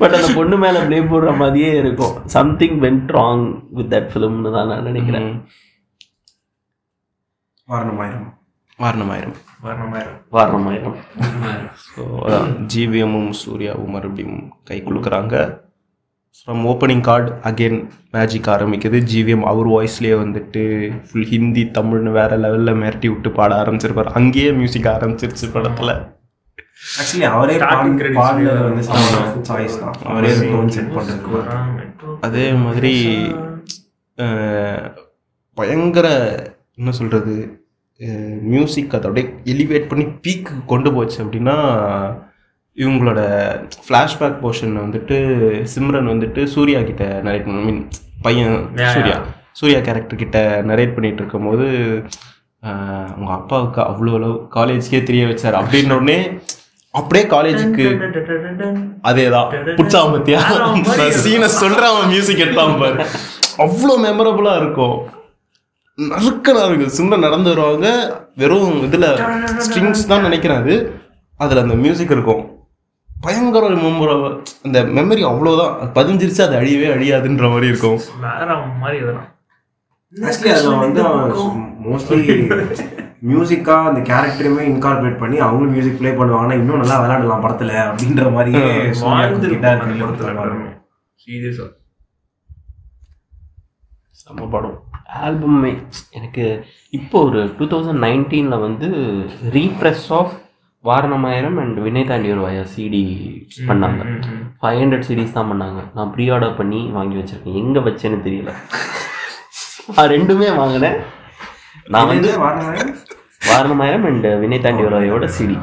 [0.00, 2.16] பட் அந்த பொண்ணு மேலே ப்ளே போடுற மாதிரியே இருக்கும்.
[2.36, 3.46] Something went wrong
[3.78, 5.30] with that ஃபிலிம்னு தான் நான் நினைக்கிறேன்.
[7.68, 8.28] வர்ணமாயிரம்.
[8.82, 9.36] வாரணமாயிரம்.
[10.34, 10.98] வாரணமாயிரம்.
[11.86, 12.02] ஸோ
[12.72, 15.34] ஜிவிஎம்மும் சூர்யாவும் மறுபடியும் கை குலுக்குறாங்க.
[16.38, 17.80] From opening card again
[18.16, 18.98] magic ஆரம்பிக்குது.
[19.12, 20.62] ஜிவிஎம் அவர் வாய்ஸ்லேயே வந்துட்டு
[21.06, 24.10] ஃபுல் ஹிந்தி தமிழ்னு வேற லெவலில் மிரட்டி விட்டு பாட ஆரம்பிச்சிருப்பார்.
[24.20, 25.94] அங்கேயே மியூசிக் ஆரம்பிச்சிருச்சு படத்தில்.
[26.82, 28.82] ஆக்சுவலி அவரே Starting பாடு- credits பாடுனது வந்து
[29.48, 29.96] சாய்ஸ் தான்.
[30.08, 31.40] அவரே டோன் செட் பண்றது
[32.22, 32.94] அதே மாதிரி
[35.58, 36.06] பயங்கர
[36.78, 37.34] என்ன சொல்கிறது
[38.50, 41.56] மியூசிக் அதை அப்படியே எலிவேட் பண்ணி பீக்கு கொண்டு போச்சு அப்படின்னா
[42.76, 43.20] இவங்களோட
[43.86, 45.16] ஃப்ளாஷ்பேக் போர்ஷன் வந்துட்டு
[45.72, 47.80] சிம்ரன் வந்துட்டு சூர்யா கிட்ட நரேட் பண்ண மீன்
[48.22, 48.56] பையன்
[48.92, 49.16] சூர்யா
[49.60, 51.66] சூர்யா கேரக்டர் கிட்ட நரேட் பண்ணிட்டு இருக்கும்போது
[52.62, 56.16] அஹ், அவங்க அப்பாவுக்கு அவ்வளோ அளவு காலேஜ்க்கே தெரிய வச்சார் அப்படின்ன உடனே
[56.94, 57.86] அப்படியே காலேஜுக்கு
[59.08, 59.50] அதேதான்.
[59.78, 60.40] புடிச்சாம பத்தியா
[61.22, 63.06] சீனை சொல்ற அவன் மியூசிக் எடுத்தான் பாரு.
[63.64, 64.96] அவ்வளோ மெமரபுளா இருக்கும்.
[65.98, 67.88] நறுக்கனா இருக்கு சிம்ரன் நடந்து வருவாங்க.
[68.42, 69.06] வெறும் இதுல
[69.64, 70.76] ஸ்ட்ரிங்ஸ் தான் நினைக்கிறேன் அது.
[71.44, 72.42] அதுல அந்த மியூசிக் இருக்கும்.
[73.20, 74.10] பயங்கர மெமர
[74.66, 77.98] அந்த மெமரி அவ்வளோதான் பதிஞ்சிருச்சு அது அழியவே அழியாதுன்ற மாதிரி இருக்கும்.
[78.26, 78.48] வேற
[78.82, 79.28] மாதிரி இதெல்லாம்
[80.14, 81.02] ஆக்சுவலி அதில் வந்து
[81.86, 82.36] மோஸ்ட்லி
[83.30, 88.64] மியூசிக்கா அந்த கேரக்டருமே இன்கார்பரேட் பண்ணி அவங்களும் மியூசிக் ப்ளே பண்ணுவாங்கன்னா இன்னும் நல்லா விளையாடலாம் படத்துல அப்படின்ற மாதிரியே
[89.04, 90.68] வாழ்ந்து கிட்டார் கையில் கொடுத்துருப்பாங்க
[91.24, 91.66] சீரியஸா
[94.20, 94.76] செம்ம படம்.
[95.26, 95.72] ஆல்பமே
[96.18, 96.44] எனக்கு
[96.98, 98.88] இப்போ ஒரு டூ தௌசண்ட் நைன்டீனில் வந்து
[99.56, 100.34] repress of
[100.84, 103.04] Vaaranam Aayiram and Vinay தாண்டி ஒரு வயா சிடி
[103.68, 104.02] பண்ணாங்க.
[104.60, 105.80] ஃபைவ் ஹண்ட்ரட் சிடிஸ் தான் பண்ணாங்க.
[105.96, 107.58] நான் ப்ரீ ஆர்டர் பண்ணி வாங்கி வச்சிருக்கேன்.
[107.62, 108.52] எங்கே வச்சேன்னு தெரியல.
[110.14, 110.96] ரெண்டுமே வாங்கினேன்.
[111.94, 112.30] நான் வந்து
[113.50, 115.58] வாரணமாயிரம் அண்ட் வினய் தாண்டி ஒரு வயோட சிடி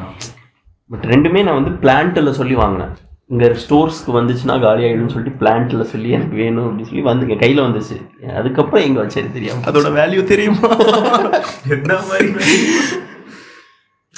[0.92, 2.94] பட் ரெண்டுமே நான் வந்து பிளான்ட்டில் சொல்லி வாங்கினேன்.
[3.32, 7.64] இங்கே ஸ்டோர்ஸ்க்கு வந்துச்சுன்னா காலி ஆகிடும்னு சொல்லிட்டு பிளான்ட்டில் சொல்லி எனக்கு வேணும் அப்படின்னு சொல்லி வந்து என் கையில்
[7.66, 7.96] வந்துச்சு.
[8.40, 10.70] அதுக்கப்புறம் எங்கே வச்சேன்னு தெரியாம அதோட வேல்யூ தெரியுமா?
[11.76, 12.52] எந்த மாதிரி?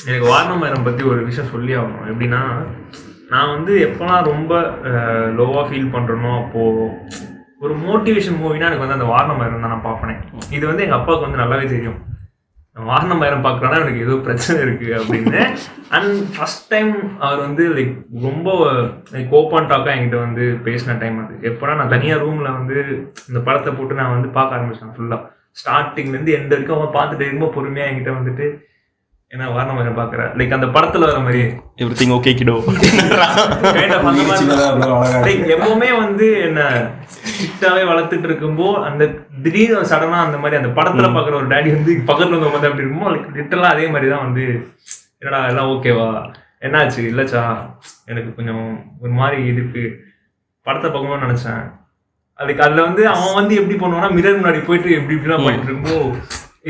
[0.08, 2.04] எனக்கு வாரணமாயிரம் பற்றி ஒரு விஷயம் சொல்லி ஆகணும்.
[2.12, 2.42] எப்படின்னா
[3.32, 4.54] நான் வந்து எப்போலாம் ரொம்ப
[5.38, 6.84] லோவாக ஃபீல் பண்ணுறனோ அப்போது
[7.60, 10.20] ஒரு மோட்டிவேஷன் மூவினா எனக்கு வந்து அந்த வாரணமாயிரம் தான் நான் பார்ப்பேன்.
[10.56, 11.98] இது வந்து எங்கள் அப்பாவுக்கு வந்து நல்லாவே தெரியும்.
[12.90, 15.40] வாரணமாயிரம் பார்க்குறேன்னா எனக்கு ஏதோ பிரச்சனை இருக்குது அப்படின்னு.
[15.96, 16.92] அண்ட் ஃபர்ஸ்ட் டைம்
[17.24, 17.94] அவர் வந்து லைக்
[18.26, 18.48] ரொம்ப
[19.14, 21.34] லைக் ஓப்பன் டாக்காக என்கிட்ட வந்து பேசின டைம் அது.
[21.50, 22.76] எப்போனா நான் தனியாக ரூமில் வந்து
[23.28, 25.20] இந்த படத்தை போட்டு நான் வந்து பார்க்க ஆரம்பிச்சேன் ஃபுல்லாக
[25.62, 28.46] ஸ்டார்டிங்லேருந்து எந்த வரைக்கும் அவன் பார்த்துட்டு ரொம்ப பொறுமையாக என்கிட்ட வந்துட்டு
[29.30, 30.22] என்ன வாரணமாயிரம் பார்க்குற.
[30.38, 31.46] லைக் அந்த படத்தில் வர மாதிரியே
[31.80, 32.88] எவ்ரி திங் ஓகே கிடோ மாதிரி
[35.54, 36.60] எப்பவுமே வந்து என்ன
[37.14, 39.02] ஸ்ட்ரிக்டாவே வளர்த்துட்டு இருக்கும்போ அந்த
[39.44, 43.10] திடீர்னு சடனா அந்த மாதிரி அந்த படத்துல பாக்குற ஒரு டாடி வந்து பக்கத்துல வந்து உட்காந்து அப்படி இருக்குமோ
[43.36, 44.44] லிட்டலா அதே மாதிரி தான் வந்து
[45.20, 46.08] என்னடா எல்லாம் ஓகேவா
[46.62, 47.02] என்னாச்சு?
[47.10, 47.42] இல்லச்சா
[48.06, 48.64] எனக்கு கொஞ்சம்
[49.02, 49.84] ஒரு மாதிரி இருக்கு.
[50.66, 51.62] படத்தை பார்க்கணும்னு நினைச்சேன்.
[52.38, 55.98] அதுக்கு அதுல வந்து அவன் வந்து எப்படி பண்ணுவான்னா மிரர் முன்னாடி போயிட்டு எப்படி இப்படிலாம் பண்ணிட்டு இருக்கும்போ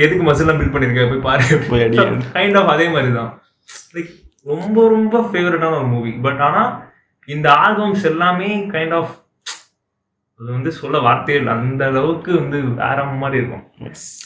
[0.04, 1.04] எதுக்கு மசில்லாம் பில்ட் பண்ணிருக்க?
[1.10, 1.24] போய்.
[1.28, 1.44] பாரு.
[2.36, 3.30] கைண்ட் ஆஃப் அதே மாதிரி தான்
[3.94, 4.12] லைக்
[4.46, 6.62] ரொம்ப ரொம்ப ஃபேவரட்டான ஒரு மூவி பட் ஆனா
[7.28, 9.14] இந்த ஆல்பம்ஸ் எல்லாமே கைண்ட் ஆஃப்
[10.40, 11.52] அது வந்து சொல்ல வார்த்தையே இல்லை.
[11.54, 13.64] அந்த அளவுக்கு வந்து வேற மாதிரி இருக்கும்.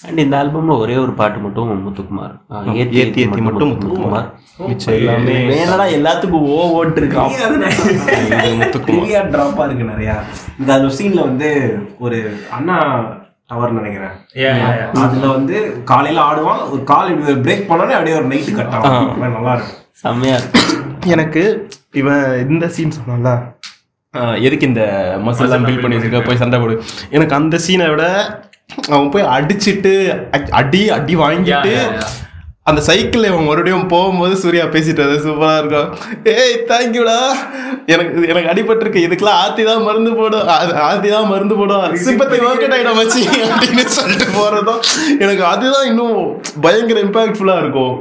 [0.06, 2.34] அண்ட் இந்த ஆல்பம்ல ஒரே ஒரு பாட்டு மட்டும் முத்துக்குமார்.
[2.80, 4.28] ஏத்தி ஏத்தி மட்டும் முத்துக்குமார்.
[4.68, 7.30] மிச்சம் எல்லாமே வேணடா எல்லாத்துக்கும் ஓ ஓட்டு இருக்கான்
[8.60, 8.86] முத்துக்குமார்.
[8.90, 10.16] பெரிய ட்ராப்பா இருக்கு நிறையா.
[10.60, 11.50] இந்த அந்த சீன்ல வந்து
[11.98, 12.18] ஒரு
[12.58, 12.76] அண்ணா
[13.52, 14.14] டவர் நினைக்கிறேன்.
[15.04, 15.56] அதுல வந்து
[15.90, 19.10] காலையில ஆடுவான் ஒரு கால் இப்படி பிரேக் பண்ணோன்னே அப்படியே ஒரு நைட்டு கட் ஆகும்.
[19.22, 19.80] நல்லா இருக்கும்.
[20.02, 20.60] செம்மையா இருக்கு
[21.14, 21.42] எனக்கு
[22.00, 23.32] இவன் இந்த சீன் சொன்னான்ல?
[24.46, 24.84] எதுக்கு இந்த
[25.26, 26.20] மசில்லாம் பில்ட் பண்ணி வச்சிருக்க?
[26.28, 26.74] போய் சண்டை போடு.
[27.16, 28.04] எனக்கு அந்த சீனை விட
[28.94, 29.92] அவன் போய் அடிச்சிட்டு
[30.60, 31.74] அடி அடி வாங்கிட்டு.
[32.66, 35.88] அந்த சைக்கிள் இவன் மறுபடியும் போகும்போது சூர்யா பேசிட்டு அது சூப்பரா இருக்கும்.
[36.32, 37.16] ஏய் தேங்க்யூடா
[37.92, 39.00] எனக்கு எனக்கு அடிபட்டிருக்கு.
[39.06, 40.46] இதுக்கெல்லாம் ஆத்தி தான் மருந்து போடும்
[40.88, 44.80] ஆத்தி தான் மருந்து போடும் சிம்பத்தை ஒர்க் ஆகிட வச்சு அப்படின்னு சொல்லிட்டு போறதும்
[45.24, 46.20] எனக்கு அதுதான் இன்னும்
[46.66, 47.96] பயங்கர இம்பாக்ட்ஃபுல்லா இருக்கும்.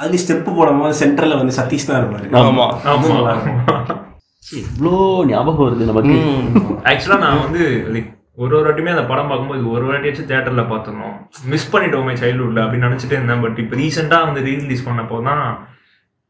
[0.00, 2.28] அதுல ஸ்டெப் போடும்போது சென்டர்ல வந்து சதீஷ் தான் இருப்பாரு.
[2.42, 2.66] ஆமா.
[2.92, 3.62] அதுவும் நல்லா இருக்கும்.
[4.62, 4.96] இவ்வளோ
[5.32, 6.18] ஞாபகம் வருது நமக்கு.
[6.90, 7.62] ஆக்சுவலாக நான் வந்து
[7.94, 8.12] லைக்
[8.42, 11.16] ஒரு ஒரு வாட்டியுமே அந்த படம் பார்க்கும்போது ஒரு வாட்டியாச்சும் தேட்டரில் பார்த்துருந்தோம்
[11.52, 13.42] மிஸ் பண்ணிட்டோமே சைல்ட்ஹுட்ல அப்படின்னு நினச்சிட்டே இருந்தேன்.
[13.44, 15.44] பட் இப்போ ரீசெண்டாக வந்து ரீரிலீஸ் பண்ணப்போ தான்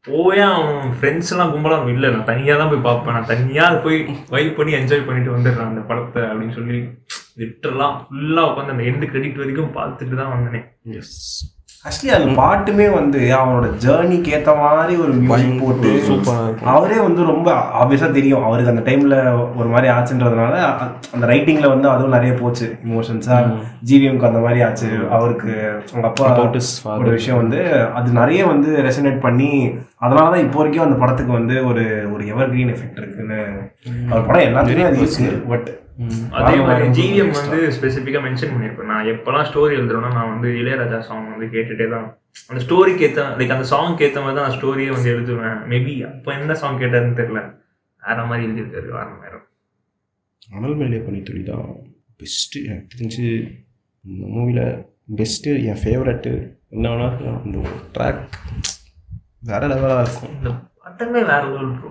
[0.05, 3.17] போய் அவன் ஃப்ரெண்ட்ஸ் எல்லாம் கும்பலாக இல்லை நான் தனியாக தான் போய் பார்ப்பேன்.
[3.17, 3.99] நான் தனியாக போய்
[4.35, 6.79] வைப் பண்ணி என்ஜாய் பண்ணிட்டு வந்துடுறேன் அந்த படத்தை அப்படின்னு சொல்லி
[7.43, 10.63] லிட்டர்லாம் ஃபுல்லாக உட்காந்து அந்த எண்டு கிரெடிட் வரைக்கும் பார்த்துட்டு தான் வந்தேனே.
[11.87, 15.91] ஆக்சுவலி அந்த பாட்டுமே வந்து அவனோட ஜேர்னிக்கு ஏத்த மாதிரி ஒரு மியூசிக் போட்டு.
[16.75, 17.49] அவரே வந்து ரொம்ப
[17.81, 18.45] ஆப்வியஸா தெரியும்.
[18.49, 19.17] அவருக்கு அந்த டைம்ல
[19.61, 20.55] ஒரு மாதிரி ஆச்சுன்றதுனால
[21.15, 22.69] அந்த ரைட்டிங்ல வந்து அதுவும் நிறைய போச்சு.
[22.89, 23.39] இமோஷன்ஸா
[23.91, 24.91] ஜிவிஎம்க்கு அந்த மாதிரி ஆச்சு.
[25.19, 25.53] அவருக்கு
[25.93, 26.33] அவங்க அப்பா.
[26.99, 27.61] ஒரு விஷயம் வந்து
[28.01, 29.51] அது நிறைய வந்து ரெசனேட் பண்ணி
[29.97, 31.85] அதனால தான் இப்போ வரைக்கும் அந்த படத்துக்கு வந்து ஒரு
[32.15, 33.41] ஒரு எவர் கிரீன் எஃபெக்ட் இருக்குன்னு
[34.11, 35.49] அவர் படம் எல்லாத்துலயும் அது இருக்கு.
[35.53, 35.69] பட்
[36.39, 38.91] அதே மாதிரி ஜிவிஎம் வந்து ஸ்பெசிஃபிக்காக மென்ஷன் பண்ணியிருப்பேன்.
[38.93, 42.07] நான் எப்போல்லாம் ஸ்டோரி எழுதுறேன்னா நான் வந்து இளையராஜா சாங் வந்து கேட்டுட்டே தான்
[42.51, 45.59] அந்த ஸ்டோரிக்கு ஏற்ற லைக் அந்த சாங் ஏற்ற மாதிரி தான் நான் ஸ்டோரியே வந்து எழுதுவேன்.
[45.73, 47.43] மேபி அப்போ என்ன சாங் கேட்டாருன்னு தெரியல.
[48.03, 49.43] வேற மாதிரி எழுதியிருக்காரு வேற மாதிரி
[50.57, 51.71] அனல் மேலே பண்ணி துளி தான்
[52.21, 53.25] பெஸ்ட்டு எனக்கு தெரிஞ்சு
[54.05, 54.67] இந்த மூவியில்
[55.19, 56.33] பெஸ்ட்டு என் ஃபேவரட்டு
[56.75, 57.41] என்ன வேணா இருக்கலாம்.
[57.45, 57.59] அந்த
[57.97, 58.23] ட்ராக்
[59.51, 60.33] வேற லெவலாக இருக்கும்.
[60.39, 60.51] இந்த
[60.85, 61.91] படமே வேற லெவல் ப்ரோ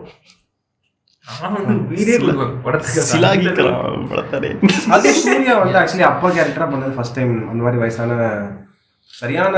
[4.96, 8.12] அது சூர்யா வந்து ஆக்சுவலி அப்பா கேரக்டரா பண்ணது ஃபர்ஸ்ட் டைம் அந்த மாதிரி வயசான
[9.14, 9.56] சரியான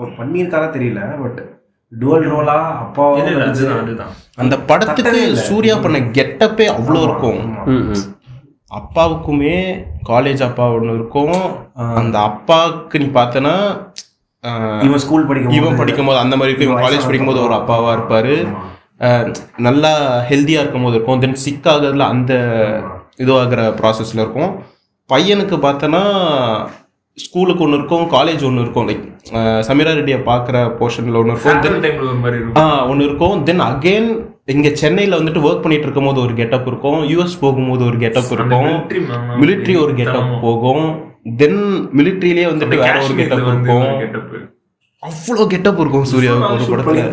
[0.00, 1.40] ஒரு பண்ணியிருக்காரா தெரியல பட்
[1.92, 3.04] டுவல் ரோலா அப்பா
[4.42, 5.22] அந்த படத்துக்கு.
[5.48, 7.40] சூர்யா பண்ண கெட்டப்பே அவ்வளோ இருக்கும்.
[8.70, 9.56] அப்பாவுக்குமே
[10.10, 11.36] காலேஜ் அப்பா ஒன்று இருக்கும்.
[12.00, 13.54] அந்த அப்பாவுக்கு நீ பார்த்தனா
[14.86, 16.70] இவன் ஸ்கூல் படிக்கும் இவன் படிக்கும்போது அந்த மாதிரி இருக்கும்.
[16.70, 18.36] இவன் காலேஜ் படிக்கும்போது ஒரு அப்பாவா இருப்பாரு.
[19.56, 19.92] நல்லா
[20.28, 21.20] ஹெல்த்தியா இருக்கும்போது இருக்கும்.
[21.20, 22.32] தென் சிக் ஆகுறதுல அந்த
[23.16, 24.52] இதுவாகிற ப்ராசஸ்ல இருக்கும்.
[25.12, 26.02] பையனுக்கு பார்த்தனா
[27.14, 28.88] ஸ்கூலுக்கு ஒன்று இருக்கும் காலேஜ் ஒன்று இருக்கும்.
[28.88, 29.02] லைக்
[29.68, 31.60] சமீரா ரெட்டியை பார்க்குற போர்ஷனில் ஒன்று இருக்கும்.
[31.60, 31.74] தென்
[32.56, 32.90] ஆ இருக்கும்.
[32.90, 33.42] ஒன்று இருக்கும்.
[33.42, 34.08] தென் அகெயின்
[34.46, 37.00] இங்கே சென்னையில் வந்துட்டு ஒர்க் பண்ணிட்டு இருக்கும்போது ஒரு கெட்டப் இருக்கும்.
[37.02, 38.70] யூஎஸ் போகும்போது ஒரு கெட்டப் இருக்கும்.
[39.42, 40.40] மிலிட்ரி ஒரு கெட்டப்.
[40.42, 40.86] போகும்.
[41.36, 41.60] தென்
[41.96, 43.86] மிலிட்ரியிலே வந்துட்டு வேற ஒரு கெட்டப் இருக்கும்.
[45.02, 47.04] அவ்வளோ கெட்டப் இருக்கும் சூர்யாவுக்கு ஒரு படத்துல.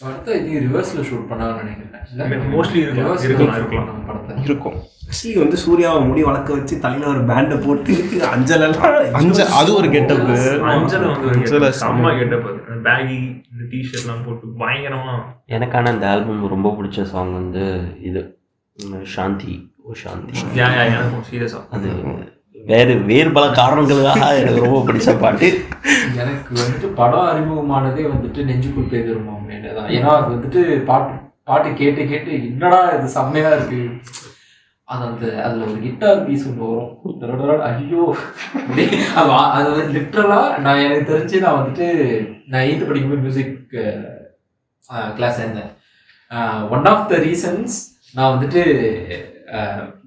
[0.00, 2.44] இது ரிவர்ஸ்ல ஷூட் பண்ணாங்கன்னு நினைக்கிறேன்?
[2.52, 4.34] Mostly இருக்கலாம், படத்தை.
[4.44, 4.76] இருக்கும்.
[5.04, 7.92] ஆக்சுவலி வந்து சூர்யாவை முடி வளர்க்க வச்சு தலையில ஒரு பேண்டை போட்டு
[8.34, 10.22] அஞ்சல் எல்லாம் அஞ்ச அது ஒரு கெட்டப்
[10.72, 11.70] அஞ்சல வந்து அஞ்சல.
[11.80, 12.46] செம்ம கெட்டப்
[12.86, 13.18] பேகி
[13.50, 15.14] இந்த டிஷர்ட் எல்லாம் போட்டு பயங்கரமா.
[15.48, 17.64] எனக்கான இந்த ஆல்பம் ரொம்ப பிடிச்ச சாங் வந்து
[18.02, 18.22] இது
[19.14, 20.32] சாந்தி ஓ சாந்தி.
[21.70, 21.90] அது
[22.68, 25.48] வேறு வேறு பல காரணங்களுக்காக எனக்கு ரொம்ப பிடிச்ச பாட்டு.
[26.22, 29.34] எனக்கு வந்துட்டு படம் அறிமுகமானதே வந்துட்டு நெஞ்சுக்குள் பேதிருமா
[29.76, 29.90] தான்.
[29.96, 31.14] ஏன்னா அது வந்துட்டு பாட்டு
[31.48, 33.80] பாட்டு கேட்டு கேட்டு என்னடா இது செம்மையா இருக்கு.
[34.84, 36.68] அது அந்த அதுல ஒரு கிட்டார் பீஸ் ஒன்று
[37.42, 37.64] வரும்.
[37.70, 38.04] ஐயோ.
[39.56, 41.88] அது வந்து லிட்ரலாக நான் எனக்கு தெரிஞ்சு நான் வந்துட்டு
[42.46, 43.56] நான் எயித்து படிக்கும்போது மியூசிக்
[45.16, 45.72] கிளாஸ் சேர்ந்தேன்.
[46.76, 47.76] ஒன் ஆஃப் த ரீசன்ஸ்
[48.14, 48.62] நான் வந்துட்டு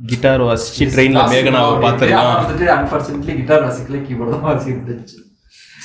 [0.07, 5.19] கிட்டார் வாசிச்சு ட்ரெயின்ல மேகனாவை ஆனா பார்த்துருக்கான் வந்துட்டு அன்பார்ச்சுனேட்லி கிட்டார் வாசிக்கல கீபோர்டு தான் வாசிக்கிட்டு இருந்துச்சு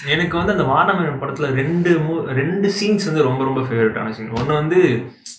[0.09, 4.53] எனக்கு வந்து அந்த வானமன் படத்துல ரெண்டு மூ- ரெண்டு சீன்ஸ் வந்து ரொம்ப ரொம்ப ஃபேவரட்டான சீன் ஒன்று
[4.55, 4.81] வந்து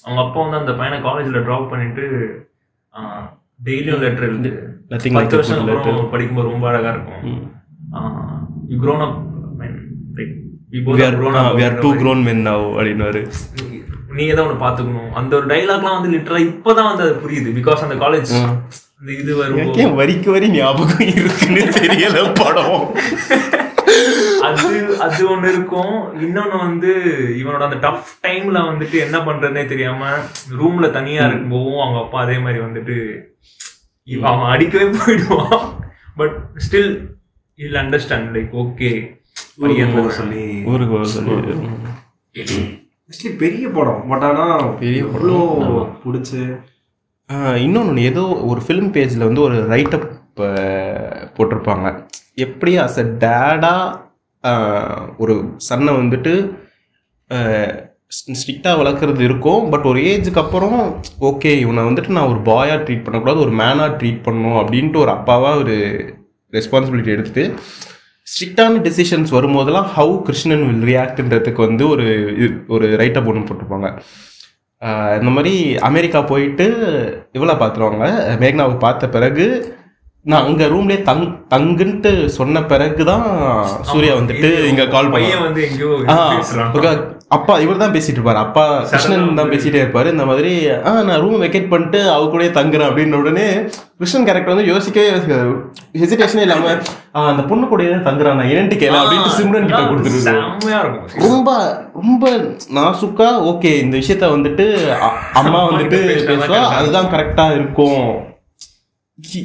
[0.04, 2.06] அவங்க அப்பா வந்து அந்த பையனை காலேஜில் ட்ராப் பண்ணிட்டு
[3.66, 4.36] டெய்லியும் லெட்டர்
[4.92, 5.64] like பத்து வருஷம்.
[5.72, 7.24] அப்புறம் படிக்கும்போது ரொம்ப அழகா இருக்கும்.
[8.70, 9.16] You grown up
[9.60, 10.36] like
[11.54, 13.22] we are two grown men now அப்படின்னாரு
[14.18, 17.50] நீ ஏதோ ஒன்று பார்த்துக்கணும் அந்த ஒரு டைலாக்லாம் வந்து லிட்டரா இப்போதான் வந்து அது புரியுது.
[17.58, 18.32] பிகாஸ் அந்த காலேஜ்
[19.00, 22.94] அந்த இது வரும் வரிக்கு வரி ஞாபகம் இருக்குன்னு தெரியல படம்.
[24.42, 25.96] அது அது ஒண்ணு இருக்கும்.
[26.22, 26.92] இன்னொன்னு வந்து
[27.38, 30.12] இவனோட அந்த டஃப் டைம்ல வந்துட்டு என்ன பண்றதுனே தெரியாம
[30.60, 32.98] ரூம்ல தனியா இருக்கும்போதும் அவங்க அப்பா அதே மாதிரி வந்துட்டு
[34.22, 35.64] அவன் அடிக்கவே போயிடுவான்.
[36.16, 36.36] But
[36.66, 36.92] still
[37.56, 38.92] I'll understand like okay
[40.10, 40.44] சொல்லி.
[40.66, 42.79] ஊருக்கு சொல்லி.
[43.10, 44.02] ஆக்சுவலி பெரிய படம்.
[44.10, 44.46] பட் ஆனா
[44.82, 45.38] பெரிய எவ்வளோ
[46.04, 46.42] பிடிச்சி.
[47.66, 50.08] இன்னொன்று ஏதோ ஒரு ஃபிலிம் பேஜில் வந்து ஒரு ரைட்டப்
[51.36, 51.88] போட்டிருப்பாங்க.
[52.46, 54.54] எப்படி அஸ் அ டேடாக
[55.18, 55.34] ஒரு
[55.70, 56.34] சன்னை வந்துட்டு
[58.38, 60.78] ஸ்ட்ரிக்டாக வளர்க்குறது இருக்கும் பட் ஒரு ஏஜுக்கு அப்புறம்
[61.30, 65.62] ஓகே இவனை வந்துட்டு நான் ஒரு பாயாக ட்ரீட் பண்ணக்கூடாது ஒரு மேனாக ட்ரீட் பண்ணணும் அப்படின்ட்டு ஒரு அப்பாவாக
[65.64, 65.76] ஒரு
[66.54, 67.46] ரெஸ்பான்சிபிலிட்டி எடுத்துட்டு
[68.30, 72.06] ஸ்ட்ரிக்டான டெசிஷன்ஸ் வரும்போதெல்லாம் ஹவு கிருஷ்ணன் வில் ரியாக்ட்ன்றதுக்கு வந்து ஒரு
[72.40, 73.90] இது- ஒரு ரைட்டப் ஒன்று போட்டிருப்பாங்க.
[75.14, 76.66] இந்த மாதிரி அமெரிக்கா போயிட்டு
[77.34, 78.06] இவ்வளோ பார்த்துருவாங்க.
[78.40, 79.46] மேக்னாவை பார்த்த பிறகு
[80.26, 83.24] நான் அங்கே ரூம்லேயே தங் தங்குன்ட்டு சொன்ன பிறகு தான்
[83.82, 85.62] சூர்யா வந்துட்டு இங்கே கால் பண்ண வந்து
[87.32, 88.40] அப்பா இவர் தான் பேசிட்டு இருப்பாரு.
[88.42, 88.62] அப்பா
[88.92, 90.08] கிருஷ்ணன் தான் பேசிட்டே இருப்பாரு.
[90.14, 90.52] இந்த மாதிரி
[90.84, 93.46] ஆ நான் ரூம் வெக்கேட் பண்ணிட்டு அவ கூடயே தங்குறேன் அப்படின்ற உடனே
[94.00, 95.10] கிருஷ்ணன் கேரக்டர் வந்து யோசிக்கவே
[96.00, 96.72] ஹெசிடேஷனே இல்லாம
[97.16, 101.22] "ஆ, அந்த பொண்ணு கூடயே தான் தங்குறான் நான் ஏன்ட்டு கேள அப்படின்ட்டு சிம்ரன் கிட்ட இருக்கும்.
[101.26, 101.52] ரொம்ப
[102.00, 102.26] ரொம்ப
[102.78, 104.66] நாசுக்கா ஓகே இந்த விஷயத்த வந்துட்டு
[105.42, 106.00] அம்மா வந்துட்டு
[106.30, 108.04] பேசுவா அதுதான் கரெக்டா இருக்கும்.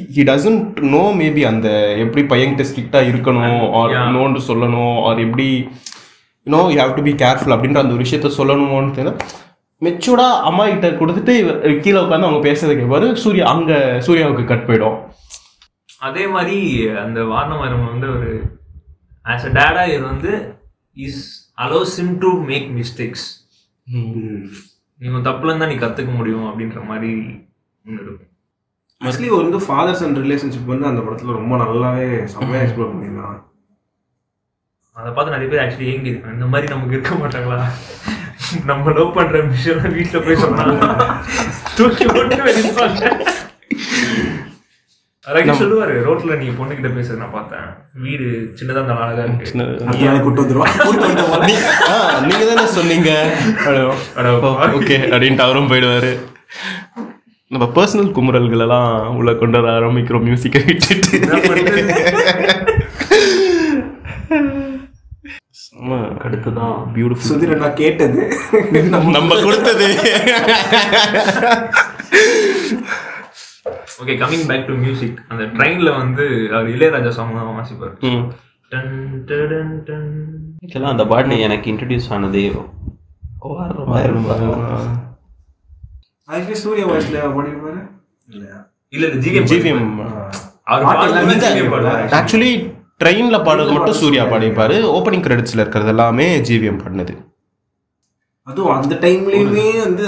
[0.09, 1.69] ஹி டசன்ட் நோ மேபி அந்த
[2.03, 3.95] எப்படி பையன்கிட்ட ஸ்ட்ரிக்டா இருக்கணும் ஆர்.
[4.13, 5.47] நோன்னு சொல்லணும் ஆர் எப்படி
[6.45, 9.17] no you have to be careful அப்படின்ற அந்த ஒரு விஷயத்த சொல்லணுமோன்னு தெரியல.
[9.81, 13.73] மெச்சூர்டா அம்மா கிட்ட கொடுத்துட்டு இவ- கீழே உட்காந்து அவங்க பேசுறதை கேட்பாரு சூர்யா அங்க
[14.07, 14.99] சூர்யாவுக்கு கட் போயிடும்.
[15.99, 18.59] அதே மாதிரி அந்த வாரணமரம் வந்து ஒரு
[19.25, 20.55] ஆஸ் அ டேடா இவர் வந்து
[20.93, 23.25] is allows him to make mistakes
[24.97, 27.13] நீ உன் தப்புல இருந்தா நீ கத்துக்க முடியும் அப்படின்ற மாதிரி
[27.85, 28.27] ஒண்ணு இருக்கும்.
[29.03, 33.41] ஆக்சுவலி வந்து ஃபாதர்ஸ் அண்ட் ரிலேஷன்ஷிப் வந்து அந்த படத்துல ரொம்ப நல்லாவே செம்மையா எக்ஸ்ப்ளோர் பண்ணிருக்கான்
[34.97, 37.57] அதை பார்த்து நிறைய பேர் ஆக்சுவலி ஏங்கி இருக்காங்க இந்த மாதிரி நமக்கு இருக்க மாட்டாங்களா?
[38.69, 40.65] நம்ம லவ் பண்ற விஷயம் வீட்டுல போய் சொன்னா
[41.77, 43.03] தூக்கி போட்டு வெளிப்பாங்க
[45.29, 47.67] அழகா சொல்லுவாரு ரோட்ல நீ பொண்ணுகிட்ட பேசுறது நான் பார்த்தேன்.
[48.03, 48.25] வீடு
[48.57, 50.23] சின்னதா இருந்தாலும் அழகா இருக்கு.
[50.25, 51.45] கூட்டு வந்துருவான்
[52.27, 53.11] நீங்க தானே சொன்னீங்க.
[54.79, 56.11] ஓகே அப்படின்ட்டு அவரும் போயிடுவாரு.
[57.53, 60.27] நம்ம பர்சனல் குமுறல்கள் எல்லாம் உள்ள கொண்டு வர ஆரம்பிக்கிறோம்.
[60.27, 61.17] மியூசிக்கை விட்டுட்டு.
[66.25, 68.21] அடுத்துதான் பியூட்டிஃபுல் சுதிர நான் கேட்டது.
[69.05, 69.87] நம்ம கொடுத்தது.
[74.01, 77.95] Okay coming back to music அந்த ட்ரெயின்ல வந்து அவர் இளையராஜா சாங் தான் வாசிப்பார்.
[80.63, 82.43] ஆக்சுவலாக அந்த பாட்டு எனக்கு இன்ட்ரடியூஸ் ஆனதே
[86.29, 87.81] ஆக்சுவலி சூர்யா வாய்ஸ்ல பாடிருப்பாரு
[88.29, 88.57] இல்லையா
[88.89, 89.85] இல்ல இல்ல ஜிவிஎம் ஜிவிஎம்
[92.19, 92.51] ஆக்சுவலி
[93.01, 97.13] ட்ரெயின்ல பாடுறது மட்டும் சூர்யா பாடிப்பாரு ஓப்பனிங் கிரெடிட்ஸ்ல இருக்கிறது எல்லாமே ஜிவிஎம் பண்ணது
[98.47, 100.03] அதுவும் அந்த டைம்லயுமே வந்து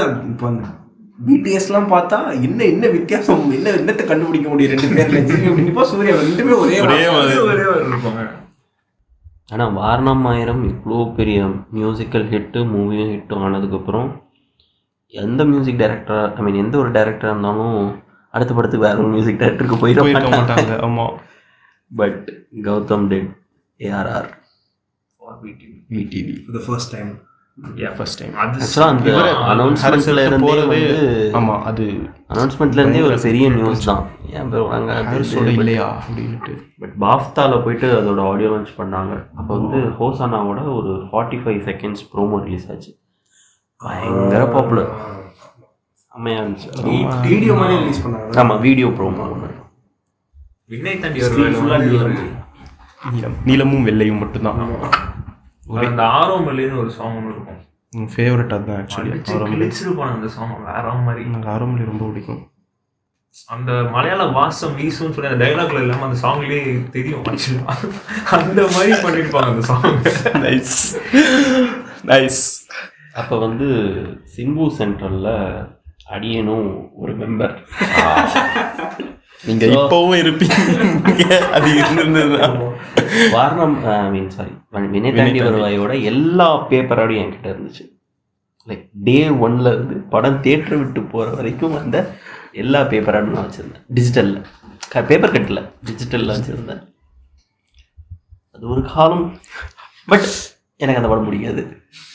[1.20, 2.18] பிடிஎஸ்லாம் பார்த்தா
[2.48, 5.22] என்ன என்ன வித்தியாசம் என்ன என்னத்தை கண்டுபிடிக்க முடியும் ரெண்டு பேர்ல?
[5.30, 7.06] ஜிவி அப்படின்னப்போ சூர்யா ரெண்டுமே ஒரே ஒரே
[7.88, 8.22] இருப்பாங்க.
[9.54, 11.40] ஆனால் வாரணம் ஆயிரம் இவ்வளோ பெரிய
[11.78, 14.10] மியூசிக்கல் ஹிட்டு மூவியும் ஹிட்டும் ஆனதுக்கப்புறம்
[15.14, 17.76] எந்த மியூசிக் டைரக்டராக ஐ மீன் எந்த ஒரு டைரக்டராக இருந்தாலும்
[18.34, 20.38] அடுத்த படத்துக்கு வேற ஒரு மியூசிக் டைரக்டருக்கு போயிட மாட்டாங்க.
[20.38, 20.74] மாட்டாங்க.
[20.88, 21.06] ஆமா.
[21.92, 22.26] But
[22.68, 23.32] Gautham did
[23.80, 24.30] ARR
[25.94, 27.10] VTV For the first time.
[27.98, 29.12] First time அது ஆக்சுவலாக அந்த
[29.52, 30.82] அனௌன்ஸ்மெண்ட்ல இருந்தே வந்து
[31.40, 31.86] ஆமா அது
[32.34, 34.04] அனௌன்ஸ்மெண்ட்ல இருந்தே ஒரு பெரிய நியூஸ் தான்.
[34.38, 34.98] ஏன் பேர் வாங்க
[35.54, 39.14] இல்லையா அப்படின்ட்டு பட் பாஃப்தால போயிட்டு அதோட ஆடியோ லான்ச் பண்ணாங்க.
[39.40, 42.92] அப்போ வந்து ஹோசானாவோட ஒரு forty five seconds promo release ஆச்சு.
[43.82, 44.92] பயங்கர பாப்புலர்
[46.04, 46.70] செம்மையா இருந்துச்சு.
[47.32, 48.32] வீடியோ மாதிரி ரிலீஸ் பண்ணாங்க.
[48.44, 49.47] ஆமாம் வீடியோ ப்ரோமோ ஒன்று
[50.70, 51.20] விண்ணை தாண்டி
[51.92, 52.16] நீலம்.
[53.12, 54.60] நீலம் நீலமும் வெள்ளையும் மட்டும்தான்.
[55.88, 57.62] அந்த ஆரோம் மல்லின்னு ஒரு சாங் ஒன்று இருக்கும்.
[58.16, 61.24] ஃபேவரட் அதுதான் ஆக்சுவலி அடிச்சு கிழிச்சிருப்பாங்க அந்த சாங் வேற மாதிரி.
[61.30, 62.42] எனக்கு ஆரம்பி ரொம்ப பிடிக்கும்.
[63.48, 67.24] அந்த மலையாள வாசம் வீசும்னு சொல்லி அந்த டைலாக்ல இல்லாம அந்த சாங்லயே தெரியும்.
[68.38, 69.88] அந்த மாதிரி பண்ணிருப்பாங்க அந்த சாங்
[70.46, 70.76] நைஸ்
[72.06, 72.42] நைஸ்
[73.14, 73.68] அப்போ வந்து
[74.36, 75.34] சிம்பு சென்ட்ரலில்
[76.16, 77.56] அடியனும் ஒரு மெம்பர்
[79.46, 81.38] நீங்க இப்பவும் இருப்பீங்க.
[81.58, 82.56] அது இருந்திருந்ததுதான்
[83.36, 84.54] வாரணம் ஐ மீன் சாரி
[84.96, 87.86] வினை தாண்டி வருவாயோட எல்லா பேப்பரோடையும் என்கிட்ட இருந்துச்சு.
[88.68, 91.98] லைக் டே ஒன்ல இருந்து படம் தேட்டர் விட்டு போகிற வரைக்கும் வந்த
[92.52, 93.86] எல்லா பேப்பரோடும் நான் வச்சுருந்தேன்.
[93.96, 94.44] டிஜிட்டலில்
[95.12, 96.84] பேப்பர் கட்டில் டிஜிட்டலில் வச்சுருந்தேன்.
[98.54, 99.26] அது ஒரு காலம்.
[100.06, 100.28] பட்
[100.80, 101.62] எனக்கு அந்த படம் பிடிக்காது.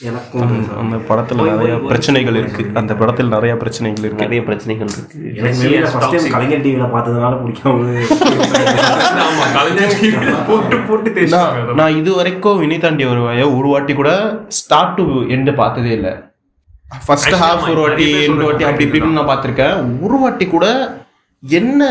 [0.08, 2.64] எனக்கும் அந்த படத்துல நிறைய பிரச்சனைகள் இருக்கு.
[2.74, 4.22] அந்த படத்தில் நிறைய பிரச்சனைகள் இருக்கு.
[4.24, 5.18] நிறைய பிரச்சனைகள் இருக்கு.
[5.38, 7.76] எனக்கு கலைஞர் டிவில பார்த்ததுனால பிடிக்காம
[10.48, 11.10] போட்டு போட்டு
[11.74, 14.10] நான் இது வரைக்கும் வினி தாண்டி வருவாய ஒரு வாட்டி கூட
[14.48, 15.06] ஸ்டார்ட் டு
[15.36, 16.14] எண்டு பார்த்ததே இல்லை.
[17.06, 18.84] ஃபர்ஸ்ட் ஹாஃப் ஒரு வாட்டி ரெண்டு வாட்டி அப்படி.
[18.88, 20.00] இப்படின்னு நான் பார்த்திருக்கேன்.
[20.00, 20.66] ஒரு வாட்டி கூட
[21.48, 21.82] என்ன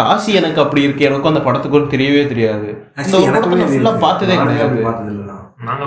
[0.00, 2.68] ராசி எனக்கு அப்படி இருக்கு எனக்கும் அந்த படத்துக்கும் தெரியவே தெரியாது.
[4.00, 5.36] பார்த்ததே கிடையாது.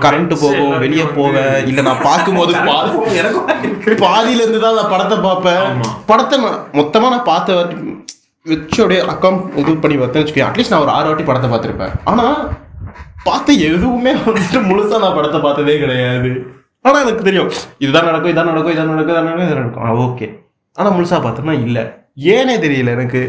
[0.04, 2.54] கரண்ட் போகும் வெளியே போவேன் இல்ல நான் பார்க்கும்போது
[4.06, 5.64] பாதியில இருந்து தான் நான் படத்தை பார்ப்பேன்.
[6.10, 7.76] படத்தை நான் மொத்தமா நான் பார்த்த வாட்டி
[8.46, 11.94] வச்சு அப்படியே அக்கௌண்ட் இது பண்ணி பார்த்தேன்னு வச்சுக்கோங்க அட்லீஸ்ட் நான் ஒரு ஆறு வாட்டி படத்தை பார்த்திருப்பேன்.
[12.12, 12.26] ஆனா
[13.28, 16.32] பார்த்த எதுவுமே வந்துட்டு முழுசா நான் படத்தை பார்த்ததே கிடையாது.
[16.86, 17.50] ஆனா எனக்கு தெரியும்
[17.84, 20.00] இதுதான் நடக்கும் இதான் நடக்கும் இதான் நடக்கும் இதான் நடக்கும் இதான் நடக்கும்.
[20.06, 20.28] ஓகே
[20.78, 21.80] ஆனா முழுசா பார்த்தோம்னா இல்ல.
[22.36, 23.22] ஏனே தெரியல எனக்கு.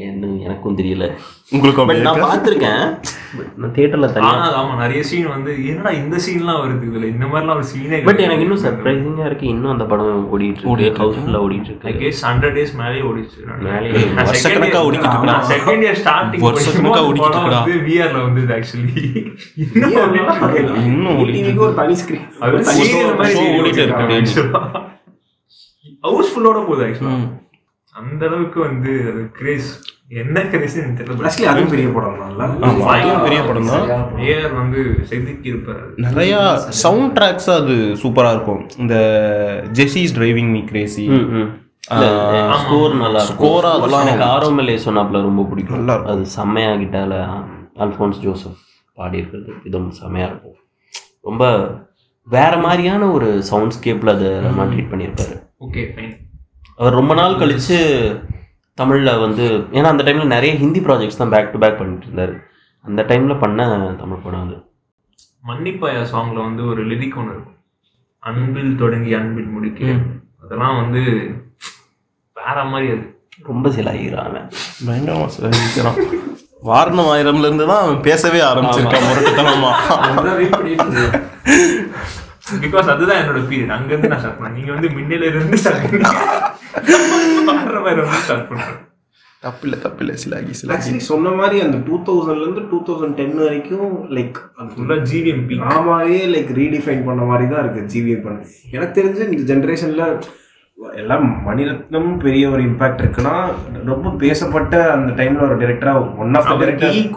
[0.00, 1.04] ஏன்னு எனக்கும் தெரியல.
[1.52, 2.82] உங்களுக்கு பட் நான் பார்த்துருக்கேன்.
[3.60, 7.08] நான் தியேட்டர்ல தனியா ஆனா ஆமா நிறைய சீன் வந்து என்னடா இந்த சீன்லாம் வருது இதுல?
[7.14, 9.46] இந்த மாதிரிலாம் ஒரு சீனே பட் எனக்கு இன்னும் சர்ப்ரைசிங்கா இருக்கு.
[9.46, 11.00] இன்னும் அந்த படம் ஓடிட்டு இருக்கு.
[11.02, 12.04] ஹவுஸ்ஃபுல்லா ஓடிட்டு ஐ இருக்கு.
[12.04, 15.34] கெஸ் ஹண்ட்ரட் டேஸ் மேலே ஓடிச்சு மேலேயே வருஷக்கணக்கா ஓடிக்கிட்டு.
[15.52, 19.04] செகண்ட் இயர் ஸ்டார்டிங் வருஷக்கணக்கா ஓடிக்கிட்டு விஆர்ல வந்து ஆக்சுவலி
[20.86, 22.64] இன்னும் ஓடிட்டு ஒரு தனி ஸ்கிரீன் அது
[23.58, 24.46] ஓடிட்டே இருக்கு.
[26.04, 27.28] ஹவுஸ்ஃபுல்லோட போகுது ஆக்சுவலா ம்.
[27.94, 29.70] அந்த அளவுக்கு வந்து அது கிரேஸ்
[30.20, 33.88] என்ன கிரேஸ் தெரியல ஆக்சுவலி அதுவும் பெரிய படம் தான் அதுவும் பெரிய படம் தான்
[34.28, 34.80] ஏஆர் வந்து
[35.10, 36.34] செதுக்கி இருப்பாரு நிறைய
[36.82, 38.62] சவுண்ட் ட்ராக்ஸ் அது சூப்பரா இருக்கும்.
[38.82, 38.94] இந்த
[39.78, 41.04] Jessie's driving me crazy
[42.62, 45.92] score நல்லா Score அதெல்லாம் எனக்கு ஆரோமலே சொன்னாப்ல ரொம்ப பிடிக்கும்.
[46.12, 47.12] அது செம்மையா கிட்டால
[47.84, 48.58] அல்ஃபோன்ஸ் ஜோசப்
[48.98, 50.58] பாடி இருக்கிறது இதுவும் செம்மையா இருக்கும்.
[51.28, 51.44] ரொம்ப
[52.26, 54.30] வேற மாதிரியான ஒரு சவுண்ட் ஸ்கேப்ல அதை
[54.72, 55.36] ட்ரீட் பண்ணியிருப்பாரு.
[55.66, 56.12] ஓகே ஃபைன்
[56.80, 57.78] அவர் ரொம்ப நாள் கழிச்சு
[58.80, 62.34] தமிழ்ல வந்து ஏன்னா அந்த டைம்ல நிறைய ஹிந்தி ப்ராஜெக்ட்ஸ் தான் பேக் டு பேக் பண்ணிட்டு இருந்தாரு.
[62.86, 63.66] அந்த டைம்ல பண்ண
[64.02, 64.56] தமிழ் படம் அது.
[65.48, 67.58] மன்னிப்பாயா சாங்ல வந்து ஒரு லிரிக் ஒன்று இருக்கும்.
[68.28, 69.92] அன்பில் தொடங்கி அன்பில் முடிக்க.
[70.42, 71.02] அதெல்லாம் வந்து
[72.36, 73.04] வேற மாதிரி அது.
[73.50, 74.38] ரொம்ப சிலாகிறான்
[74.86, 76.00] பயங்கரமா சிரிக்கிறான்.
[76.70, 79.72] வாரணம் ஆயிரம்ல இருந்து தான் அவன் பேசவே ஆரம்பிச்சிருக்கான் முரட்டுத்தனமா.
[82.62, 84.56] பிகாஸ் அதுதான் என்னோட பீரியட் அங்க இருந்து நான் ஸ்டார்ட் பண்ணேன்.
[84.58, 86.39] நீங்க வந்து மின்னல இருந்து ஸ்டார்ட்
[89.42, 90.12] தப்பில்ல தப்பில்ல.
[90.22, 94.68] சிலாகி சிலாகி ஆக்சுவலி சொன்ன மாதிரி அந்த டூ தௌசண்ட்ல இருந்து டூ தௌசண்ட் டென் வரைக்கும் லைக் அது
[94.72, 98.38] ஃபுல்லா ஜிவிஎம் பி ஆமாவே லைக் ரீடிஃபைன் பண்ண மாதிரி தான் இருக்கு ஜிவிஎம் பண்ண
[98.74, 100.04] எனக்கு தெரிஞ்சு இந்த ஜென்ரேஷன்ல
[100.96, 103.34] எல்லாம் மணிரத்னம் பெரிய ஒரு இம்பாக்ட் இருக்குன்னா
[103.90, 105.92] ரொம்ப பேசப்பட்ட அந்த டைம்ல ஒரு டைரக்டரா
[106.22, 106.50] ஒன் ஆஃப்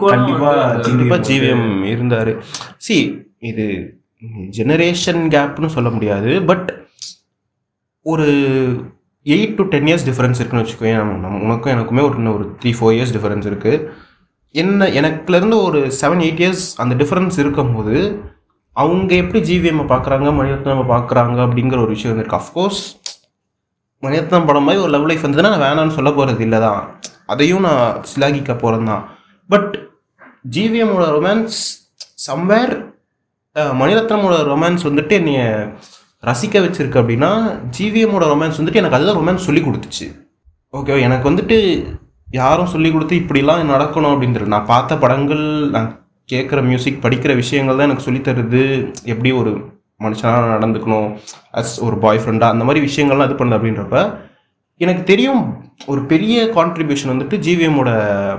[0.08, 2.32] கண்டிப்பா வந்து கண்டிப்பா ஜிவிஎம் ஜிவிஎம் இருந்தாரு.
[2.78, 2.96] சி
[3.42, 3.66] இது
[4.50, 6.68] ஜெனரேஷன் கேப்னு சொல்ல முடியாது பட்
[8.06, 8.28] ஒரு
[9.26, 12.94] eight to ten years difference இருக்குன்னு வச்சுக்கோங்க நம்ம- உனக்கும் எனக்குமே ஒரு இன்னும் ஒரு த்ரீ ஃபோர்
[12.96, 13.78] இயர்ஸ் டிஃப்ரென்ஸ் இருக்குது
[14.54, 17.94] என்ன எனக்குலேருந்து ஒரு செவன் எயிட் இயர்ஸ் அந்த டிஃப்ரென்ஸ் இருக்கும்போது
[18.76, 22.82] அவங்க எப்படி ஜிவிஎம்மை பார்க்குறாங்க மணிரத்னம் பார்க்குறாங்க அப்படிங்கிற ஒரு விஷயம் இருக்கு அஃப்கோர்ஸ்
[24.02, 26.80] மணிரத்னம் படம் மாதிரி ஒரு லவ் லைஃப் வந்ததுன்னா நான் வேணான்னு சொல்ல போகிறது இல்லை தான்.
[27.26, 29.04] அதையும் நான் சிலாகிக்க போகிறேன் தான்.
[29.50, 29.70] பட்
[30.50, 31.58] ஜிவிஎம்மோட ரொமான்ஸ்
[32.26, 32.74] சம்வேர்
[33.76, 35.42] மணிரத்னமோட ரொமான்ஸ் வந்துட்டு என்னைய
[36.28, 37.30] ரசிக்க வச்சுருக்கு அப்படின்னா
[37.78, 40.06] ஜிவிஎம்மோட ரொமான்ஸ் வந்துட்டு எனக்கு அதுதான் ரொமான்ஸ் சொல்லி கொடுத்துச்சு.
[40.74, 41.56] ஓகே எனக்கு வந்துட்டு
[42.40, 45.44] யாரும் சொல்லி கொடுத்து இப்படிலாம் நடக்கணும் அப்படின்றது நான் பார்த்த படங்கள்
[45.74, 45.88] நான்
[46.32, 48.62] கேட்குற மியூசிக் படிக்கிற விஷயங்கள் தான் எனக்கு சொல்லித் தருது.
[49.12, 49.52] எப்படி ஒரு
[50.04, 51.08] மனுஷனாக நடந்துக்கணும்
[51.60, 53.98] அஸ் ஒரு பாய் ஃப்ரெண்டாக அந்த மாதிரி விஷயங்கள்லாம் இது பண்ணுது அப்படின்றப்ப
[54.80, 55.42] எனக்கு தெரியும்
[55.86, 57.90] ஒரு பெரிய கான்ட்ரிபியூஷன் வந்துட்டு ஜிவிஎம்மோட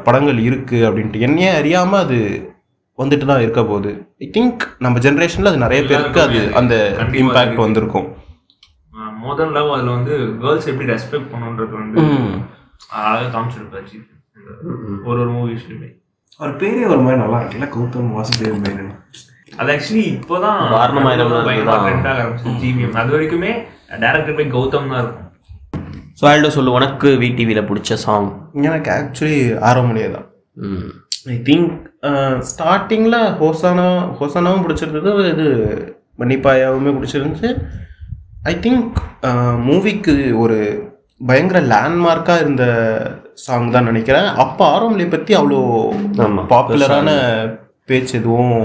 [0.03, 1.19] படங்கள் இருக்குது அப்படின்ட்டு.
[1.19, 2.17] என்னையே அறியாமல் அது
[2.99, 3.91] வந்துட்டு தான் இருக்க போகுது.
[4.21, 6.73] ஐ திங்க் நம்ம ஜென்ரேஷனில் அது நிறைய பேருக்கு அது அந்த
[7.21, 7.59] இம்பேக்ட்.
[7.63, 8.07] வந்திருக்கும்.
[9.21, 11.97] மோதன் லவ் அதுல வந்து கேர்ள்ஸ் எப்படி ரெஸ்பெக்ட் பண்ணுன்றது வந்து
[12.97, 13.97] அழகாக காமிச்சிருப்பாரு ஜி.
[15.05, 15.89] ஒரு ஒரு மூவிஸ்லுமே
[16.39, 18.91] அவர் பேரே ஒரு மாதிரி நல்லா இருக்குல்ல கௌதம் வாசுதேவ் மேனன்.
[19.53, 21.33] அது ஆக்சுவலி இப்போதான் வாரணமாயிரம்
[21.75, 23.51] ஆரம்பிச்சு ஜிவிஎம் அது வரைக்குமே
[24.03, 25.21] டேரக்டர் பை கௌதம் தான் இருக்கும்.
[26.19, 28.29] ஸோ ஆல்டோ சொல்லு உனக்கு விடிவியில் பிடிச்ச சாங்
[28.67, 29.39] எனக்கு ஆக்சுவலி
[29.69, 30.27] ஆரம்பமுடியே தான்
[30.57, 30.89] ம்.
[31.27, 31.71] ஐ திங்க்
[32.49, 33.87] ஸ்டார்டிங்கில் ஹோசானா
[34.19, 35.11] ஹோசானாவும் பிடிச்சிருந்தது.
[35.33, 35.47] இது
[36.21, 37.49] மணிப்பாயாவுமே பிடிச்சிருந்துச்சு.
[38.51, 38.97] ஐ திங்க்
[39.67, 40.57] மூவிக்கு ஒரு
[41.29, 42.65] பயங்கர லேண்ட்மார்க்காக இருந்த
[43.45, 44.27] சாங் தான் நினைக்கிறேன்.
[44.43, 45.61] அப்போ ஆரம்பலை பற்றி அவ்வளோ.
[46.51, 47.09] பாப்புலரான
[47.89, 48.55] பேச்சு எதுவும்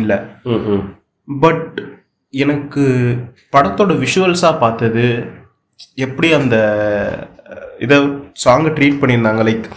[0.00, 0.18] இல்லை.
[1.28, 1.74] பட்
[2.44, 2.84] எனக்கு
[3.54, 5.06] படத்தோட விஷுவல்ஸாக பார்த்தது
[6.04, 6.56] எப்படி அந்த
[7.84, 7.96] இதை
[8.44, 9.42] சாங்கை ட்ரீட் பண்ணியிருந்தாங்க.
[9.48, 9.68] லைக்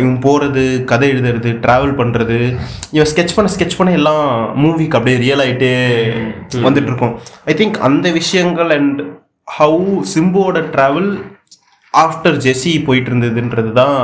[0.00, 2.38] இவன் போகிறது கதை எழுதுறது ட்ராவல் பண்ணுறது
[2.96, 4.24] இவன் ஸ்கெட்ச் பண்ண ஸ்கெட்ச் பண்ண எல்லாம்
[4.62, 5.72] மூவிக்கு அப்படியே ரியல் ஆகிட்டே
[6.66, 7.14] வந்துட்டு இருக்கும்
[7.52, 9.00] ஐ திங்க் அந்த விஷயங்கள் அண்ட்
[9.48, 11.10] ஹவு சிம்புவோட ட்ராவல்
[11.94, 13.98] ஆஃப்டர் ஜெஸி போயிட்டு இருந்ததுன்றது தான்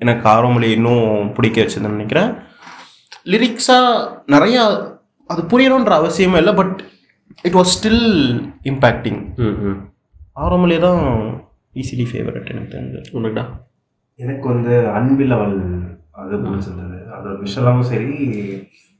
[0.00, 2.28] எனக்கு ஆர்வமொழி இன்னும் பிடிக்க வச்சதுன்னு நினைக்கிறேன்.
[3.32, 3.94] லிரிக்ஸாக
[4.34, 4.64] நிறையா
[5.30, 6.76] அது புரியணுன்ற அவசியமே இல்லை but
[7.48, 8.04] it was still
[8.72, 9.18] impacting
[10.44, 11.02] ஆரம்பலே தான்
[11.82, 13.08] ஈஸிலி ஃபேவரட் எனக்கு தெரிஞ்சது.
[13.18, 13.44] உனக்குடா?
[14.18, 15.56] எனக்கு வந்து அன்பில் அவள்
[16.20, 18.12] அது பிடிச்சிருந்தது அதோட விஷயலாவும் சரி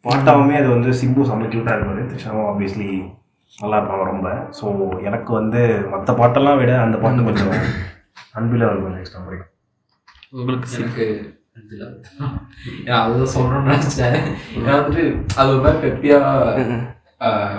[0.05, 2.03] பாட்டாவுமே அது வந்து சிம்பு செம்ம க்யூட்டாக இருப்பாரு.
[2.11, 2.91] த்ரிஷாவும் ஆப்வியஸ்லி
[3.53, 4.29] நல்லா இருப்பாங்க ரொம்ப.
[4.53, 4.65] ஸோ
[5.09, 5.61] எனக்கு வந்து
[5.93, 7.53] மற்ற பாட்டெல்லாம் விட அந்த பாட்டு கொஞ்சம்
[8.35, 9.53] அன்பில் அவள் கொஞ்சம் எக்ஸ்ட்ரா பிடிக்கும்.
[10.35, 11.07] உங்களுக்கு
[12.87, 14.17] ஏன் அதுதான் சொல்லணும்னு நினைச்சேன்.
[14.57, 15.05] ஏன்னா வந்துட்டு
[15.39, 16.19] அது ஒரு மாதிரி பெப்பியா
[17.21, 17.59] ஆஹ்,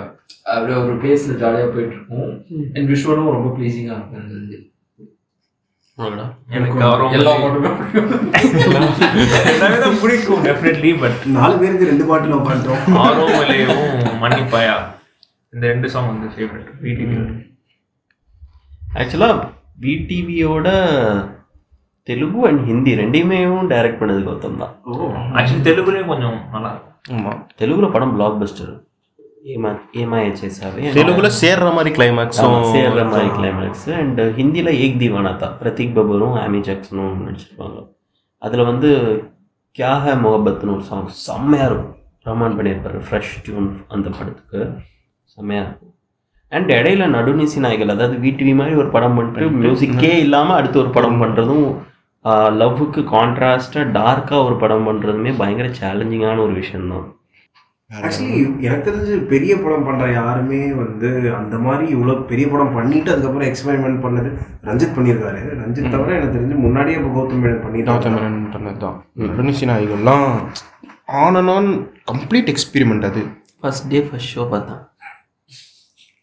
[0.50, 2.30] அப்படியே ஒரு பேஸ்ல ஜாலியா போயிட்டு இருக்கும்.
[2.74, 4.66] அண்ட் விஷுவலும் ரொம்ப ப்ளீசிங்கா இருக்கும்
[6.50, 7.14] எனக்கு பிடிக்கும்.
[7.16, 7.46] எல்லாமே
[9.78, 13.80] தான் பிடிக்கும் டெஃபினெட்லி பட் நாலு பேருக்கு ரெண்டு பாட்டில் உட்காந்துட்டோம் ஆரோமலையும்
[14.22, 14.76] மன்னிப்பாயா?
[15.52, 17.16] இந்த ரெண்டு சாங் வந்து ஃபேவரட் விடிவி
[18.96, 19.46] ஆக்சுவலாக
[19.78, 20.68] விடிவியோட
[22.06, 23.38] தெலுங்கு அண்ட் ஹிந்தி ரெண்டையுமே
[23.72, 24.72] டைரக்ட் பண்ணது கௌதம் தான்.
[25.36, 26.70] ஆக்சுவலி தெலுங்குலேயும் கொஞ்சம் நல்லா
[27.12, 28.72] ஆமாம் தெலுங்குல படம் பிளாக் பஸ்டர்
[30.96, 35.54] தெலுங்குல சேர்ற மாதிரி கிளைமேக்ஸும் சேர்ற மாதிரி கிளைமேக்ஸ் அண்ட் ஹிந்தியில் ஏக் தீவானா தான்.
[35.60, 37.78] பிரதீக் பபரும் ஆமி ஜாக்சனும் நடிச்சிருப்பாங்க.
[38.46, 38.90] அதில் வந்து
[39.78, 41.94] கியா ஹே முகபத்னு ஒரு சாங் செம்மையாக இருக்கும்.
[42.28, 42.98] ரஹ்மான் பண்ணியிருப்பாரு.
[43.06, 44.60] ஃப்ரெஷ் டியூன் அந்த படத்துக்கு.
[45.34, 45.94] செம்மையாக இருக்கும்.
[46.56, 51.20] அண்ட் இடையில நடுநிசி நாய்கள் அதாவது விடிவி மாதிரி ஒரு படம் பண்ணிட்டு மியூசிக்கே இல்லாமல் அடுத்து ஒரு படம்
[51.22, 51.66] பண்ணுறதும்
[52.60, 57.06] லவ்வுக்கு கான்ட்ராஸ்டாக டார்க்காக ஒரு படம் பண்ணுறதுமே பயங்கர சேலஞ்சிங்கான ஒரு விஷயம்தான்.
[57.90, 63.48] ஆக்சுவலி எனக்கு தெரிஞ்சு பெரிய படம் பண்ற யாருமே வந்து அந்த மாதிரி இவ்வளவு பெரிய படம் பண்ணிட்டு அதுக்கப்புறம்
[63.48, 64.30] எக்ஸ்பெரிமெண்ட் பண்ணது
[64.64, 65.40] ரஞ்சித் பண்ணியிருக்காரு.
[65.60, 70.28] ரஞ்சித் தவிர எனக்கு தெரிஞ்சு முன்னாடியே இப்போ கௌதம் மேனன் பண்ணிட்டாங்க கௌதம் மேனன் பண்ணது தான் நடுநிசி நாய்கள்லாம்
[71.20, 71.70] on and on
[72.06, 73.22] complete experiment அது.
[73.62, 74.80] ஃபர்ஸ்ட் டே ஃபர்ஸ்ட் ஷோ பார்த்தேன்.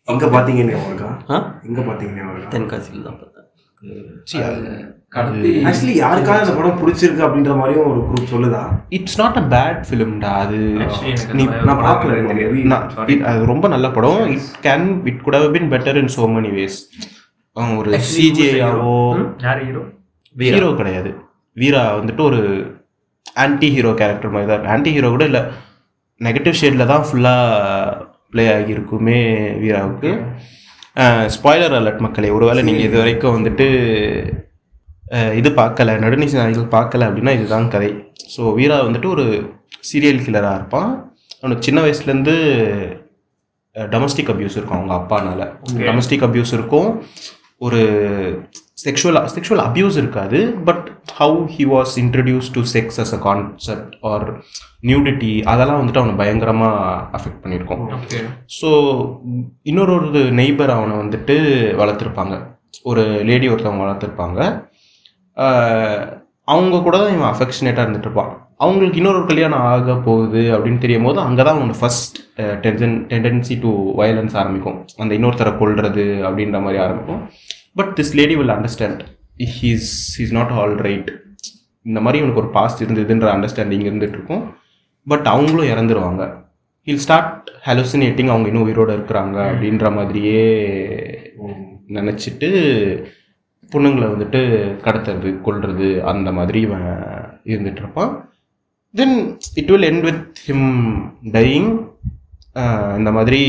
[0.08, 1.38] எங்க பாத்தீங்கன்னு அவருக்கா ஆ?
[1.64, 3.37] எங்க பாத்தீங்கன்னு அவருக்கா தென்காசியில் தான் பார்த்தேன்.
[5.70, 8.62] ஆக்சுவலி யாருக்காவது அந்த படம் பிடிச்சிருக்கு அப்படின்ற மாதிரியும் ஒரு குரூப் சொல்லுதா?
[8.98, 10.58] இட்ஸ் நாட் அ பேட் ஃபிலிம்டா அது
[11.70, 12.16] நான் பார்க்கல
[13.32, 14.24] அது ரொம்ப நல்ல படம்.
[14.36, 16.80] It can it good how been better in so many ways
[17.78, 18.98] ஒரு சிஜிஐயாவோ
[19.46, 19.84] யார் ஹீரோ
[20.36, 21.12] ஹீரோ கிடையாது.
[21.58, 22.42] வீரா வந்துட்டு ஒரு
[23.44, 24.68] ஆன்டி ஹீரோ கேரக்டர் மாதிரி தான்.
[24.74, 25.42] ஆன்டி ஹீரோ கூட இல்லை.
[26.22, 29.20] நெகட்டிவ் ஷேடில் தான் ஃபுல்லாக ப்ளே ஆகியிருக்குமே
[29.64, 30.12] வீராவுக்கு.
[31.36, 33.66] ஸ்பாய்லர் அலர்ட் மக்களே ஒருவேளை நீங்கள் இது வரைக்கும் வந்துட்டு
[35.40, 37.90] இது பார்க்கல நடுநிசி நாய்கள் பார்க்கல அப்படின்னா இதுதான் கதை.
[38.36, 39.26] ஸோ வீரா வந்துட்டு ஒரு
[39.90, 40.90] சீரியல் கில்லராக இருப்பான்.
[41.42, 42.36] அவனுக்கு சின்ன வயசுலேருந்து
[43.76, 45.42] டொமஸ்டிக் அபியூஸ் இருக்கும் அவங்க அப்பானால.
[45.88, 46.90] டொமஸ்டிக் அபியூஸ் இருக்கும்.
[47.68, 47.82] ஒரு
[48.86, 50.40] செக்ஷுவல் செக்ஷுவல் அபியூஸ் இருக்காது
[50.70, 50.87] but
[51.20, 54.26] how he was introduce to sex as a concept or
[54.90, 57.84] nudity அதெல்லாம் வந்துட்டு அவனை பயங்கரமாக அஃபெக்ட் பண்ணியிருக்கோம்.
[57.98, 58.20] ஓகே
[58.60, 58.70] ஸோ
[59.72, 61.36] இன்னொரு ஒரு நெய்பர் அவனை வந்துட்டு
[61.82, 62.36] வளர்த்துருப்பாங்க.
[62.92, 64.40] ஒரு லேடி ஒருத்தவங்க வளர்த்துருப்பாங்க.
[66.54, 68.32] அவங்க கூட தான் இவன் அஃபெக்ஷனேட்டாக இருந்துட்டு இருப்பான்
[68.64, 72.18] அவங்களுக்கு இன்னொரு கல்யாணம் ஆக போகுது அப்படின்னு தெரியும் போது அங்கே தான் அவனோட first
[72.64, 74.78] tension tendency to violence ஆரம்பிக்கும்.
[75.04, 77.22] அந்த இன்னொருத்தரை கொல்றது அப்படின்ற மாதிரி ஆரம்பிக்கும்.
[77.80, 79.04] But this lady will understand
[79.44, 81.12] he's he's not all right
[81.82, 84.56] இந்த மாதிரி இவனுக்கு ஒரு பாஸ்ட் இருந்ததுன்ற அண்டர்ஸ்டாண்டிங் இருந்துட்டு இருக்கும்
[85.04, 86.36] பட் அவங்களும் இறந்துருவாங்க.
[86.86, 90.46] ஹில் ஸ்டார்ட் ஹலோசினேட்டிங் அவங்க இன்னும் உயிரோட இருக்கிறாங்க அப்படின்ற மாதிரியே
[91.88, 92.50] நினச்சிட்டு
[93.72, 94.42] பொண்ணுங்களை வந்துட்டு
[94.84, 96.88] கடத்துறது கொல்றது அந்த மாதிரி இவன்
[97.44, 98.30] இருந்துட்டு இருப்பான்
[98.92, 101.88] then it will end with him dying
[102.98, 103.42] இந்த மாதிரி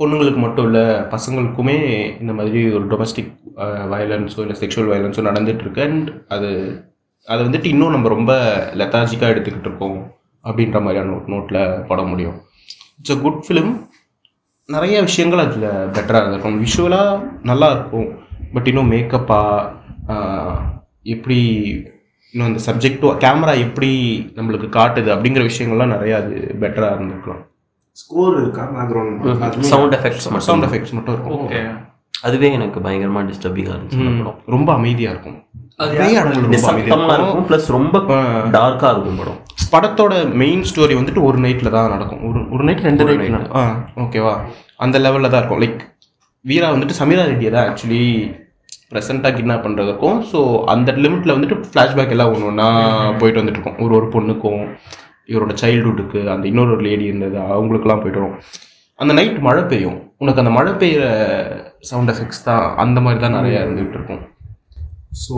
[0.00, 1.76] பொண்ணுங்களுக்கு மட்டும் இல்லை பசங்களுக்குமே
[2.22, 3.32] இந்த மாதிரி ஒரு டொமஸ்டிக்
[3.92, 5.82] வயலன்ஸோ இல்லை செக்ஷுவல் வயலன்ஸோ நடந்துட்டுருக்கு.
[5.88, 6.50] அண்ட் அது
[7.28, 8.32] அதை வந்துட்டு இன்னும் நம்ம ரொம்ப
[8.80, 9.98] லெத்தாஜிக்காக எடுத்துக்கிட்டு இருக்கோம்
[10.44, 12.36] அப்படின்ற மாதிரியான ஒரு நோட்டில் பட முடியும்.
[12.98, 13.72] இட்ஸ் அ குட் ஃபிலிம்
[14.68, 15.66] நிறைய விஷயங்கள் அதில்
[15.96, 16.60] பெட்டராக இருக்கும்.
[16.64, 17.18] விஷுவலாக
[17.50, 18.08] நல்லா இருக்கும்.
[18.54, 20.14] பட் இன்னும் மேக்கப்பாக
[21.14, 21.40] எப்படி
[22.34, 23.90] இன்னும் அந்த சப்ஜெக்ட் கேமரா எப்படி
[24.38, 27.44] நம்மளுக்கு காட்டுது அப்படிங்கிற விஷயங்கள்லாம் நிறையா அது பெட்டராக இருந்திருக்கலாம்.
[28.00, 28.64] ஸ்கோர் இருக்கா?
[28.76, 31.14] பேக்ரவுண்ட் சவுண்ட் எஃபெக்ட்ஸ் மட்டும் சவுண்ட் எஃபெக்ட்ஸ் மட்டும்.
[31.16, 31.44] இருக்கும்.
[31.46, 31.60] ஓகே
[32.26, 35.38] அதுவே எனக்கு பயங்கரமா டிஸ்டர்பிங்காக இருந்துச்சு ரொம்ப அமைதியாக இருக்கும்.
[37.20, 37.46] இருக்கும்.
[37.48, 37.96] ப்ளஸ் ரொம்ப
[38.56, 39.40] டார்க்கா இருக்கும் படம்.
[39.74, 42.22] படத்தோட மெயின் ஸ்டோரி வந்துட்டு ஒரு நைட்டில் தான் நடக்கும்.
[42.28, 43.60] ஒரு ஒரு நைட் ரெண்டு நைட் நடக்கும்.
[43.60, 44.34] ஆ ஓகேவா
[44.84, 45.62] அந்த லெவலில் தான் இருக்கும்.
[45.64, 45.80] லைக்
[46.44, 48.02] வீரா வந்துட்டு சமீரா ரெட்டியை தான் ஆக்சுவலி
[48.92, 50.40] ப்ரெசென்ட்டாக கிட்னாப் பண்ணுறதுக்கும் ஸோ
[50.74, 52.68] அந்த லிமிட்டில் வந்துட்டு ஃப்ளாஷ்பேக் எல்லாம் ஒன்று ஒன்றா
[53.20, 53.80] போயிட்டு வந்துட்டு இருக்கும்.
[53.86, 54.64] ஒரு ஒரு பொண்ணுக்கும்.
[55.28, 58.36] இவரோட சைல்டுஹுட்டுக்கு அந்த இன்னொரு ஒரு லேடி இருந்தது அவங்களுக்குலாம் போயிட்டு வரும்.
[58.98, 59.98] அந்த நைட் மழை பெய்யும்.
[60.22, 61.04] உனக்கு அந்த மழை பெய்கிற
[61.90, 64.22] சவுண்ட் எஃபெக்ட்ஸ் தான் அந்த மாதிரி தான் நிறையா இருந்துகிட்டு இருக்கும்.
[65.24, 65.34] ஸோ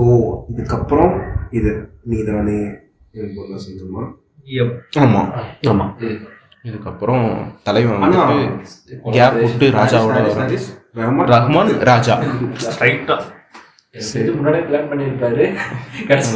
[0.52, 1.12] இதுக்கப்புறம்
[1.58, 1.70] இது
[2.10, 2.58] நீ தானே
[3.66, 4.04] செஞ்சோமா
[5.02, 5.30] ஆமாம்
[5.72, 5.86] ஆமா
[6.68, 7.24] இதுக்கப்புறம்
[7.66, 8.38] தலைவன் வந்துட்டு
[9.16, 10.18] கேப் விட்டு ராஜாவோட.
[11.00, 12.14] ரஹ்மான் ரஹ்மான் ராஜா.
[12.82, 13.20] ரைட்டாக
[13.94, 15.44] முன்னாடியே பிளான் பண்ணியிருப்பாரு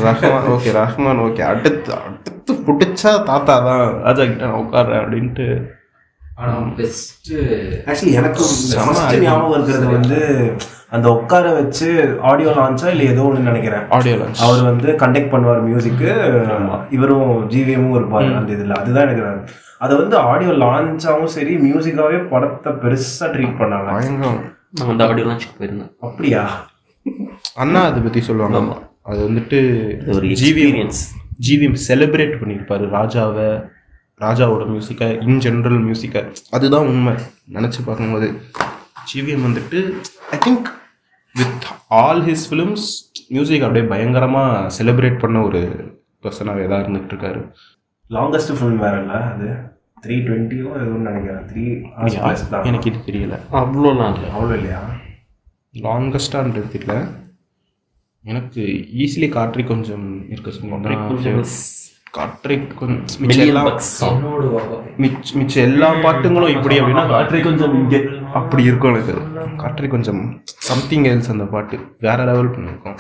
[0.07, 1.43] ரஹ்மான் ஓகே ரஹ்மான் ஓகே.
[1.51, 5.47] அடுத்து அடுத்து பிடிச்சா தாத்தா தான் ராஜா கிட்ட நான் உட்கார்றேன் அப்படின்ட்டு.
[6.23, 7.31] ஆனா பெஸ்ட்
[7.89, 8.45] ஆக்சுவலி எனக்கு
[9.27, 10.21] ஞாபகம் இருக்கிறது வந்து
[10.97, 11.89] அந்த உட்கார வச்சு
[12.31, 13.85] ஆடியோ லான்ச்சா இல்லை ஏதோ ஒன்று நினைக்கிறேன்.
[13.97, 16.11] ஆடியோ லான்ச் அவர் வந்து கண்டக்ட் பண்ணுவார் மியூசிக்கு
[16.97, 18.77] இவரும் ஜிவிஎமும் இருப்பாரு அந்த இதுல.
[18.83, 19.55] அதுதான் எனக்கு
[19.85, 23.89] அதை வந்து ஆடியோ லான்ச்சாவும் சரி மியூசிக்காவே படத்தை பெருசா ட்ரீட் பண்ணாங்க.
[24.93, 25.93] அந்த ஆடியோ லான்ச்சுக்கு போயிருந்தேன்.
[26.09, 26.43] அப்படியா?
[27.55, 28.91] அண்ணா அதை பத்தி சொல்லுவாங்க.
[29.03, 29.59] அது வந்துட்டு
[30.15, 31.01] ஒரு ஜிவிஎம் எக்ஸ்பீரியன்ஸ்
[31.49, 32.85] ஜிவிஎம் செலிப்ரேட் பண்ணியிருப்பாரு.
[32.99, 33.49] ராஜாவை
[34.21, 37.15] ராஜாவோட மியூசிக்கை இன் ஜென்ரல் மியூசிக்கை அதுதான் உண்மை.
[37.53, 38.29] நினச்சி பார்க்கும்போது
[39.11, 39.79] ஜிவிஎம் வந்துட்டு
[40.31, 40.69] I think
[41.35, 42.87] with all his films
[43.29, 45.61] music அப்படியே பயங்கரமாக செலிப்ரேட் பண்ண ஒரு
[46.23, 47.43] பர்சனாகவே தான் இருந்துகிட்டு இருக்காரு
[48.11, 49.49] லாங்கஸ்ட் ஃபிலிம் வேற இல்ல அது?
[50.03, 51.45] த்ரீ டுவெண்ட்டியோ எதுவும் நினைக்கிறேன்.
[51.51, 51.65] த்ரீ
[52.65, 53.37] எனக்கு இது தெரியல.
[53.53, 54.29] அவ்வளோலாம் இல்லை.
[54.37, 54.81] அவ்வளோ இல்லையா?
[55.75, 56.95] லாங்கஸ்டான்றது தெரியல
[58.25, 58.63] எனக்கு
[59.03, 61.45] ஈஸிலி காற்றை கொஞ்சம் இருக்க சொன்னீங்கன்னா
[62.11, 63.07] காற்றை கொஞ்சம்
[65.39, 68.01] மிச்ச எல்லா பாட்டுங்களும் இப்படி அப்படின்னா காற்றை கொஞ்சம் இங்கே.
[68.41, 69.15] அப்படி இருக்கும் எனக்கு.
[69.63, 70.21] காற்றை கொஞ்சம்
[70.69, 71.77] சம்திங் எல்ஸ் அந்த பாட்டு.
[71.99, 72.99] வேற லெவல் பண்ணியிருக்கோம்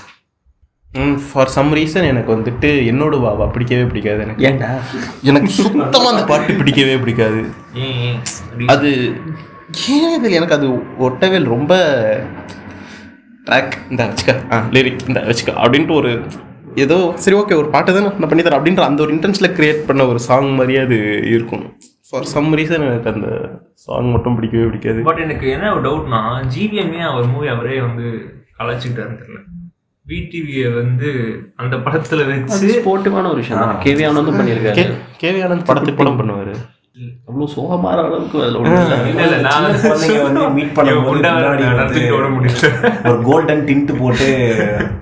[1.26, 4.44] ஃபார் சம் ரீசன் எனக்கு வந்துட்டு என்னோட வாவா பிடிக்கவே பிடிக்காது எனக்கு.
[4.48, 4.70] ஏன்டா?
[5.22, 7.42] எனக்கு சுத்தமா அந்த பாட்டு பிடிக்கவே பிடிக்காது.
[8.66, 8.90] அது
[9.96, 10.68] ஏன் இது எனக்கு அது
[11.08, 11.50] ஒட்டவே இல்லை.
[11.56, 11.72] ரொம்ப
[13.46, 14.52] ட்ராக் இந்த வச்சுக்க.
[14.52, 14.66] ஆ.
[14.70, 15.46] லிரிக் இந்த வச்சுக்க.
[15.46, 16.22] அப்படின்ட்டு ஒரு
[16.74, 20.06] ஏதோ சரி ஓகே ஒரு பாட்டு தானே நான் பண்ணி தரேன் அப்படின்ற அந்த ஒரு இன்டென்ஷனில் கிரியேட் பண்ண
[20.06, 21.76] ஒரு சாங் மாதிரியே அது இருக்கும்.
[22.10, 25.02] ஃபார் சம் ரீசன் எனக்கு அந்த சாங் மட்டும் பிடிக்கவே பிடிக்காது.
[25.02, 28.02] பட் எனக்கு என்ன ஒரு டவுட்னா ஜிவிஎம்ஏ அவர் மூவி அவரே வந்து
[28.58, 29.40] கலாச்சிக்கிட்டாரு தெரியல.
[30.06, 31.10] விடிவியை வந்து
[31.56, 33.82] அந்த படத்துல வச்சு ஸ்போர்ட்டிவான ஒரு விஷயம் தான்.
[33.82, 34.92] கேவி ஆனந்தும் பண்ணியிருக்காரு.
[35.20, 36.54] கேவி ஆனந்த் படத்துக்கு படம் பண்ணுவார்.
[37.28, 38.56] அவ்வளோ சோகமான அளவுக்கு அதில்
[40.56, 40.72] மீட்
[42.36, 42.70] முடியல.
[43.08, 44.28] ஒரு கோல்டன் டிண்ட் போட்டு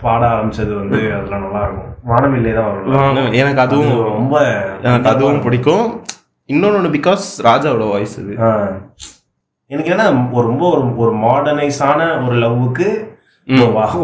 [0.03, 1.89] பாட ஆரம்பிச்சது வந்து அதெல்லாம் நல்லா இருக்கும்.
[2.11, 4.37] வானவில்லை தான் வரும் எனக்கு அதுவும் ரொம்ப
[4.87, 5.87] எனக்கு அதுவும் பிடிக்கும்.
[6.55, 8.35] இன்னொன்று பிகாஸ் ராஜாவோட வாய்ஸ் இது.
[9.71, 10.07] எனக்கு என்ன
[10.37, 12.89] ஒரு ரொம்ப ஒரு ஒரு மாடர்னைஸான ஒரு லவ்வுக்கு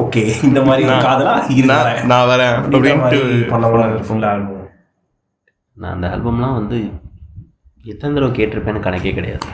[0.02, 1.34] ஓகே இந்த மாதிரி ஒரு காதலா
[2.12, 3.20] நான் வரேன் அப்படின்ட்டு
[3.50, 3.66] பண்ண
[4.08, 4.64] ஃபுல் ஆல்பம்
[5.76, 6.78] நான் அந்த ஆல்பம்லாம் வந்து
[7.92, 9.46] எத்தனை தடவை கேட்டிருப்பேன்னு கணக்கே கிடையாது.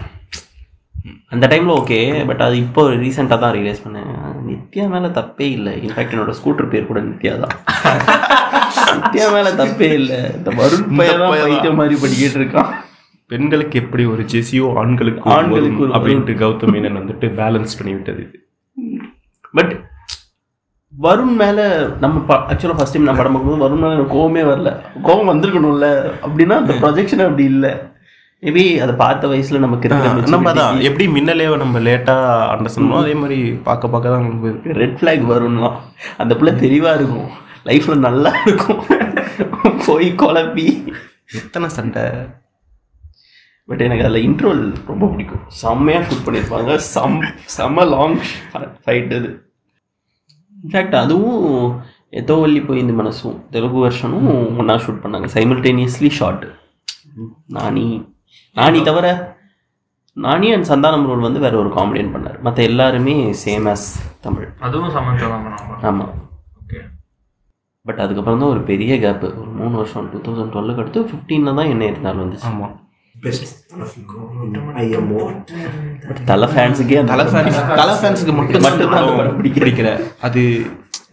[1.35, 1.99] அந்த டைமில் ஓகே
[2.29, 4.11] பட் அது இப்போ ரீசெண்டாக தான் ரியலைஸ் பண்ணேன்.
[4.49, 5.73] நித்யா மேலே தப்பே இல்லை.
[5.87, 7.55] இன்ஃபேக்ட் என்னோட ஸ்கூட்டர் பேர் கூட நித்யா தான்.
[8.99, 10.21] நித்யா மேலே தப்பே இல்லை.
[10.39, 12.73] இந்த வருண் பையன் மாதிரி படிக்கிட்டு இருக்கான்.
[13.33, 18.23] பெண்களுக்கு எப்படி ஒரு ஜெசியோ ஆண்களுக்கு ஆண்களுக்கு அப்படின்ட்டு கௌதம் மேனன் வந்துட்டு பேலன்ஸ் பண்ணி விட்டது.
[18.29, 18.41] இது
[19.59, 19.73] பட்
[20.93, 21.65] வருண் மேலே
[22.03, 22.21] நம்ம
[22.53, 24.71] ஆக்சுவலாக ஃபர்ஸ்ட் டைம் நான் படம் பார்க்கும்போது வருண் மேலே கோவமே வரல.
[25.09, 25.89] கோவம் வந்திருக்கணும்ல.
[26.27, 27.73] அப்படின்னா அந்த ப்ரொஜெக்ஷன் அப்படி இல்லை.
[28.45, 29.89] மேபி அதை பார்த்த வயசுல நமக்கு
[30.35, 30.79] நம்ம தான்.
[30.89, 32.15] எப்படி மின்னலேவை நம்ம லேட்டா
[32.55, 33.39] அண்டர்ஸ்டாண்ட் அதே மாதிரி
[33.69, 34.73] பார்க்க பார்க்க தான் நமக்கு.
[34.81, 35.77] ரெட் ஃப்ளாக் வரும்லாம்
[36.23, 37.29] அந்த பிள்ளை தெளிவாக இருக்கும்.
[37.69, 38.83] லைஃப்பில் நல்லா இருக்கும்.
[39.87, 40.67] போய் குழப்பி.
[41.41, 42.05] எத்தனை சண்டை?
[43.69, 45.45] பட் எனக்கு அதில் இன்ட்ரோல் ரொம்ப பிடிக்கும்.
[45.63, 47.19] செம்மையாக ஷூட் பண்ணியிருப்பாங்க சம்
[47.57, 48.17] செம்ம லாங்
[48.85, 49.31] ஃபைட் அது.
[50.63, 51.45] இன்ஃபேக்ட் அதுவும்
[52.21, 54.27] எதோ வள்ளி போய் இந்த மனசும் தெலுங்கு வருஷனும்
[54.61, 55.29] ஒன்றா ஷூட் பண்ணாங்க.
[55.37, 56.45] சைமல்டேனியஸ்லி ஷார்ட்
[57.59, 57.87] நானி
[58.57, 59.07] நானி தவிர
[60.17, 62.39] நானி அண்ட் சந்தானம் ரோல் வந்து வேற ஒரு காமெடியன் பண்ணார்.
[62.47, 63.15] மற்ற எல்லாருமே
[63.45, 63.87] சேம் ஆஸ்
[64.27, 64.49] தமிழ்.
[64.67, 65.29] அதுவும் சமந்தா
[65.91, 66.13] ஆமாம்
[66.63, 66.81] ஓகே.
[67.87, 71.73] பட் அதுக்கப்புறம் தான் ஒரு பெரிய கேப்பு ஒரு மூணு வருஷம் டூ தௌசண்ட் டுவெல்லுக்கு அடுத்து ஃபிஃப்டீனில் தான்
[71.75, 72.47] என்ன இருந்தாலும் வந்துச்சு.
[72.51, 72.69] ஆமா.
[73.15, 73.49] பெஸ்ட்
[74.83, 75.25] ஐஎம்ஓ
[76.07, 78.65] பட் தலை ஃபேன்ஸுக்கே தலை ஃபேன்ஸ் தலை ஃபேன்ஸுக்கு மட்டும்
[79.39, 79.59] பிடிக்கல.
[79.61, 79.91] பிடிக்கல
[80.29, 80.43] அது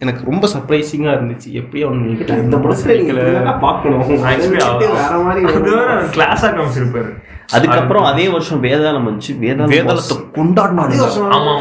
[0.02, 1.48] எனக்கு ரொம்ப சர்ப்ரைசிங்கா இருந்துச்சு.
[1.60, 4.02] எப்படி அவனுக்கு இந்த படத்துல நீங்க பார்க்கணும்.
[4.02, 5.46] ஆக்சுவலி வேற மாதிரி
[6.14, 7.10] கிளாஸா காமிச்சிருப்பாரு.
[7.52, 9.32] அதுக்கப்புறம் அதே வருஷம் வேதாளம் வந்துச்சு.
[9.44, 11.06] வேதாளம் வேதாளத்தை கொண்டாடினானுங்க.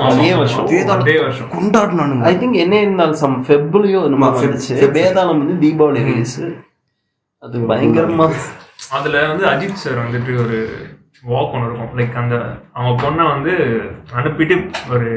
[0.10, 0.68] அதே வருஷம்.
[1.00, 1.50] அதே வருஷம்.
[1.58, 2.24] கொண்டாடினானுங்க.
[2.24, 4.76] ஐ திங்க் என்ன இருந்தாலும் சம் ஃபெப்ரவரியோ நம்ம வந்துச்சு.
[5.00, 6.42] வேதாளம் வந்து தீபாவளி ரிலீஸ்
[7.40, 8.30] அது பயங்கரமா.
[8.92, 10.58] அதுல வந்து அஜித் சார் வந்துட்டு ஒரு
[11.28, 11.90] வாக் ஒன்று இருக்கும்.
[12.00, 12.36] லைக் அந்த
[12.76, 13.54] அவங்க பொண்ணை வந்து
[14.20, 14.56] அனுப்பிட்டு
[14.94, 15.08] ஒரு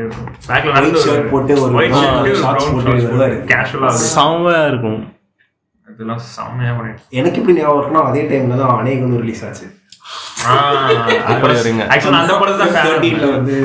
[0.48, 3.36] பேக்ல நடந்து White shirt போட்டு ஒரு ஒயிட் brown ஷர்ட் shorts போட்டு வருவாரு.
[3.50, 4.98] கேஷுவலா செம்மையா இருக்கும்.
[5.86, 9.68] இதெல்லாம் செம்மையா பண்ணிட்டு எனக்கு எப்படி ஞாபகம் இருக்குன்னா அதே டைம்ல தான் அநேகம் ரிலீஸ் ஆச்சு.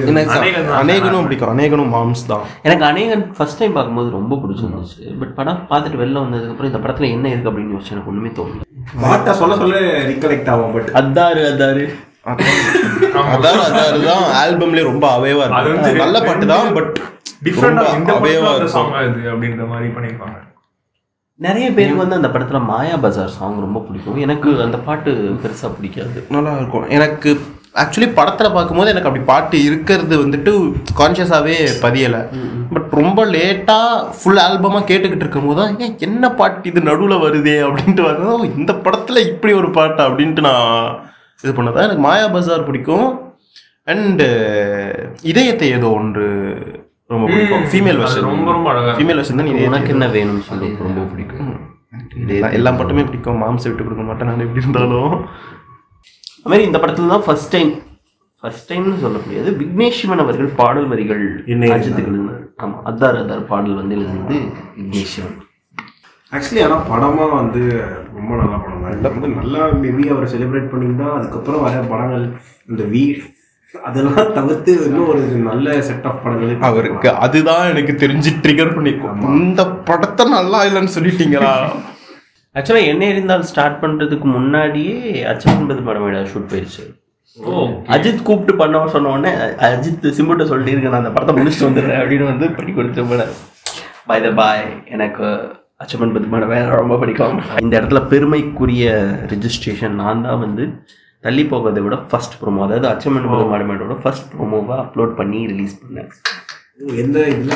[0.10, 0.80] எனக்கு அநேகன் தான்.
[0.82, 1.52] அநேகனும் பிடிக்கும்.
[1.54, 2.44] அநேகனும் மாம்ஸ் தான்.
[2.68, 5.02] எனக்கு அநேகன் ஃபர்ஸ்ட் டைம் பார்க்கும்போது ரொம்ப பிடிச்சிருந்துச்சு.
[5.22, 8.62] பட் படம் பார்த்துட்டு வெளில வந்ததுக்கப்புறம் இந்த படத்துல என்ன இருக்கு அப்படின்னு யோசிச்சு எனக்கு ஒண்ணுமே தோணல.
[9.06, 9.80] பாட்டை சொல்ல சொல்ல
[10.12, 11.86] ரிகலெக்ட் ஆகும் பட் அதாரு அதாரு.
[13.32, 16.02] அதான் அதுதான் ஆல்பம்லயே ரொம்ப அவேவா இருக்கும்.
[16.02, 16.92] நல்ல பாட்டு தான் பட்
[17.46, 20.36] டிஃப்ரெண்டா இந்த அவேவா சாங் இது அப்படின்ற மாதிரி பண்ணிருப்பாங்க
[21.40, 24.18] நிறைய பேருக்கு வந்து அந்த படத்துல மாயா பஜார் சாங் ரொம்ப பிடிக்கும்.
[24.24, 26.20] எனக்கு அந்த பாட்டு பெருசா பிடிக்காது.
[26.36, 27.30] நல்லா இருக்கும் எனக்கு
[27.76, 30.52] ஆக்சுவலி படத்தில் பார்க்கும்போது எனக்கு அப்படி பாட்டு இருக்கிறது வந்துட்டு
[31.00, 32.22] கான்ஷியஸாகவே பதியலை.
[32.72, 37.56] பட் ரொம்ப லேட்டாக ஃபுல் ஆல்பமாக கேட்டுக்கிட்டு இருக்கும்போது தான் ஏன் என்ன பாட்டு இது நடுவில் வருதே?
[37.68, 40.74] அப்படின்ட்டு வரும் "ஓ, இந்த படத்தில் இப்படி ஒரு பாட்டு அப்படின்ட்டு நான்
[41.44, 43.08] இது பண்ணதான் எனக்கு மாயா பஜார் பிடிக்கும்.
[43.88, 44.28] அண்டு
[45.22, 46.26] இதயத்தை ஏதோ ஒன்று
[47.08, 47.64] ரொம்ப பிடிக்கும்.
[47.64, 48.98] ஃபீமேல் வெர்ஷன் ரொம்ப ரொம்ப அழகா இருக்கும்.
[49.00, 51.52] ஃபீமேல் வெர்ஷன் தான் நீ உனக்கு என்ன வேணும்னு சொல்லி ரொம்ப பிடிக்கும்.
[52.28, 53.42] எல்லா- எல்லா பாட்டுமே பிடிக்கும்.
[53.42, 55.14] மாம்சை விட்டு கொடுக்க மாட்டேன் நான் எப்படி இருந்தாலும்.
[56.38, 57.72] அது மாதிரி இந்த படத்துல தான் ஃபர்ஸ்ட் டைம்
[58.44, 59.52] ஃபர்ஸ்ட் டைம்னு சொல்ல முடியாது.
[59.60, 64.38] விக்னேஷ் சிவன் அவர்கள் பாடல் வரிகள் என்ன அஜித்துக்கு எழுதினார் ஆமா அத்தார் அத்தார் பாடல் வந்து எழுதுனது
[64.78, 65.36] விக்னேஷ் சிவன்
[66.32, 67.62] ஆக்சுவலி ஆனால் படமாக வந்து
[68.16, 68.82] ரொம்ப நல்ல படம்.
[68.84, 72.26] தான் இந்த வந்து நல்லா மேபி அவர் செலிப்ரேட் பண்ணியிருந்தா அதுக்கப்புறம் வர படங்கள்
[72.70, 73.04] இந்த வீ
[73.76, 79.64] அதெல்லாம் தவிர்த்து இன்னும் ஒரு நல்ல செட் ஆஃப் படங்கள் அவருக்கு அதுதான் எனக்கு தெரிஞ்சு ட்ரிகர் பண்ணிருக்கோம் இந்த
[79.88, 81.54] படத்தை நல்லா இல்லைன்னு சொல்லிட்டீங்களா?
[82.56, 84.96] ஆக்சுவலாக என்ன இருந்தால் ஸ்டார்ட் பண்ணுறதுக்கு முன்னாடியே
[85.32, 86.86] அச்சம்பது படம் ஷூட் போயிடுச்சு
[87.88, 89.32] அஜித் கூப்பிட்டு பண்ண சொன்ன உடனே
[89.68, 93.28] அஜித் சிம்புட்ட சொல்லிட்டு இருக்கு நான் அந்த படத்தை முடிச்சுட்டு வந்துடுறேன் அப்படின்னு வந்து பண்ணி கொடுத்து
[94.08, 95.28] பை த பாய் எனக்கு
[95.80, 97.36] அச்சமன் படம் வேற ரொம்ப பிடிக்கும்.
[97.62, 98.86] இந்த இடத்துல பெருமைக்குரிய
[99.34, 100.64] ரிஜிஸ்ட்ரேஷன் நான் தான் வந்து
[101.24, 106.10] தள்ளி போகிறதை விட ஃபர்ஸ்ட் ப்ரோமோ அதாவது அச்சமன் பத்து மாடமேட்டோட ஃபர்ஸ்ட் ப்ரோமோவை அப்லோட் பண்ணி ரிலீஸ் பண்ணேன்.
[107.04, 107.54] எந்த இதுல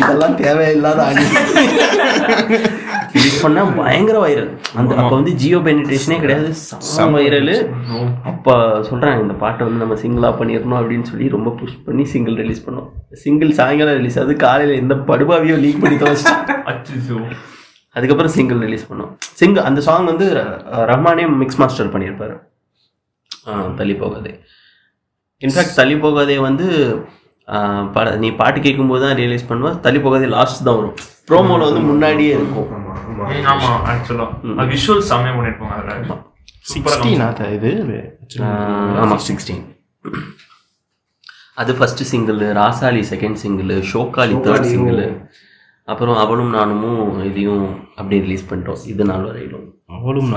[0.00, 1.00] இதெல்லாம் தேவையில்லாத
[3.16, 6.48] ரிலீஸ் பண்ணா பயங்கர வைரல் அந்த அப்போ வந்து ஜியோ பெனிட்ரேஷனே கிடையாது.
[6.94, 7.54] செம்ம வைரல்
[8.30, 8.54] அப்போ
[8.88, 12.88] சொல்றேன் இந்த பாட்டை வந்து நம்ம சிங்கிளா பண்ணிடணும் அப்படின்னு சொல்லி ரொம்ப புஷ் பண்ணி சிங்கிள் ரிலீஸ் பண்ணோம்.
[13.24, 17.18] சிங்கிள் சாயங்காலம் ரிலீஸ் ஆகுது காலையில எந்த படுபாவியோ லீக் பண்ணி துவச்சிட்டோம் அச்சோ
[17.96, 19.10] அதுக்கப்புறம் சிங்கிள் ரிலீஸ் பண்ணோம்.
[19.40, 20.26] சிங்கிள் அந்த சாங் வந்து
[20.90, 22.36] ரஹ்மானே மிக்ஸ் மாஸ்டர் பண்ணியிருப்பாரு.
[23.80, 24.32] தள்ளி போகாதே.
[25.46, 26.66] இன்ஃபேக்ட் தள்ளி போகாதே வந்து
[28.22, 29.70] நீ பாட்டு கேட்கும்போது தான் ரியலைஸ் பண்ணுவா.
[29.86, 30.96] தள்ளி போகாதே லாஸ்ட் தான் வரும்.
[31.28, 32.68] ப்ரோமோல வந்து முன்னாடியே இருக்கும்.
[33.52, 36.16] ஆமா ஆக்சுவலா அது விஷுவல் செம்மையா பண்ணிருப்பாங்க அதுல.
[36.66, 37.70] சிக்ஸ்டீனா இது?
[38.42, 39.16] அஹ், ஆமா.
[39.26, 39.62] சிக்ஸ்டீன்
[41.58, 45.00] அது first single Rasaali second single Showkali third single
[45.88, 47.62] அப்புறம் அவளும் நானுமும் இதையும்
[47.96, 48.80] அப்படியே ரிலீஸ் பண்ணிட்டோம்.
[48.86, 49.64] இது நாள் வரையிலும்
[49.94, 50.28] அவளும்.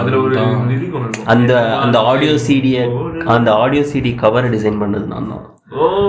[1.34, 1.52] அந்த
[1.84, 2.84] அந்த ஆடியோ சிடியை
[3.36, 5.46] அந்த ஆடியோ சிடி கவரை டிசைன் பண்ணது நான் தான்.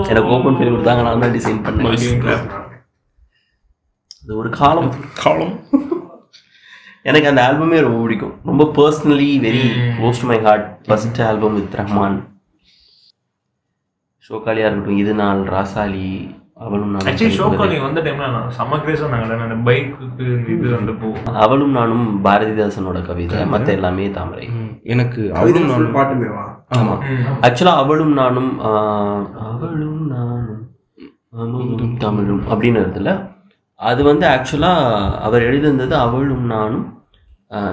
[0.08, 1.86] எனக்கு ஓப்பன் ஃபீல் கொடுத்தாங்க நான் தான் டிசைன் பண்ணேன்.
[4.22, 4.90] அது ஒரு காலம்.
[5.20, 5.54] காலம்.
[7.06, 8.32] எனக்கு அந்த ஆல்பமே ரொம்ப பிடிக்கும்.
[8.44, 9.64] ரொம்ப personally very
[9.96, 12.16] close to my heart first album with Rahman
[14.24, 16.08] ஷோகாலியா இருக்கட்டும் இது நாள் ராசாலி
[16.64, 19.08] அவளும் நானும் ஆக்சுவலி ஷோ காலிங் வந்த டைம்ல நான் செம்ம கிரேஸா
[19.40, 21.08] அந்த பைக்குக்கு இது வந்தப்போ
[21.42, 24.46] அவளும் நானும் பாரதிதாசனோட கவிதை மற்ற எல்லாமே தாமரை.
[24.86, 26.44] எனக்கு அவளும் full பாட்டுமேவா
[26.76, 26.94] ஆமா.
[27.46, 28.50] ஆக்சுவலா அவளும் நானும்
[29.46, 30.62] அவளும் நானும்
[31.38, 33.12] அமுதும் தமிழும் அப்படின்னு இருக்குல்ல
[33.80, 34.70] அது வந்து ஆக்சுவலா
[35.26, 36.84] அவர் எழுதியிருந்தது அவளும் நானும்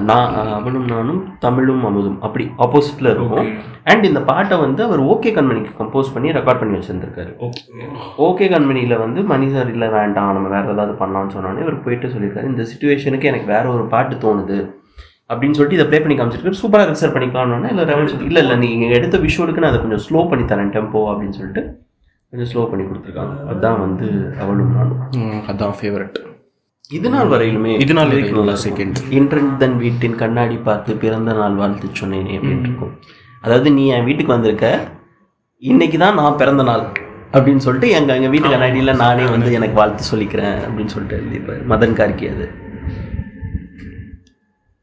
[0.01, 2.17] நான் ஆஹ், அவளும் நானும் தமிழும் அமுதும்.
[2.19, 3.47] அப்படி ஆப்போசிட்ல இருக்கும்.
[3.85, 7.31] அண்ட் இந்த பாட்டை வந்து அவர் ஓகே கண்மணிக்கு கம்போஸ் பண்ணி ரெக்கார்ட் பண்ணி வச்சிருந்திருக்காரு.
[8.25, 12.51] ஓகே கண்மணியில் வந்து மணி சார் இல்லை வேண்டாம் நம்ம வேற ஏதாவது பண்ணலாம்னு சொன்னோன்னே இவர் போயிட்டு சொல்லியிருக்காரு.
[12.51, 14.59] இந்த சுச்சுவேஷனுக்கு எனக்கு வேற ஒரு பாட்டு தோணுது
[15.29, 16.61] அப்படின்னு சொல்லிட்டு இதை ப்ளே பண்ணி காமிச்சிருக்காரு.
[16.61, 20.03] சூப்பராக இருக்கு சார் பண்ணிக்கலாம்னு இல்லை ரெவன் சொல்லி இல்லை இல்லை நீங்கள் எடுத்த விஷுவலுக்கு நான் அதை கொஞ்சம்
[20.05, 21.63] ஸ்லோ பண்ணி தரேன் டெம்போ அப்படின்னு சொல்லிட்டு
[22.33, 23.33] கொஞ்சம் ஸ்லோ பண்ணி கொடுத்துருக்காங்க.
[23.49, 24.07] அதுதான் வந்து
[24.41, 25.01] அவளும் நானும்.
[25.19, 26.19] ம், அதான் ஃபேவரட்
[26.93, 28.89] இது நாள் வரையிலுமே இது நாள் வரையிலும் நல்லா second.
[28.89, 29.11] இருக்கும்.
[29.11, 32.93] இன்றன் தன் வீட்டின் கண்ணாடி பார்த்து பிறந்த நாள் வாழ்த்து சொன்னேனே அப்படின்னு இருக்கும்
[33.43, 34.67] அதாவது நீ என் வீட்டுக்கு வந்திருக்க
[35.63, 36.83] இன்னைக்கு தான் நான் பிறந்த நாள்
[37.33, 41.61] அப்படின்னு சொல்லிட்டு எங்க எங்க வீட்டு கண்ணாடியில நானே வந்து எனக்கு வாழ்த்து சொல்லிக்கிறேன் அப்படின்னு சொல்லிட்டு எழுதியிருப்பாரு.
[41.71, 42.45] மதன் கார்கி அது.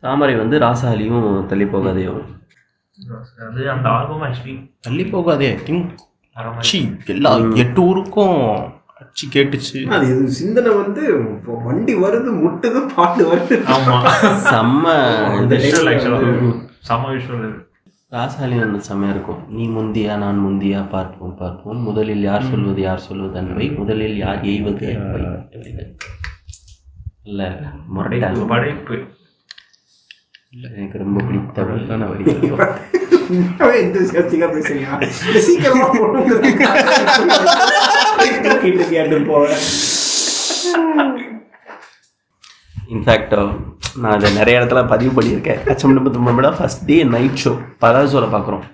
[0.03, 2.21] தாமரை வந்து ராசாலியும் தள்ளி போகாதையும்
[3.47, 5.49] அது அந்த ஆல்பம் ஆக்சுவலி தள்ளி போகாதே.
[5.55, 5.91] ஐ திங்க்
[7.07, 8.39] எல்லா எட்டு ஊருக்கும்
[9.11, 9.79] அச்சி கேட்டுச்சு.
[9.95, 11.03] அது இது சிந்தனை வந்து
[11.67, 13.57] வண்டி வருது முட்டுது பாட்டு வருது.
[13.77, 13.97] ஆமா.
[14.51, 14.85] செம்ம
[15.39, 15.55] அந்த
[16.89, 17.59] செம்ம விஷுவல் இது.
[18.15, 19.41] ராசாலி ஒன்று செம்மையா இருக்கும்.
[19.57, 21.81] நீ முந்தியா நான் முந்தியா பார்ப்போம் பார்ப்போம்.
[21.89, 23.67] முதலில் யார் சொல்வது யார் சொல்வது அன்பை?
[23.81, 25.23] முதலில் யார் எய்வது அன்பை.
[27.29, 27.43] இல்ல
[27.95, 28.97] முரட்டை படைப்பு
[30.79, 31.61] எனக்கு ரொம்ப பிடித்த
[33.63, 34.93] ஆ பேசுறியா?
[35.27, 35.87] இல்ல சீக்கிரமா
[38.21, 38.87] போகணுங்கிறது.
[38.95, 39.65] கேட்டு போவேன்
[42.95, 43.35] இன்ஃபேக்ட்
[44.03, 45.61] நான் அதை நிறைய இடத்துல பதிவு பண்ணியிருக்கேன்.
[45.73, 46.11] அச்சம் நம்ம
[46.59, 47.53] ஃபர்ஸ்ட் டே நைட் ஷோ
[47.83, 48.65] பலாசோவில் பார்க்குறோம்.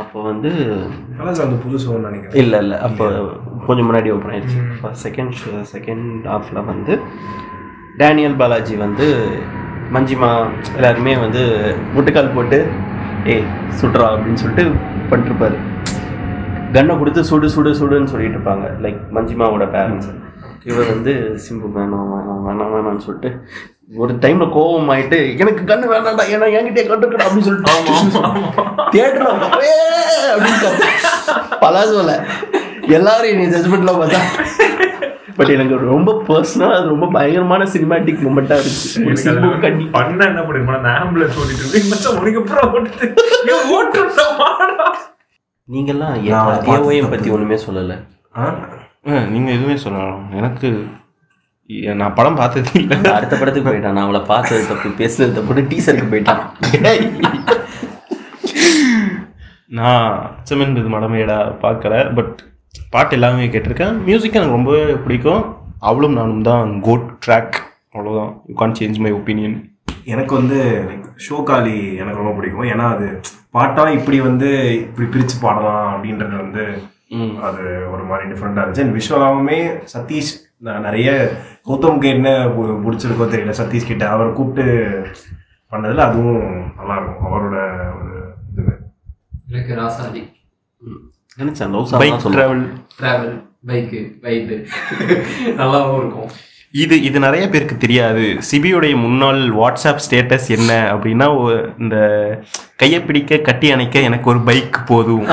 [0.00, 0.50] அப்போ வந்து
[1.44, 1.76] அந்த புது
[2.06, 2.38] நினைக்கிறேன்.
[2.42, 2.78] இல்லை இல்லை.
[2.86, 3.04] அப்போ
[3.66, 4.60] கொஞ்சம் முன்னாடி ஓப்பன் ஆயிடுச்சு
[5.04, 6.94] செகண்ட் ஷோ செகண்ட் ஹாஃபில் வந்து
[8.02, 9.06] டேனியல் பாலாஜி வந்து
[9.94, 10.30] மஞ்சிமா
[10.74, 11.42] எல்லாருமே வந்து
[11.94, 12.58] முட்டுக்கால் போட்டு
[13.34, 13.46] ஏய்
[13.80, 14.64] சுட்றா அப்படின்னு சொல்லிட்டு
[15.10, 15.56] பண்ணிருப்பாரு.
[16.76, 18.66] கன்னை கொடுத்து சுடு சுடு சுடுன்னு சொல்லிட்டு இருப்பாங்க.
[18.84, 20.10] லைக் மஞ்சிமாவோட பேரண்ட்ஸ்
[20.70, 21.12] இவர் வந்து
[21.44, 23.30] சிம்பு வேணாம் வேணாம் வேணாம் வேணாம்னு சொல்லிட்டு
[24.02, 27.72] ஒரு டைம்ல கோவம் ஆயிட்டு எனக்கு கண்ணு வேணாம்டா ஏன்னா என்கிட்டயே கட்டுக்கடா அப்படின்னு சொல்லிட்டு
[28.92, 29.30] தியேட்டர்ல
[30.34, 30.70] அப்படின்னு.
[31.62, 32.14] பலாசோல
[32.96, 34.20] எல்லாரும் என்னை ஜட்மெண்ட்ல பார்த்தா.
[35.38, 39.60] பட் எனக்கு ரொம்ப பர்சனலா அது ரொம்ப பயங்கரமான சினிமாட்டிக் மூமெண்டா இருந்துச்சு.
[39.66, 40.42] கண்ணி பண்ண என்ன
[40.76, 41.82] அந்த ஆம்புலன்ஸ் ஓடிட்டு இருக்கு
[46.44, 48.06] பார்த்து ஏஓஎம் பத்தி ஒண்ணுமே சொல்லல?
[48.36, 48.42] ஆ?
[49.08, 50.32] ஆ, நீங்க எதுவுமே சொல்லலாம்.
[50.32, 50.86] எனக்கு
[51.94, 53.12] நான் படம் பார்த்தது இல்லை.
[53.12, 53.90] அடுத்த படத்துக்கு போயிட்டான்.
[53.90, 57.38] நான் அவளை பார்த்தது தப்பு பேசுனது தப்பு டீசருக்கு போயிட்டான்.
[59.66, 62.42] நான் அச்சமன் இது மடமையடா பார்க்கல பட்
[62.90, 64.02] பாட்டு எல்லாமே கேட்டிருக்கேன்.
[64.04, 65.56] மியூசிக் எனக்கு ரொம்ப பிடிக்கும்.
[65.80, 67.52] அவளும் நானும் தான் கோட் ட்ராக்
[67.94, 69.75] அவ்வளோதான் you can change my opinion
[70.14, 70.58] எனக்கு வந்து
[71.26, 72.68] ஷோகாலி எனக்கு ரொம்ப பிடிக்கும்.
[72.72, 73.06] ஏன்னா அது
[73.56, 74.48] பாட்டா இப்படி வந்து
[74.82, 76.64] இப்படி பிரிச்சு பாடலாம் அப்படின்றது வந்து
[77.46, 77.62] அது
[77.92, 78.84] ஒரு மாதிரி டிஃப்ரெண்டா இருந்துச்சு.
[78.84, 79.58] அண்ட் விஷுவலாவுமே
[79.94, 80.32] சதீஷ்
[80.66, 81.08] நான் நிறைய
[81.68, 82.28] கௌதம்க்கு என்ன
[82.84, 83.54] பிடிச்சிருக்கோ தெரியல.
[83.60, 84.66] சதீஷ் கிட்ட அவரை கூப்பிட்டு
[85.72, 87.56] பண்ணதுல அதுவும் நல்லா இருக்கும் அவரோட
[87.98, 88.12] ஒரு
[88.50, 88.64] இது.
[89.50, 90.22] எனக்கு ராசாதி
[91.40, 92.64] நினைச்சேன் bike travel
[93.00, 93.34] travel
[93.70, 94.56] bike bike
[95.60, 96.30] நல்லாவும் இருக்கும்.
[96.82, 98.24] இது இது நிறைய பேருக்கு தெரியாது.
[98.50, 101.26] சிபியுடைய முன்னாள் வாட்ஸ்அப் ஸ்டேட்டஸ் என்ன அப்படின்னா
[101.78, 101.96] இந்த
[102.76, 105.26] கையை பிடிக்க கட்டி அணைக்க எனக்கு ஒரு பைக் போதும்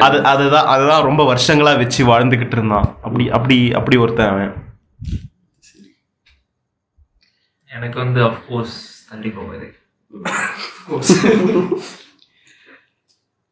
[0.00, 2.88] அது அதுதான் அதுதான் ரொம்ப வருஷங்களா வச்சு வாழ்ந்துகிட்டு இருந்தான்.
[3.02, 4.52] அப்படி அப்படி அப்படி ஒருத்தன் அவன்.
[7.70, 8.76] எனக்கு வந்து அஃப்கோர்ஸ்
[9.10, 9.68] தள்ளி போகுது.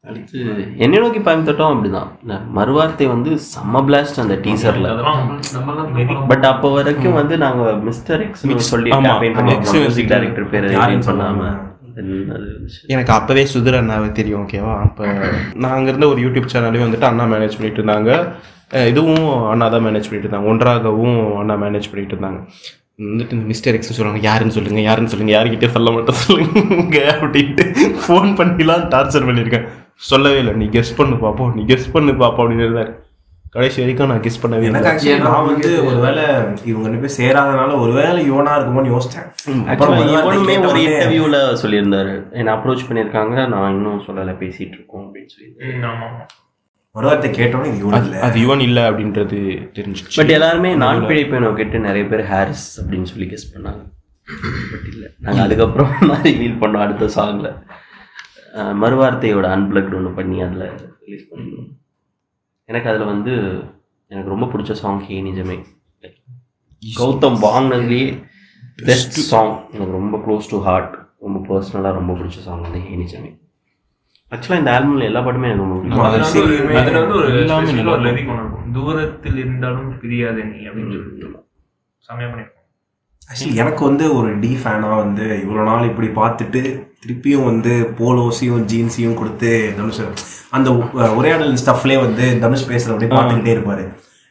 [0.08, 0.38] அடுத்து
[0.84, 4.88] என்னை நோக்கி பாயம் தட்டம் அப்படிதான் மறுவார்த்தை வந்து செம்ம பிளாஸ்ட் அந்த டீசர்ல
[6.30, 8.90] பட் அப்போ வரைக்கும் வந்து நாங்க மிஸ்டர் எக்ஸ் சொல்லி
[9.76, 11.12] மியூசிக் டைரக்டர் பேர் வந்துச்சு.
[12.94, 15.04] எனக்கு அப்பவே சுதர் அண்ணாவை தெரியும் ஓகேவா அப்போ
[15.66, 18.10] நாங்கள் இருந்த ஒரு யூடியூப் சேனலையும் வந்துட்டு அண்ணா மேனேஜ் பண்ணிட்டு இருந்தாங்க.
[18.90, 20.50] இதுவும் அண்ணா தான் மேனேஜ் பண்ணிட்டு இருந்தாங்க.
[20.52, 22.40] ஒன்றாகவும் அண்ணா மேனேஜ் பண்ணிட்டு இருந்தாங்க.
[23.08, 27.64] வந்துட்டு இந்த மிஸ்டர் எக்ஸ் சொல்லுவாங்க யாருன்னு சொல்லுங்க யாருன்னு சொல்லுங்க யாருக்கிட்டே சொல்ல மட்டும் சொல்லுங்க அப்படின்ட்டு
[28.02, 29.68] ஃபோன் பண்ணிலாம் டார்ச்சர் பண்ணியிருக்கேன்.
[30.10, 32.90] சொல்லவே இல்லை நீ கெஸ் பண்ணு பாப்போம் நீ கெஸ் பண்ணு பாப்போம் அப்படின்னு இருந்தார்.
[33.54, 34.90] கடைசி வரைக்கும் நான் கெஸ் பண்ணவே எனக்கு இல்லை.
[34.90, 36.24] ஆக்சுவலி நான் வந்து ஒருவேளை
[36.70, 39.26] இவங்க ரெண்டு பேர் சேராதனால ஒருவேளை இவனா இருக்குமோன்னு யோசிச்சேன்.
[40.26, 45.50] இவனுமே ஒரு இன்டர்வியூல சொல்லியிருந்தாரு என்ன அப்ரோச் பண்ணியிருக்காங்க நான் இன்னும் சொல்லலை பேசிட்டு இருக்கோம் அப்படின்னு சொல்லி
[46.94, 48.20] ஆமா மறுவார்த்தை கேட்டோன்னே இது இல்லை.
[48.26, 49.36] அது இவன் இல்லை அப்படின்றது
[49.76, 50.16] தெரிஞ்சிச்சு.
[50.20, 53.82] பட் எல்லாருமே நான் பிழைப்பேனோ கேட்டு நிறைய பேர் ஹாரிஸ் அப்படின்னு சொல்லி கெஸ் பண்ணாங்க.
[54.72, 55.08] பட் இல்லை.
[55.26, 57.50] நாங்கள் அதுக்கப்புறம் தான் ரிவீல் பண்ணோம் அடுத்த சாங்ல
[58.82, 60.64] மறுவார்த்தையோட அன்பிளக்ட் ஒன்று பண்ணி அதில்
[61.04, 61.68] ரிலீஸ் பண்ணிருந்தோம்
[62.68, 63.32] எனக்கு அதில் வந்து
[64.10, 65.56] எனக்கு ரொம்ப பிடிச்ச சாங் ஹே நிஜமே.
[66.82, 68.08] கௌதம் வாங்கினதுலேயே
[68.88, 70.92] பெஸ்ட் சாங் எனக்கு ரொம்ப க்ளோஸ் டு ஹார்ட்
[71.26, 73.30] ரொம்ப பர்சனலாக ரொம்ப பிடிச்ச சாங் வந்து ஹே நிஜமே.
[74.32, 76.02] ஆக்சுவலாக இந்த ஆல்பமில் எல்லா பாட்டுமே எனக்கு ரொம்ப பிடிக்கும்.
[76.80, 77.70] அதுல வந்து ஒரு- எல்லாமே
[78.34, 78.44] ஒரு
[78.76, 81.28] தூரத்தில் இருந்தாலும் பிரியாத நீ அப்படின்னு சொல்லிட்டு
[82.26, 82.56] பண்ணிருக்கோம்
[83.22, 86.60] ஆக்சுவலி எனக்கு வந்து ஒரு டி ஃபேனாக வந்து இவ்வளோ நாள் இப்படி பார்த்துட்டு
[87.02, 90.00] திருப்பியும் வந்து போலோஸையும் ஜீன்ஸையும் கொடுத்து தனுஷ்
[90.50, 90.68] அந்த
[91.14, 93.84] உரையாடல் ஸ்டஃப்லேயே வந்து தனுஷ் பேசுகிற அப்படியே பார்த்துக்கிட்டே இருப்பாரு.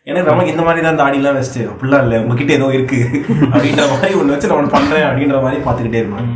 [0.07, 2.99] எனக்கு நமக்கு இந்த மாதிரி தான் தாடிலாம் வச்சுட்டு அப்படிலாம் இல்லை உங்ககிட்ட ஏதோ இருக்கு.
[3.47, 6.30] அப்படின்ற மாதிரி ஒன்று வச்சு நான் ஒன்று பண்ணுறேன் அப்படின்ற மாதிரி பார்த்துக்கிட்டே இருப்பேன்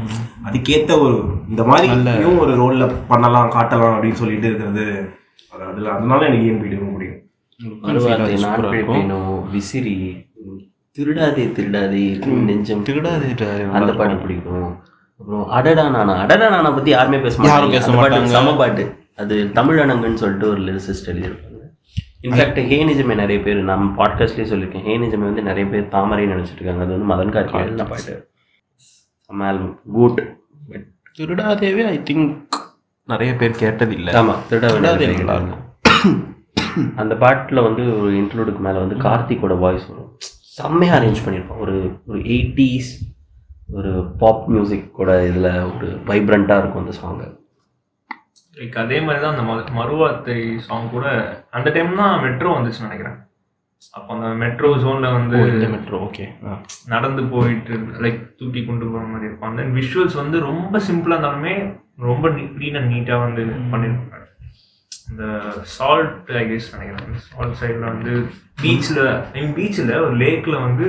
[0.48, 1.18] அதுக்கேற்ற ஒரு
[1.50, 4.86] இந்த மாதிரியும் ஒரு ரோலில் பண்ணலாம் காட்டலாம் அப்படின்னு சொல்லிட்டு இருக்கிறது.
[5.54, 6.80] அது அதில் அதனால எனக்கு
[7.88, 9.20] மறுவார்த்தை நான் பிழைப்பேனோ
[9.52, 9.96] விசிறி.
[10.98, 12.02] திருடாதே திருடாதே
[12.50, 12.84] நெஞ்சம்.
[12.90, 13.30] திருடாதே
[13.80, 14.68] அந்த பாட்டு பிடிக்கும்.
[15.20, 18.26] அப்புறம் அடடா நானா அடடா நானா பத்தி யாருமே பேச மாட்டாங்க.
[18.36, 18.86] செம பாட்டு.
[19.22, 21.50] அது தமிழனங்கன்னு சொல்லிட்டு ஒரு லிரிசிஸ்ட் எழுதியிருப்பாங்க.
[22.28, 26.62] இன்ஃபேக்ட் ஹே நிஜமே நிறைய பேர் நம்ம பாட்காஸ்ட்லேயே சொல்லியிருக்கேன் ஹே நிஜமே வந்து நிறைய பேர் தாமரை நினைச்சிட்டு
[26.62, 26.84] இருக்காங்க.
[26.86, 28.16] அது வந்து மதன் கார்கி பாட்டு.
[29.34, 30.20] செம்ம ஆல்பம் குட்
[31.20, 32.42] திருடாதேவே ஐ திங்க்
[33.08, 34.12] நிறைய பேர் கேட்டதில்லை.
[34.12, 35.62] ஆமா திருடா திருடாதே வேண்டிய நல்லா இருக்கும்
[36.96, 40.12] அந்த பாட்டில் வந்து ஒரு இன்ட்ரோடுக்கு மேலே வந்து கார்த்திக்கோட வாய்ஸ் வரும்.
[40.58, 41.60] செம்மையாக அரேஞ்ச் பண்ணியிருப்பான்.
[41.60, 41.76] ஒரு
[42.08, 42.92] ஒரு எயிட்டிஸ்
[43.72, 47.28] ஒரு பாப் மியூசிக் கூட இதில் ஒரு வைப்ரண்ட்டாக இருக்கும் அந்த சாங்கு
[48.56, 51.06] லைக் அதே மாதிரி தான் அந்த மறு- மறுவார்த்தை சாங் கூட
[51.52, 53.18] அந்த டைம் தான் மெட்ரோ வந்துச்சுன்னு நினைக்கிறேன்.
[53.98, 55.38] அப்போ அந்த மெட்ரோ ஜோன்ல வந்து
[55.74, 56.26] மெட்ரோ ஓகே
[56.94, 59.50] நடந்து போயிட்டு லைக் தூக்கி கொண்டு போகிற மாதிரி இருக்கும்.
[59.52, 61.54] அந்த விஷுவல்ஸ் வந்து ரொம்ப சிம்பிளாக இருந்தாலுமே
[62.10, 63.44] ரொம்ப க்ளீன் அண்ட் நீட்டாக வந்து
[63.74, 64.22] பண்ணியிருப்பாங்க
[65.12, 65.24] இந்த
[65.76, 67.22] சால்ட் ஐ கெஸ் நினைக்கிறேன்.
[67.30, 68.14] சால்ட் சைடில் வந்து
[68.64, 69.04] பீச்சில்
[69.36, 70.86] மீன் பீச்சில் ஒரு லேக்கில் வந்து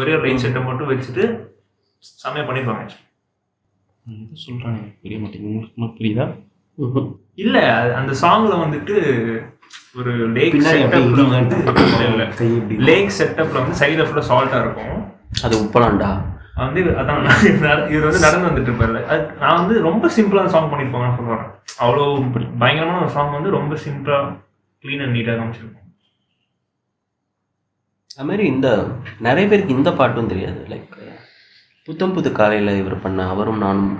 [0.00, 1.24] ஒரே ஒரு லைட் செட்டை மட்டும் வச்சுட்டு
[2.22, 3.02] செம்மையாக பண்ணியிருப்பாங்க
[4.42, 5.54] சொல்கிறாங்க புரிய மாட்டேங்குது.
[5.76, 6.26] உங்களுக்கு புரியுதா?
[7.44, 7.56] இல்ல
[7.98, 8.94] அந்த சாங்ல வந்துட்டு
[10.00, 11.56] ஒரு லேக் செட்டப்ல வந்து
[12.88, 14.96] லேக் செட்டப்ல வந்து சைடுல ஃபுல்லா சால்ட்டா இருக்கும்.
[15.46, 16.10] அது உப்பலாண்டா
[16.60, 17.22] வந்து அதான்
[17.94, 19.00] இவர் வந்து நடந்து வந்துட்டு இருப்பாரு.
[19.12, 21.46] அது நான் வந்து ரொம்ப சிம்பிளான சாங் பண்ணிருப்பாங்கன்னு சொல்லுவாங்க
[21.84, 22.04] அவ்வளோ
[22.62, 24.18] பயங்கரமான ஒரு சாங் வந்து ரொம்ப சிம்பிளா
[24.84, 25.82] க்ளீன் அண்ட் நீட்டாக காமிச்சிருக்கும்.
[28.18, 28.68] அது மாதிரி இந்த
[29.26, 30.60] நிறைய பேருக்கு இந்த பாட்டும் தெரியாது.
[30.72, 30.94] லைக்
[31.88, 33.90] புத்தம் புது காலையில் இவர் பண்ண அவரும் நானும்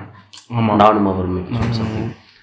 [0.82, 1.42] நானும் அவருமே.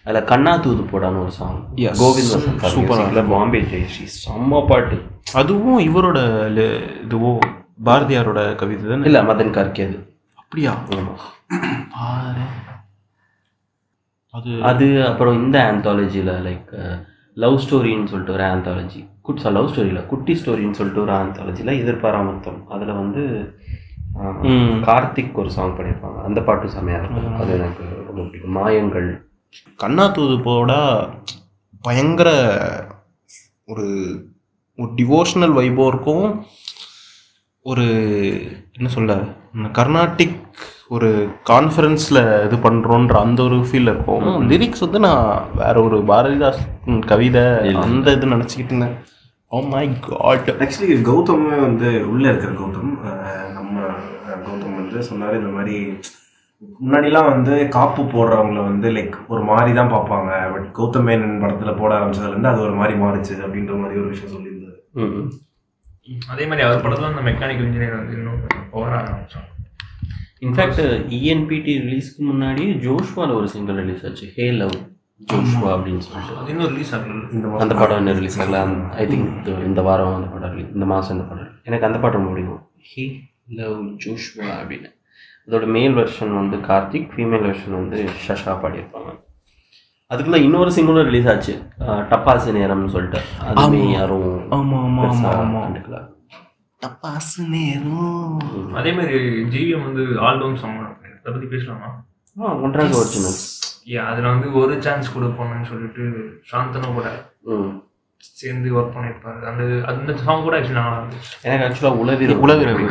[0.05, 1.59] அதில் கண்ணா தூது போடான்னு ஒரு சாங்.
[2.01, 2.33] கோவிந்த்.
[2.73, 4.97] சூப்பராக பாம்பே ஜெயஸ்ரீ செம்ம பாட்டு.
[5.33, 6.17] அதுவும் இவரோட
[7.05, 7.31] இதுவோ
[7.85, 9.05] பாரதியாரோட கவிதை தானே?
[9.05, 9.97] இல்லை மதன் கார்கே அது.
[10.35, 10.73] அப்படியா?
[14.33, 16.71] அது அது அப்புறம் இந்த ஆந்தாலஜியில் லைக்
[17.33, 22.99] லவ் ஸ்டோரின்னு சொல்லிட்டு ஒரு ஆந்தாலஜி குட்ஸா லவ் ஸ்டோரியில் குட்டி ஸ்டோரின்னு சொல்லிட்டு ஒரு ஆந்தாலஜியில் எதிர்பாராமத்தம் அதில்
[23.01, 23.23] வந்து.
[24.87, 27.39] கார்த்திக் ஒரு சாங் பண்ணியிருப்பாங்க அந்த பாட்டு செமையாக இருக்கும்.
[27.41, 28.57] அது எனக்கு ரொம்ப பிடிக்கும்.
[28.57, 29.09] மாயங்கள்.
[29.83, 30.81] கண்ணா தூது போடா
[31.87, 32.29] பயங்கர
[33.71, 33.87] ஒரு
[34.81, 36.27] ஒரு டிவோஷனல் வைபோ இருக்கும்.
[37.71, 37.85] ஒரு
[38.77, 39.13] என்ன சொல்ல
[39.55, 40.39] இந்த கர்நாடிக்
[40.95, 41.09] ஒரு
[41.49, 44.25] கான்ஃபரன்ஸில் இது பண்ணுறோன்ற அந்த ஒரு ஃபீல் இருக்கும்.
[44.51, 45.27] லிரிக்ஸ் வந்து நான்
[45.61, 46.61] வேற ஒரு பாரதிதாஸ்
[47.11, 47.45] கவிதை
[47.85, 48.97] அந்த இது நினச்சிக்கிட்டு இருந்தேன்.
[49.51, 52.93] ஓ மை காட் ஆக்சுவலி கௌதமே வந்து உள்ள இருக்கிற கௌதம்.
[53.57, 53.85] நம்ம
[54.47, 55.77] கௌதம் வந்து சொன்னாரு இந்த மாதிரி
[56.85, 60.51] முன்னாடிலாம் வந்து காப்பு போடுறவங்கள வந்து லைக் ஒரு மாதிரி தான் பார்ப்பாங்க.
[60.51, 64.35] பட் கௌதம் மேனன் படத்துல போட ஆரம்பிச்சதுல இருந்து அது ஒரு மாதிரி மாறுச்சு அப்படின்ற மாதிரி ஒரு விஷயம்
[64.35, 65.29] சொல்லியிருந்தாரு.
[66.27, 68.35] அதே மாதிரி அவர் படத்துல அந்த மெக்கானிக்கல் இன்ஜினியர் வந்து இன்னும்
[68.73, 69.51] ஓவர ஆரம்பிச்சோம்
[70.41, 74.27] இன்ஃபேக்ட் இஎன்பிடி ரிலீஸ்க்கு முன்னாடி ஜோஷ்வால ஒரு சிங்கிள் ரிலீஸ் ஆச்சு.
[74.27, 74.71] ஹே லவ்
[75.33, 76.37] ஜோஷ்வா அப்படின்னு சொல்லிட்டு.
[76.37, 77.33] அது இன்னும் ரிலீஸ் ஆகல.
[77.33, 78.89] இந்த அந்த படம் என்ன ரிலீஸ் ஆகல.
[78.89, 81.63] ஐ திங்க் இந்த வாரம் அந்த படம் release- இந்த மாதம் இந்த படம் release.
[81.63, 82.67] எனக்கு அந்த ரொம்ப பிடிக்கும்.
[82.77, 85.02] ஹே லவ் ஜோஷ்வா அப்படின்னு.
[85.47, 89.11] அதோட மேல் வெர்ஷன் வந்து கார்த்திக் ஃபீமேல் வெர்ஷன் வந்து ஷஷா பாடியிருப்பாங்க.
[90.11, 91.53] அதுக்குள்ள இன்னொரு சிங்கிளும் ரிலீஸ் ஆச்சு.
[92.09, 93.21] டப்பாசு நேரம்னு சொல்லிட்டு.
[93.49, 95.61] அதுவுமே யாரும் ஆமா ஆமா ஆமா ஆமா.
[95.65, 95.99] கண்டுக்கல.
[96.81, 98.39] தப்பாசு நேரம்.
[98.79, 99.19] அதே மாதிரி
[99.53, 101.89] ஜிவிஎம் வந்து ஆல்பம் சாங் அதை பத்தி பேசலாமா?
[102.41, 103.37] ஆ ஒன்றாக ஒரிஜினல்
[103.93, 106.03] ஏ அதுல வந்து ஒரு சான்ஸ் கொடுப்போம்னு சொல்லிட்டு
[106.51, 107.07] சாந்தனு கூட
[108.39, 109.39] சேர்ந்து ஒர்க் பண்ணியிருப்பாரு.
[109.51, 111.31] அந்த அந்த சாங் கூட ஆக்சுவலி நல்லா இருந்துச்சு.
[111.47, 112.85] எனக்கு ஆக்சுவலாக உளவிர உளவிரவு.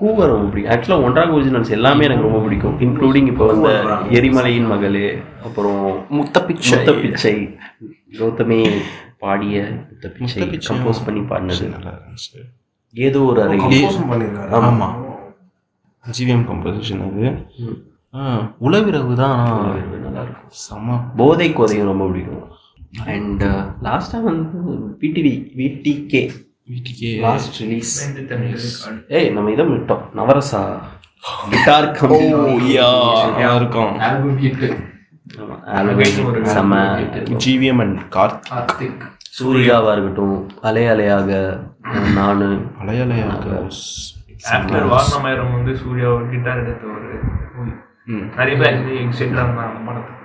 [0.00, 2.76] கூவர் ரொம்ப பிடிக்கும் ஆக்சுவலாக ஒன்றாக ஒரிஜினல்ஸ் எல்லாமே எனக்கு ரொம்ப பிடிக்கும்.
[2.86, 3.72] இன்க்ளூடிங் இப்போ வந்து
[4.18, 5.06] எரிமலையின் மகளே
[5.46, 5.82] அப்புறம்
[6.18, 6.78] முத்தப்பிச்சை.
[6.78, 7.34] முத்த பிச்சை
[8.20, 8.60] கௌதமே
[9.24, 9.56] பாடிய
[9.90, 10.70] முத்த பிச்சை முத்தப்பிச்சை.
[10.70, 11.68] கம்போஸ் பண்ணி பாடினது.
[12.94, 14.88] ஏதோ ஒரு அறை கம்போஸும் பண்ணியிருக்காரு ஆமா.
[16.04, 17.24] ஜிவிஎம் கம்போசிஷன் அது.
[18.66, 19.40] உளவிரவு தான்.
[20.04, 20.48] நல்லா இருக்கும்.
[20.64, 22.46] செம போதை கோதையும் ரொம்ப பிடிக்கும்.
[23.12, 23.42] அண்ட்
[23.86, 24.60] லாஸ்ட்டாக வந்து
[25.02, 26.22] பிடிவி விடிகே
[26.70, 27.92] வீட்டுக்கே லாஸ்ட் ரிலீஸ்
[29.18, 30.02] ஏய் நம்ம இதை விட்டோம்.
[30.18, 30.60] நவரசா.
[31.52, 32.26] கிட்டார் கம்பி
[33.58, 33.92] இருக்கும்
[37.44, 39.02] ஜிவிஎம் அண்ட் கார்த் கார்த்திக்.
[39.38, 40.36] சூர்யாவா இருக்கட்டும்
[40.68, 41.30] அலை அலையாக
[42.18, 42.48] நானு.
[42.82, 43.46] அலையலையாக.
[44.54, 47.10] ஆஃப்டர் வாரணமாயிரம் வந்து சூர்யா கிட்டார் எடுத்த ஒரு.
[48.36, 50.18] நிறைய பேர் எக்ஸைட்டாக இருந்தாங்க படத்தை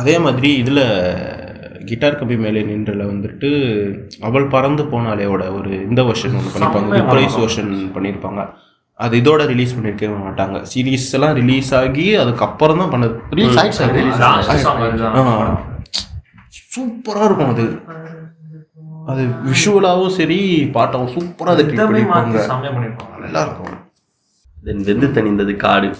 [0.00, 0.84] அதே மாதிரி இதில்
[1.90, 3.48] கிட்டார் கம்பி மேலே நின்றல வந்துட்டு
[4.28, 8.42] அவள் பறந்து போனாலேயோட ஒரு இந்த வெர்ஷன் ஒன்று பண்ணியிருப்பாங்க ப்ரைஸ் வெர்ஷன் பண்ணியிருப்பாங்க
[9.04, 10.56] அது இதோட ரிலீஸ் பண்ணியிருக்கவே மாட்டாங்க.
[10.72, 13.14] சீரீஸ் எல்லாம் ரிலீஸ் ஆகி அதுக்கப்புறம் தான் பண்ணது.
[13.38, 13.86] ரிலீஸ் ஆயிடுச்சு?
[16.74, 17.64] சூப்பராக இருக்கும் அது.
[19.12, 20.38] அது விஷுவலாகவும் சரி
[20.76, 21.64] பாட்டாவும் சூப்பராக அதை
[23.24, 23.76] நல்லா இருக்கும்.
[24.66, 25.90] தென் வெந்து தணிந்தது காடு.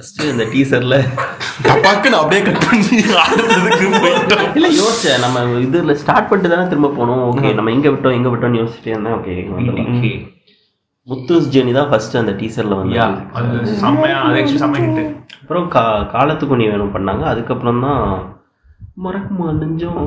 [0.00, 0.96] ஃபர்ஸ்ட் இந்த டீசர்ல
[1.64, 4.44] டப்பாக்கு நான் அப்படியே கட் பண்ணி ஆடுறதுக்கு போயிட்டோம்.
[4.58, 5.18] இல்ல யோசிச்சேன்.
[5.24, 9.16] நம்ம இதுல ஸ்டார்ட் பண்ணிட்டு தானே திரும்ப போனோம் ஓகே நம்ம எங்க விட்டோம் எங்க விட்டோம்னு யோசிச்சுட்டே இருந்தேன்.
[9.18, 10.12] ஓகே
[11.06, 12.98] முத்துஸ் ஜெனி தான் ஃபர்ஸ்ட் அந்த டீசர்ல வந்து
[13.40, 15.04] அது செம்மையா அது ஆக்சுவலி செம்ம ஹிட்டு
[15.42, 17.24] அப்புறம் கா காலத்துக்கு நீ வேணும் பண்ணாங்க.
[17.32, 18.02] அதுக்கப்புறம் தான்
[19.06, 20.00] மறக்குமா நெஞ்சம்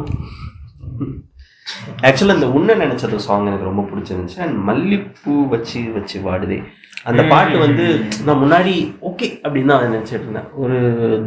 [2.07, 4.39] ஆக்சுவலாக இந்த உன்ன நினைச்சது சாங் எனக்கு ரொம்ப பிடிச்சிருந்துச்சு.
[4.45, 6.57] அண்ட் மல்லிப்பூ வச்சு வச்சு வாடுதே
[7.09, 7.85] அந்த பாட்டு வந்து
[8.25, 8.73] நான் முன்னாடி
[9.09, 10.49] ஓகே அப்படின்னு தான் நினச்சிட்டு இருந்தேன்.
[10.63, 10.77] ஒரு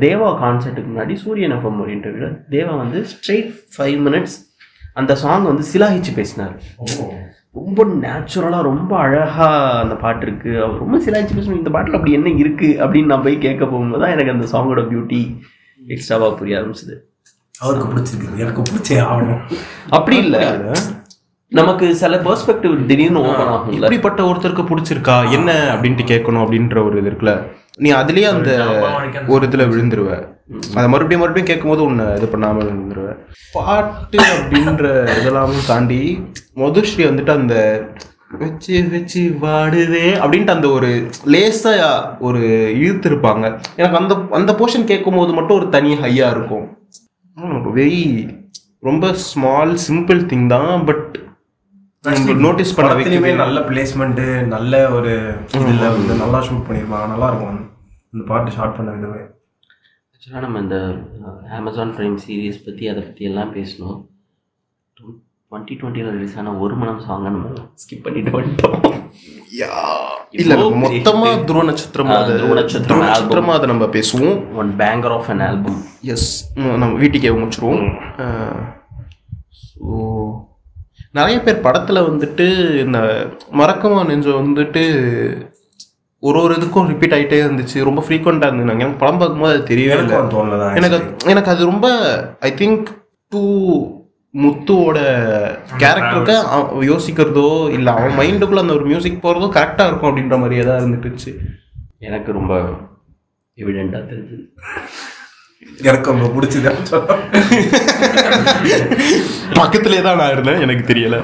[0.05, 4.37] தேவா கான்சர்ட்டுக்கு முன்னாடி சூரியன் எஃப்எம் ஒரு இன்டர்வியூல தேவா வந்து ஸ்ட்ரெயிட் ஃபைவ் மினிட்ஸ்
[5.01, 6.55] அந்த சாங் வந்து சிலாகிச்சு பேசினார்.
[7.59, 9.51] ரொம்ப நேச்சுரலாக ரொம்ப அழகாக
[9.83, 10.51] அந்த பாட்டு இருக்கு.
[10.65, 14.15] அவர் ரொம்ப சிலாகிச்சு பேசணும் இந்த பாட்டில் அப்படி என்ன இருக்கு அப்படின்னு நான் போய் கேட்க போகும்போது தான்
[14.17, 15.21] எனக்கு அந்த சாங்கோட பியூட்டி
[15.81, 16.97] எக்ஸ்ட்ராவாக புரிய ஆரம்பிச்சது.
[17.61, 19.43] அவருக்கு பிடிச்சிருக்கு எனக்கு பிடிச்சே ஆகணும்
[19.89, 20.41] அப்படி இல்லை.
[21.49, 23.77] நமக்கு சில பெர்ஸ்பெக்டிவ் திடீர்னு ஓப்பன் ஆகும்ல.
[23.78, 25.16] இப்படிப்பட்ட ஒருத்தருக்கு பிடிச்சிருக்கா?
[25.31, 27.35] என்ன அப்படின்ட்டு கேட்கணும் அப்படின்ற ஒரு இது இருக்குல்ல.
[27.78, 28.51] நீ அதுலயே அந்த
[29.27, 30.11] ஒரு இதுல விழுந்துருவ.
[30.77, 33.09] அதை மறுபடியும் மறுபடியும் கேட்கும்போது உன்னை இது பண்ணாம விழுந்துருவ.
[33.53, 34.85] பாட்டு அப்படின்ற
[35.16, 36.01] இதெல்லாமும் தாண்டி
[36.57, 37.57] மதுஸ்ரீ வந்துட்டு அந்த
[38.39, 40.89] வச்சு வச்சு வாடுதே அப்படின்ட்டு அந்த ஒரு
[41.35, 41.73] லேசா
[42.19, 42.41] ஒரு
[42.85, 43.45] இழுத்திருப்பாங்க.
[43.77, 46.66] எனக்கு அந்த அந்த போர்ஷன் கேட்கும்போது மட்டும் ஒரு தனி ஹையா இருக்கும்.
[47.79, 48.03] வெரி
[48.87, 51.07] ரொம்ப ஸ்மால் சிம்பிள் திங் தான் பட்
[52.45, 54.21] நோட்டீஸ் பண்ண வைக்கவே நல்ல பிளேஸ்மெண்ட்
[54.55, 55.13] நல்ல ஒரு
[55.61, 57.59] இதுல வந்து நல்லா ஷூட் பண்ணியிருப்பாங்க நல்லா இருக்கும்.
[58.13, 59.23] இந்த பாட்டு ஷார்ட் பண்ண விதமே.
[60.13, 60.77] ஆக்சுவலாக நம்ம இந்த
[61.59, 63.99] அமேசான் பிரைம் சீரிஸ் பற்றி அதை பற்றி எல்லாம் பேசணும்.
[64.97, 68.81] டுவெண்ட்டி டுவெண்ட்டியில் ரிலீஸ் ஆன ஒரு மனம் சாங்கை நம்ம ஸ்கிப் பண்ணிட்டு வந்துட்டோம்.
[70.43, 70.55] இல்ல
[70.85, 74.39] மொத்தமா துருவ நட்சத்திரம் துருவ நட்சத்திரம் நட்சத்திரமா அதை நம்ம பேசுவோம்.
[74.61, 75.78] One banger of an album
[76.15, 76.31] yes
[76.82, 77.85] நம்ம வீட்டுக்கே முடிச்சிருவோம்.
[79.61, 79.93] ஸோ
[81.19, 82.47] நிறைய பேர் படத்துல வந்துட்டு
[82.85, 82.98] இந்த
[83.61, 84.85] மறக்கமா நெஞ்சம் வந்துட்டு
[86.23, 87.78] ஒரு ஒரு இதுக்கும் ரிப்பீட் ஆயிட்டே இருந்துச்சு.
[87.89, 90.19] ரொம்ப ஃப்ரீக்வெண்ட்டாக இருந்தாங்க எனக்கு படம் பார்க்கும்போது அது தெரியவே இல்லை.
[90.81, 90.98] எனக்கு
[91.32, 91.89] எனக்கு அது ரொம்ப
[92.48, 92.86] ஐ திங்க்
[93.32, 93.43] டூ
[94.43, 94.99] முத்துவோட
[95.83, 96.35] கேரக்டருக்கு
[96.91, 101.33] யோசிக்கிறதோ இல்லை அவன் மைண்டுக்குள்ள அந்த ஒரு மியூசிக் போகிறதோ கரெக்டாக இருக்கும் அப்படின்ற மாதிரியே தான் இருந்துட்டுச்சு.
[102.09, 102.55] எனக்கு ரொம்ப
[103.63, 104.45] எவிடெண்ட்டாக தெரிஞ்சது.
[105.91, 106.71] எனக்கு ரொம்ப பிடிச்சது.
[109.61, 111.19] பக்கத்துலேயே தான் நான் இருந்தேன் எனக்கு தெரியல.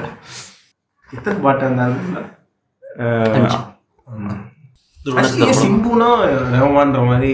[1.17, 2.01] எத்தனை பாட்டு இருந்தாலும்
[5.61, 6.09] சிம்புனா
[6.51, 7.31] ரஹ்மான்ற மாதிரி?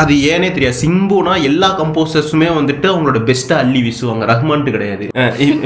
[0.00, 0.76] அது ஏனே தெரியாது.
[0.80, 4.24] சிம்புனா எல்லா கம்போசர்ஸுமே வந்துட்டு அவங்களோட பெஸ்ட்டா அள்ளி வீசுவாங்க.
[4.30, 5.04] ரஹ்மான்ட்டு கிடையாது.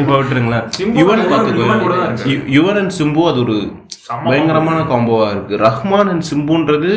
[0.00, 0.64] இப்ப விட்டுருங்களேன்.
[1.00, 1.68] யுவன் பார்த்துக்கோ.
[2.56, 3.56] யுவன் அண்ட் சிம்பு அது ஒரு
[4.26, 5.54] பயங்கரமான காம்போவா இருக்கு.
[5.64, 6.90] ரஹ்மான் அண்ட் சிம்புன்றது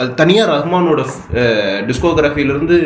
[0.00, 1.00] அது தனியா ரஹ்மானோட
[1.88, 2.78] டிஸ்கோகிராஃபில இருந்து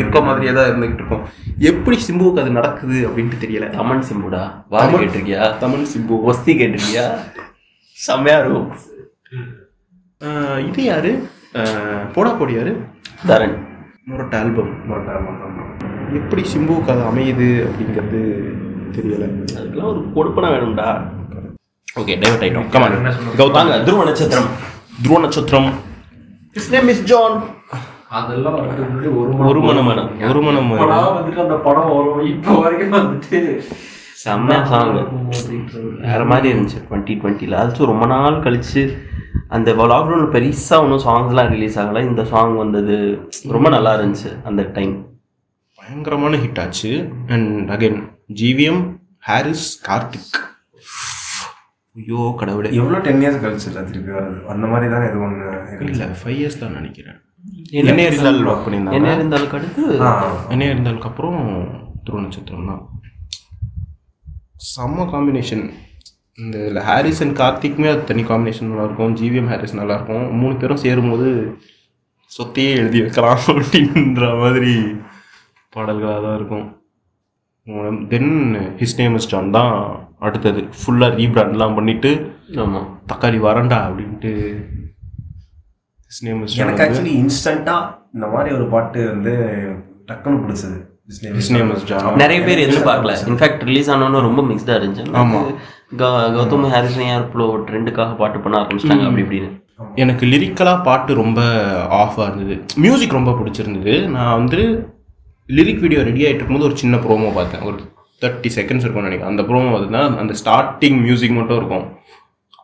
[0.00, 1.24] இருக்க மாதிரியே தான் இருந்துகிட்டு இருக்கும்.
[1.72, 3.72] எப்படி சிம்புவுக்கு அது நடக்குது அப்படின்ட்டு தெரியல.
[3.78, 4.44] தமன் சிம்புடா?
[4.76, 5.42] வாரி கேட்டிருக்கியா?
[5.64, 6.20] தமிழ் சிம்பு.
[6.32, 7.06] ஒஸ்தி கேட்டிருக்கியா?
[8.06, 8.70] செம்மையா இருக்கும்.
[10.68, 11.10] இது யாரு?
[12.14, 12.72] போடா போடி யாரு?
[13.28, 13.54] தரன்
[14.10, 14.70] மொரட்ட ஆல்பம்
[16.18, 18.20] எப்படி சிம்புவுக்கு அது அமையுது அப்படிங்கிறது
[18.96, 19.24] தெரியல.
[19.56, 20.88] அதுக்கெல்லாம் ஒரு கொடுப்பனை வேணும்டா.
[22.00, 22.68] ஓகே டைவர்ட் ஆயிட்டோம்.
[22.74, 22.96] கமான்
[23.58, 24.48] வாங்க துருவ நட்சத்திரம்.
[25.02, 25.68] துருவ நட்சத்திரம்.
[26.56, 27.36] ஹிஸ் நேம் இஸ் ஜான்
[28.20, 32.24] அதெல்லாம் வந்துட்டு ஒரு மனம் ஒரு மனம் வந்துட்டு அந்த படம் வரும்.
[32.34, 33.40] இப்போ வரைக்கும் வந்துட்டு
[34.24, 34.94] செம்ம சாங்
[36.06, 36.80] வேற மாதிரி இருந்துச்சு.
[36.88, 38.82] டுவெண்ட்டி டுவெண்ட்டியில் ஆல்சோ ரொம்ப நாள் கழிச்சு
[39.56, 42.00] அந்த லாக்டவுனில் பெருசாக ஒன்றும் சாங்ஸ்லாம் ரிலீஸ் ஆகலை.
[42.08, 42.96] இந்த சாங் வந்தது.
[43.54, 44.94] ரொம்ப நல்லா இருந்துச்சு அந்த டைம்
[45.78, 46.90] பயங்கரமான ஹிட் ஆச்சு.
[47.34, 47.98] அண்ட் அகைன்
[48.40, 48.82] ஜிவிஎம்
[49.28, 50.36] ஹாரிஸ் கார்த்திக்
[51.96, 52.68] ஐயோ கடவுளே.
[52.80, 56.60] எவ்வளோ டென் இயர்ஸ் கழிச்சு இல்லை திருப்பி வருது அந்த மாதிரி தானே இது ஒன்று இல்ல ஃபைவ் இயர்ஸ்
[56.62, 57.18] தான் நினைக்கிறேன்.
[57.80, 59.16] என்ன இருந்தால் ஒர்க் என்ன பண்ணியிருந்தாங்க.
[59.20, 59.82] இருந்தாலும் அடுத்து
[60.54, 61.40] என்ன இருந்தாலுக்கு அப்புறம்
[62.04, 62.82] துருவ நட்சத்திரம் தான்
[64.74, 65.64] செம்ம காம்பினேஷன்
[66.42, 69.14] இந்த இதில் ஹாரிஸ் அண்ட் கார்த்திக்குமே அது தனி காம்பினேஷன் நல்லா இருக்கும்.
[69.20, 70.26] ஜிவிஎம் ஹாரிஸ் நல்லா இருக்கும்.
[70.40, 71.28] மூணு பேரும் சேரும்போது
[72.36, 74.74] சொத்தையே எழுதி வைக்கலாம் அப்படின்ற மாதிரி
[75.74, 76.66] பாடல்களாக தான் இருக்கும்.
[78.12, 78.30] Then
[78.82, 79.74] his name is John தான்
[80.26, 80.60] அடுத்தது.
[80.80, 82.10] ஃபுல்லாக ரீபிராண்ட்லாம் பண்ணிட்டு
[82.64, 84.32] ஆமாம் தக்காளி வரண்டா அப்படின்ட்டு
[86.10, 89.34] ஹிஸ் நேம் இஸ் எனக்கு ஆக்சுவலி இன்ஸ்டண்ட்டாக இந்த மாதிரி ஒரு பாட்டு வந்து
[90.10, 90.78] டக்குன்னு பிடிச்சது.
[92.14, 93.16] நிறைய பேர் எதிர்பார்க்கல.
[93.26, 95.08] இன்ஃபேக்ட் ரிலீஸ் ஆனோன்னு ரொம்ப மிக்ஸ்டாக இருந்துச்சு.
[95.12, 95.54] ஆமா.
[95.96, 99.66] கௌ- கௌதம் ஹாரிசன் ஏர்ப்ளோ ட்ரெண்டுக்காக பாட்டு பண்ண ஆரம்பிச்சிட்டாங்க அப்படி இப்படின்னு.
[99.94, 101.40] எனக்கு லிரிக்கலாக பாட்டு ரொம்ப
[101.90, 102.64] ஆஃபாக இருந்தது.
[102.76, 104.06] மியூசிக் ரொம்ப பிடிச்சிருந்தது.
[104.06, 104.86] நான் வந்து
[105.48, 107.60] லிரிக் வீடியோ ரெடி ஆகிட்டு இருக்கும்போது ஒரு சின்ன ப்ரோமோ பார்த்தேன்.
[107.60, 107.76] ஒரு
[108.20, 109.38] தேர்ட்டி செகண்ட்ஸ் இருக்கும்னு நினைக்கிறேன்.
[109.38, 111.96] அந்த ப்ரோமோ பார்த்தீங்கன்னா அந்த ஸ்டார்டிங் மியூசிக் மட்டும் இருக்கும்.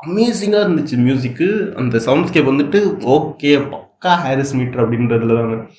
[0.06, 5.70] அமேசிங்காக இருந்துச்சு மியூசிக்கு அந்த சவுண்ட்ஸ்கேப் வந்துட்டு ஓகே பக்கா ஹாரிஸ் மீட்டர் அப்படின்றதுல தான்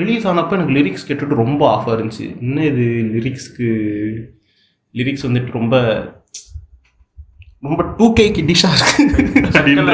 [0.00, 2.26] ரிலீஸ் ஆனப்போ எனக்கு லிரிக்ஸ் கேட்டுட்டு ரொம்ப ஆஃபாக இருந்துச்சு.
[2.44, 3.68] என்ன இது லிரிக்ஸ்க்கு
[4.94, 5.76] லிரிக்ஸ் வந்துட்டு ரொம்ப
[7.66, 9.02] ரொம்ப டூ கே கிட்டிஷாக இருக்கு.
[9.58, 9.92] அப்படின்ற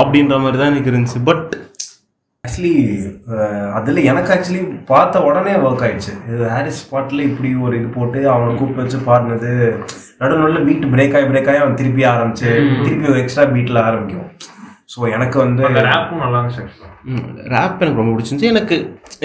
[0.00, 1.20] அப்படின்ற மாதிரி தான் எனக்கு இருந்துச்சு.
[1.30, 1.50] பட்
[2.44, 2.72] ஆக்சுவலி
[3.78, 4.62] அதில் எனக்கு ஆக்சுவலி
[4.92, 6.14] பார்த்த உடனே ஒர்க் ஆயிடுச்சு.
[6.30, 9.52] இது ஹாரிஸ் பாட்டில் இப்படி ஒரு இது போட்டு அவனை கூப்பிட்டு வச்சு பாடினது
[10.20, 12.50] நடு நடுவில் பீட் பிரேக் ஆகி பிரேக் ஆகி அவன் திருப்பி ஆரம்பிச்சு
[12.84, 14.28] திருப்பி ஒரு எக்ஸ்ட்ரா பீட்டில் ஆரம்பிக்கும்.
[14.94, 16.92] ஸோ எனக்கு வந்து அந்த ரேப்பும் நல்லா இருந்துச்சு
[17.54, 18.52] ரேப் எனக்கு ரொம்ப பிடிச்சிருந்துச்சு.
[18.54, 18.76] எனக்கு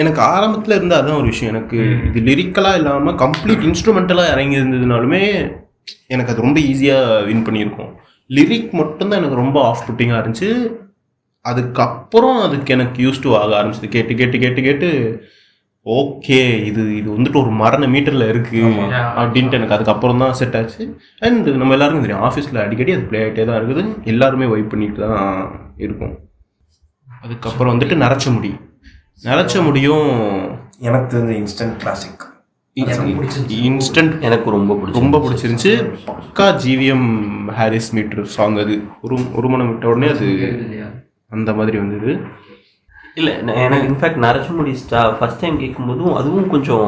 [0.02, 1.52] எனக்கு ஆரம்பத்தில் இருந்த அதான் ஒரு விஷயம்.
[1.54, 1.78] எனக்கு
[2.08, 5.22] இது லிரிக்கலாக இல்லாமல் கம்ப்ளீட் இன்ஸ்ட்ருமெண்டலாக இறங்கி இருந்ததுனாலுமே
[6.14, 7.90] எனக்கு அது ரொம்ப ஈஸியாக வின் பண்ணியிருக்கும்.
[8.30, 10.50] லிரிக் மட்டும்தான் எனக்கு ரொம்ப ஆஃப் புட்டிங்காக இருந்துச்சு.
[11.44, 13.88] அதுக்கப்புறம் அதுக்கு எனக்கு யூஸ் டு ஆக ஆரம்பிச்சது.
[13.96, 14.88] கேட்டு கேட்டு கேட்டு கேட்டு
[15.86, 16.38] ஓகே
[16.68, 18.58] இது இது வந்துட்டு ஒரு மரண மீட்டரில் இருக்கு
[19.20, 20.82] அப்படின்ட்டு எனக்கு அதுக்கப்புறம் தான் செட் ஆச்சு.
[21.26, 23.84] அண்ட் நம்ம எல்லாருக்கும் தெரியும் ஆஃபீஸில் அடிக்கடி அது ப்ளே ஆகிட்டே தான் இருக்குது.
[24.12, 25.22] எல்லாருமே வெயிட் பண்ணிட்டு தான்
[25.86, 26.12] இருக்கும்.
[27.22, 28.50] அதுக்கப்புறம் வந்துட்டு நரைச்ச முடி.
[29.24, 30.10] நரைச்ச முடியும்.
[30.88, 32.22] எனக்கு தெரிஞ்ச இன்ஸ்டன்ட் கிளாசிக்
[33.68, 35.72] இன்ஸ்டன்ட் எனக்கு ரொம்ப ரொம்ப பிடிச்சிருந்துச்சு.
[36.06, 37.08] பக்கா ஜிவிஎம்
[37.58, 38.74] ஹாரிஸ் மீட்டர் சாங் அது.
[39.02, 40.28] ஒரு ஒரு மனம் விட்ட உடனே அது
[41.36, 42.12] அந்த மாதிரி வந்தது.
[43.14, 43.32] இல்லை
[43.64, 46.86] எனக்கு இன்ஃபேக்ட் நரசிம்முடி ஸ்டா ஃபர்ஸ்ட் டைம் கேட்கும்போதும் அதுவும் கொஞ்சம்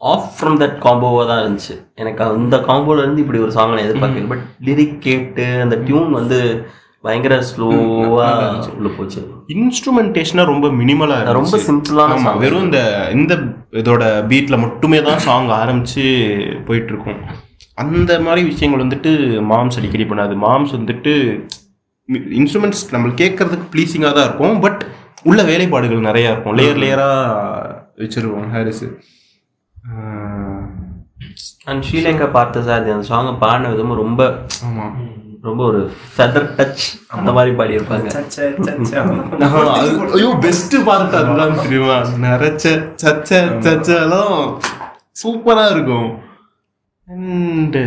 [0.00, 1.74] ஆஃப் ஃப்ரம் தட் காம்போவாக தான் இருந்துச்சு.
[1.94, 4.28] எனக்கு அந்த காம்போல இருந்து இப்படி ஒரு சாங் நான் எதிர்பார்க்கல.
[4.32, 6.40] பட் லிரிக் கேட்டு அந்த டியூன் வந்து
[7.04, 9.20] பயங்கர ஸ்லோவாக உள்ள போச்சு.
[9.54, 12.16] இன்ஸ்ட்ருமெண்டேஷனாக ரொம்ப மினிமலாக ரொம்ப சிம்பிளான.
[12.42, 12.80] வெறும் இந்த
[13.18, 13.34] இந்த
[13.80, 16.04] இதோட பீட்டில் மட்டுமே தான் சாங் ஆரம்பிச்சு
[16.68, 17.20] போயிட்டு இருக்கும்
[17.82, 19.10] அந்த மாதிரி விஷயங்கள் வந்துட்டு
[19.50, 20.34] மாம்ஸ் அடிக்கடி பண்ணாது.
[20.46, 21.12] மாம்ஸ் வந்துட்டு
[22.38, 24.82] இன்ஸ்ட்ருமெண்ட்ஸ் நம்மளுக்கு கேட்கறதுக்கு ப்ளீஸிங்காக தான் இருக்கும் பட்
[25.28, 26.56] உள்ள வேலைப்பாடுகள் நிறையா இருக்கும்.
[26.58, 28.88] லேயர் லேயராக வச்சிருவோம் ஹாரிஸு
[31.70, 34.22] அண்ட் ஸ்ரீலங்கா பார்த்த சார் அந்த சாங்கை பாடின விதமும் ரொம்ப
[34.68, 34.94] ஆமாம்
[35.46, 35.80] ரொம்ப ஒரு
[36.14, 36.84] ஃபெதர் டச்
[37.16, 38.08] அந்த மாதிரி பாடியிருப்பாங்க
[40.16, 41.96] ஐயோ பெஸ்ட் பார்ட் அதுதான் தெரியுமா?
[42.24, 42.64] நரைச்ச
[43.02, 43.30] சச்ச
[43.66, 44.34] சச்செல்லாம்
[45.22, 46.08] சூப்பரா இருக்கும்.
[47.08, 47.78] அண்ட்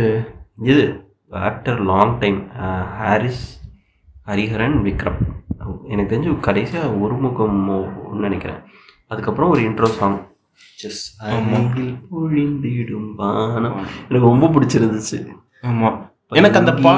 [0.70, 0.84] இது
[1.48, 2.38] after long time
[3.00, 3.44] Harris
[4.30, 5.20] Hariharan Vikram.
[5.92, 7.58] எனக்கு தெரிஞ்சு கடைசியாக ஒரு முகம்
[8.24, 8.60] நினைக்கிறேன்.
[9.08, 10.18] அதுக்கப்புறம் ஒரு இன்ட்ரோ சாங்
[10.80, 11.02] செஸ்
[12.12, 13.76] பொழிந்திடும் பானம்
[14.08, 15.18] எனக்கு ரொம்ப பிடிச்சிருந்துச்சு.
[15.70, 15.90] ஆமா.
[16.40, 16.92] எனக்கு அந்த பா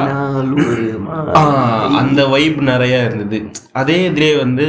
[2.00, 3.38] அந்த வைப் நிறைய இருந்தது.
[3.80, 4.66] அதே இதுலேயே வந்து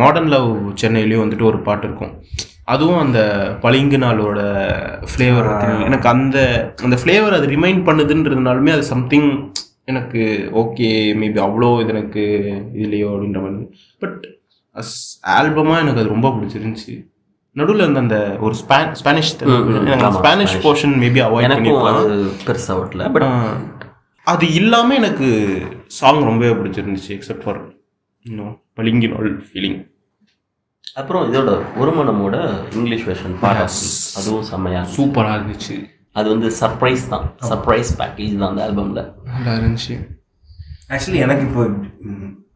[0.00, 0.50] மாடர்ன் லவ்
[0.82, 2.14] சென்னையிலயும் வந்துட்டு ஒரு பாட்டு இருக்கும்.
[2.74, 3.20] அதுவும் அந்த
[3.64, 4.40] பளிங்கு நாளோட
[5.10, 5.48] ஃப்ளேவர்
[5.88, 6.38] எனக்கு அந்த
[6.86, 9.30] அந்த ஃப்ளேவர் அது ரிமைண்ட் பண்ணுதுன்றதுனாலுமே அது சம்திங்
[9.92, 10.22] எனக்கு
[10.62, 10.88] ஓகே
[11.20, 12.24] மேபி அவ்வளோ இது எனக்கு
[12.80, 13.68] இதுலையோ அப்படின்ற மாதிரி.
[14.02, 14.18] பட்
[14.76, 14.96] அஸ்
[15.36, 16.94] ஆல்பமாக எனக்கு அது ரொம்ப பிடிச்சிருந்துச்சி.
[17.58, 19.30] நடுவில் இருந்த அந்த ஒரு span Spanish
[20.18, 20.56] Spanish.
[20.64, 22.00] Portion maybe avoid பண்ணிருக்கலாம்.
[22.46, 23.26] பெருசாக ஓட்டல பட்
[24.26, 25.28] அது இல்லாமல் எனக்கு
[25.98, 27.60] சாங் ரொம்பவே பிடிச்சிருந்துச்சு எக்ஸப்ட் ஃபார்
[28.26, 29.78] இன்னும் பளிங்கினோல் ஃபீலிங்
[31.00, 32.36] அப்புறம் இதோட ஒரு மனமோட
[32.78, 33.76] இங்கிலீஷ் வெர்ஷன் Yes.
[34.18, 34.96] அதுவும் செம்மையா இருந்துச்சு.
[34.98, 35.74] சூப்பராக இருந்துச்சு.
[36.18, 37.26] அது வந்து சர்ப்ரைஸ் தான்.
[37.50, 39.02] சர்ப்ரைஸ் பேக்கேஜ் தான் அந்த ஆல்பம்ல
[39.32, 39.94] நல்லா இருந்துச்சு.
[40.94, 41.62] ஆக்சுவலி எனக்கு இப்போ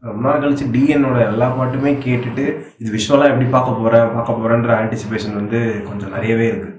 [0.03, 2.45] ரொம்ப நாள் கழிச்சு டிஎன்னோட எல்லா பாட்டுமே கேட்டுட்டு
[2.81, 5.59] இது விஷுவலாக எப்படி பார்க்க போகிறேன் பார்க்க போகிறேன்ற ஆன்டிசிபேஷன் வந்து
[5.89, 6.71] கொஞ்சம் நிறையவே இருக்கு.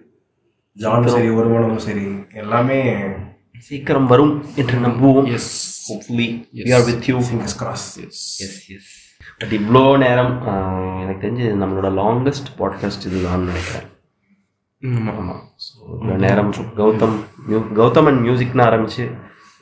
[0.76, 2.06] ஜானும் சரி ஒரு மனமும் சரி
[2.42, 2.78] எல்லாமே
[3.68, 5.28] சீக்கிரம் வரும் என்று நம்புவோம்.
[5.36, 5.52] Yes
[5.88, 6.28] hopefully
[6.66, 8.22] we are with you fingers cross yes
[8.76, 8.92] yes
[9.40, 10.32] but இவ்வளோ நேரம்
[11.02, 13.88] எனக்கு தெரிஞ்சு நம்மளோட லாங்கஸ்ட் பாட்காஸ்ட் இதுதான் நினைக்கிறேன்.
[15.12, 19.04] ஆமாம் ஸோ இவ்வளோ நேரம் கௌதம் மியூ கௌதம் அண்ட் மியூசிக்னு ஆரம்பிச்சு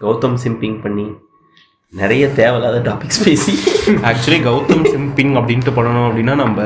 [0.01, 1.07] கௌதம் சிம்பிங் பண்ணி
[2.01, 3.53] நிறைய தேவையில்லாத டாபிக்ஸ் பேசி.
[4.09, 6.61] ஆக்சுவலி கௌதம் சிம்பிங் அப்படின்ட்டு பண்ணணும் அப்படின்னா நம்ம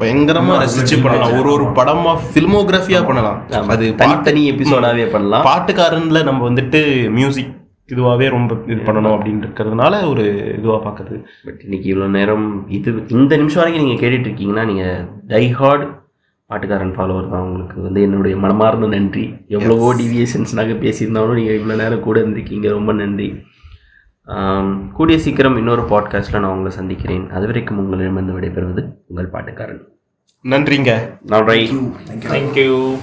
[0.00, 1.32] பயங்கரமா ரசிச்சு பண்ணலாம்.
[1.38, 3.38] ஒரு ஒரு படமா ஃபில்மோகிராஃபியா பண்ணலாம்.
[3.74, 5.44] அது பாட்டு தனித்தனி எபிசோடாவே பண்ணலாம்.
[5.48, 6.80] பாட்டுக்காரன்ல நம்ம வந்துட்டு
[7.18, 7.52] மியூசிக்
[7.92, 10.24] இதுவாகவே ரொம்ப இது பண்ணணும் அப்படின்னு இருக்கிறதுனால ஒரு
[10.58, 11.16] இதுவாக பார்க்குறது.
[11.46, 12.46] பட் இன்னைக்கு இவ்வளோ நேரம்
[12.78, 15.00] இது இந்த நிமிஷம் வரைக்கும் நீங்கள் கேட்டுட்டு இருக்கீங்கன்னா நீங்கள்
[15.32, 15.86] டைஹார்ட்
[16.50, 17.46] பாட்டுக்காரன் ஃபாலோவர் தான்.
[17.48, 19.24] உங்களுக்கு வந்து என்னுடைய மனமார்ந்த நன்றி.
[19.56, 22.68] எவ்வளவோ டிவியேஷன்ஸ் நாங்கள் பேசியிருந்தாலும் நீங்கள் இவ்வளோ நேரம் கூட இருந்திருக்கீங்க.
[22.78, 23.30] ரொம்ப நன்றி.
[24.92, 27.30] கூடிய சீக்கிரம் இன்னொரு பாட்காஸ்ட்டில் நான் உங்களை சந்திக்கிறேன்.
[27.30, 29.82] அது வரைக்கும் உங்களிடமிருந்து விடைபெறுவது உங்கள் பாட்டுக்காரன்.
[30.44, 31.18] நன்றிங்க.
[31.22, 31.70] நன்றி.
[31.70, 32.98] Thank you thank you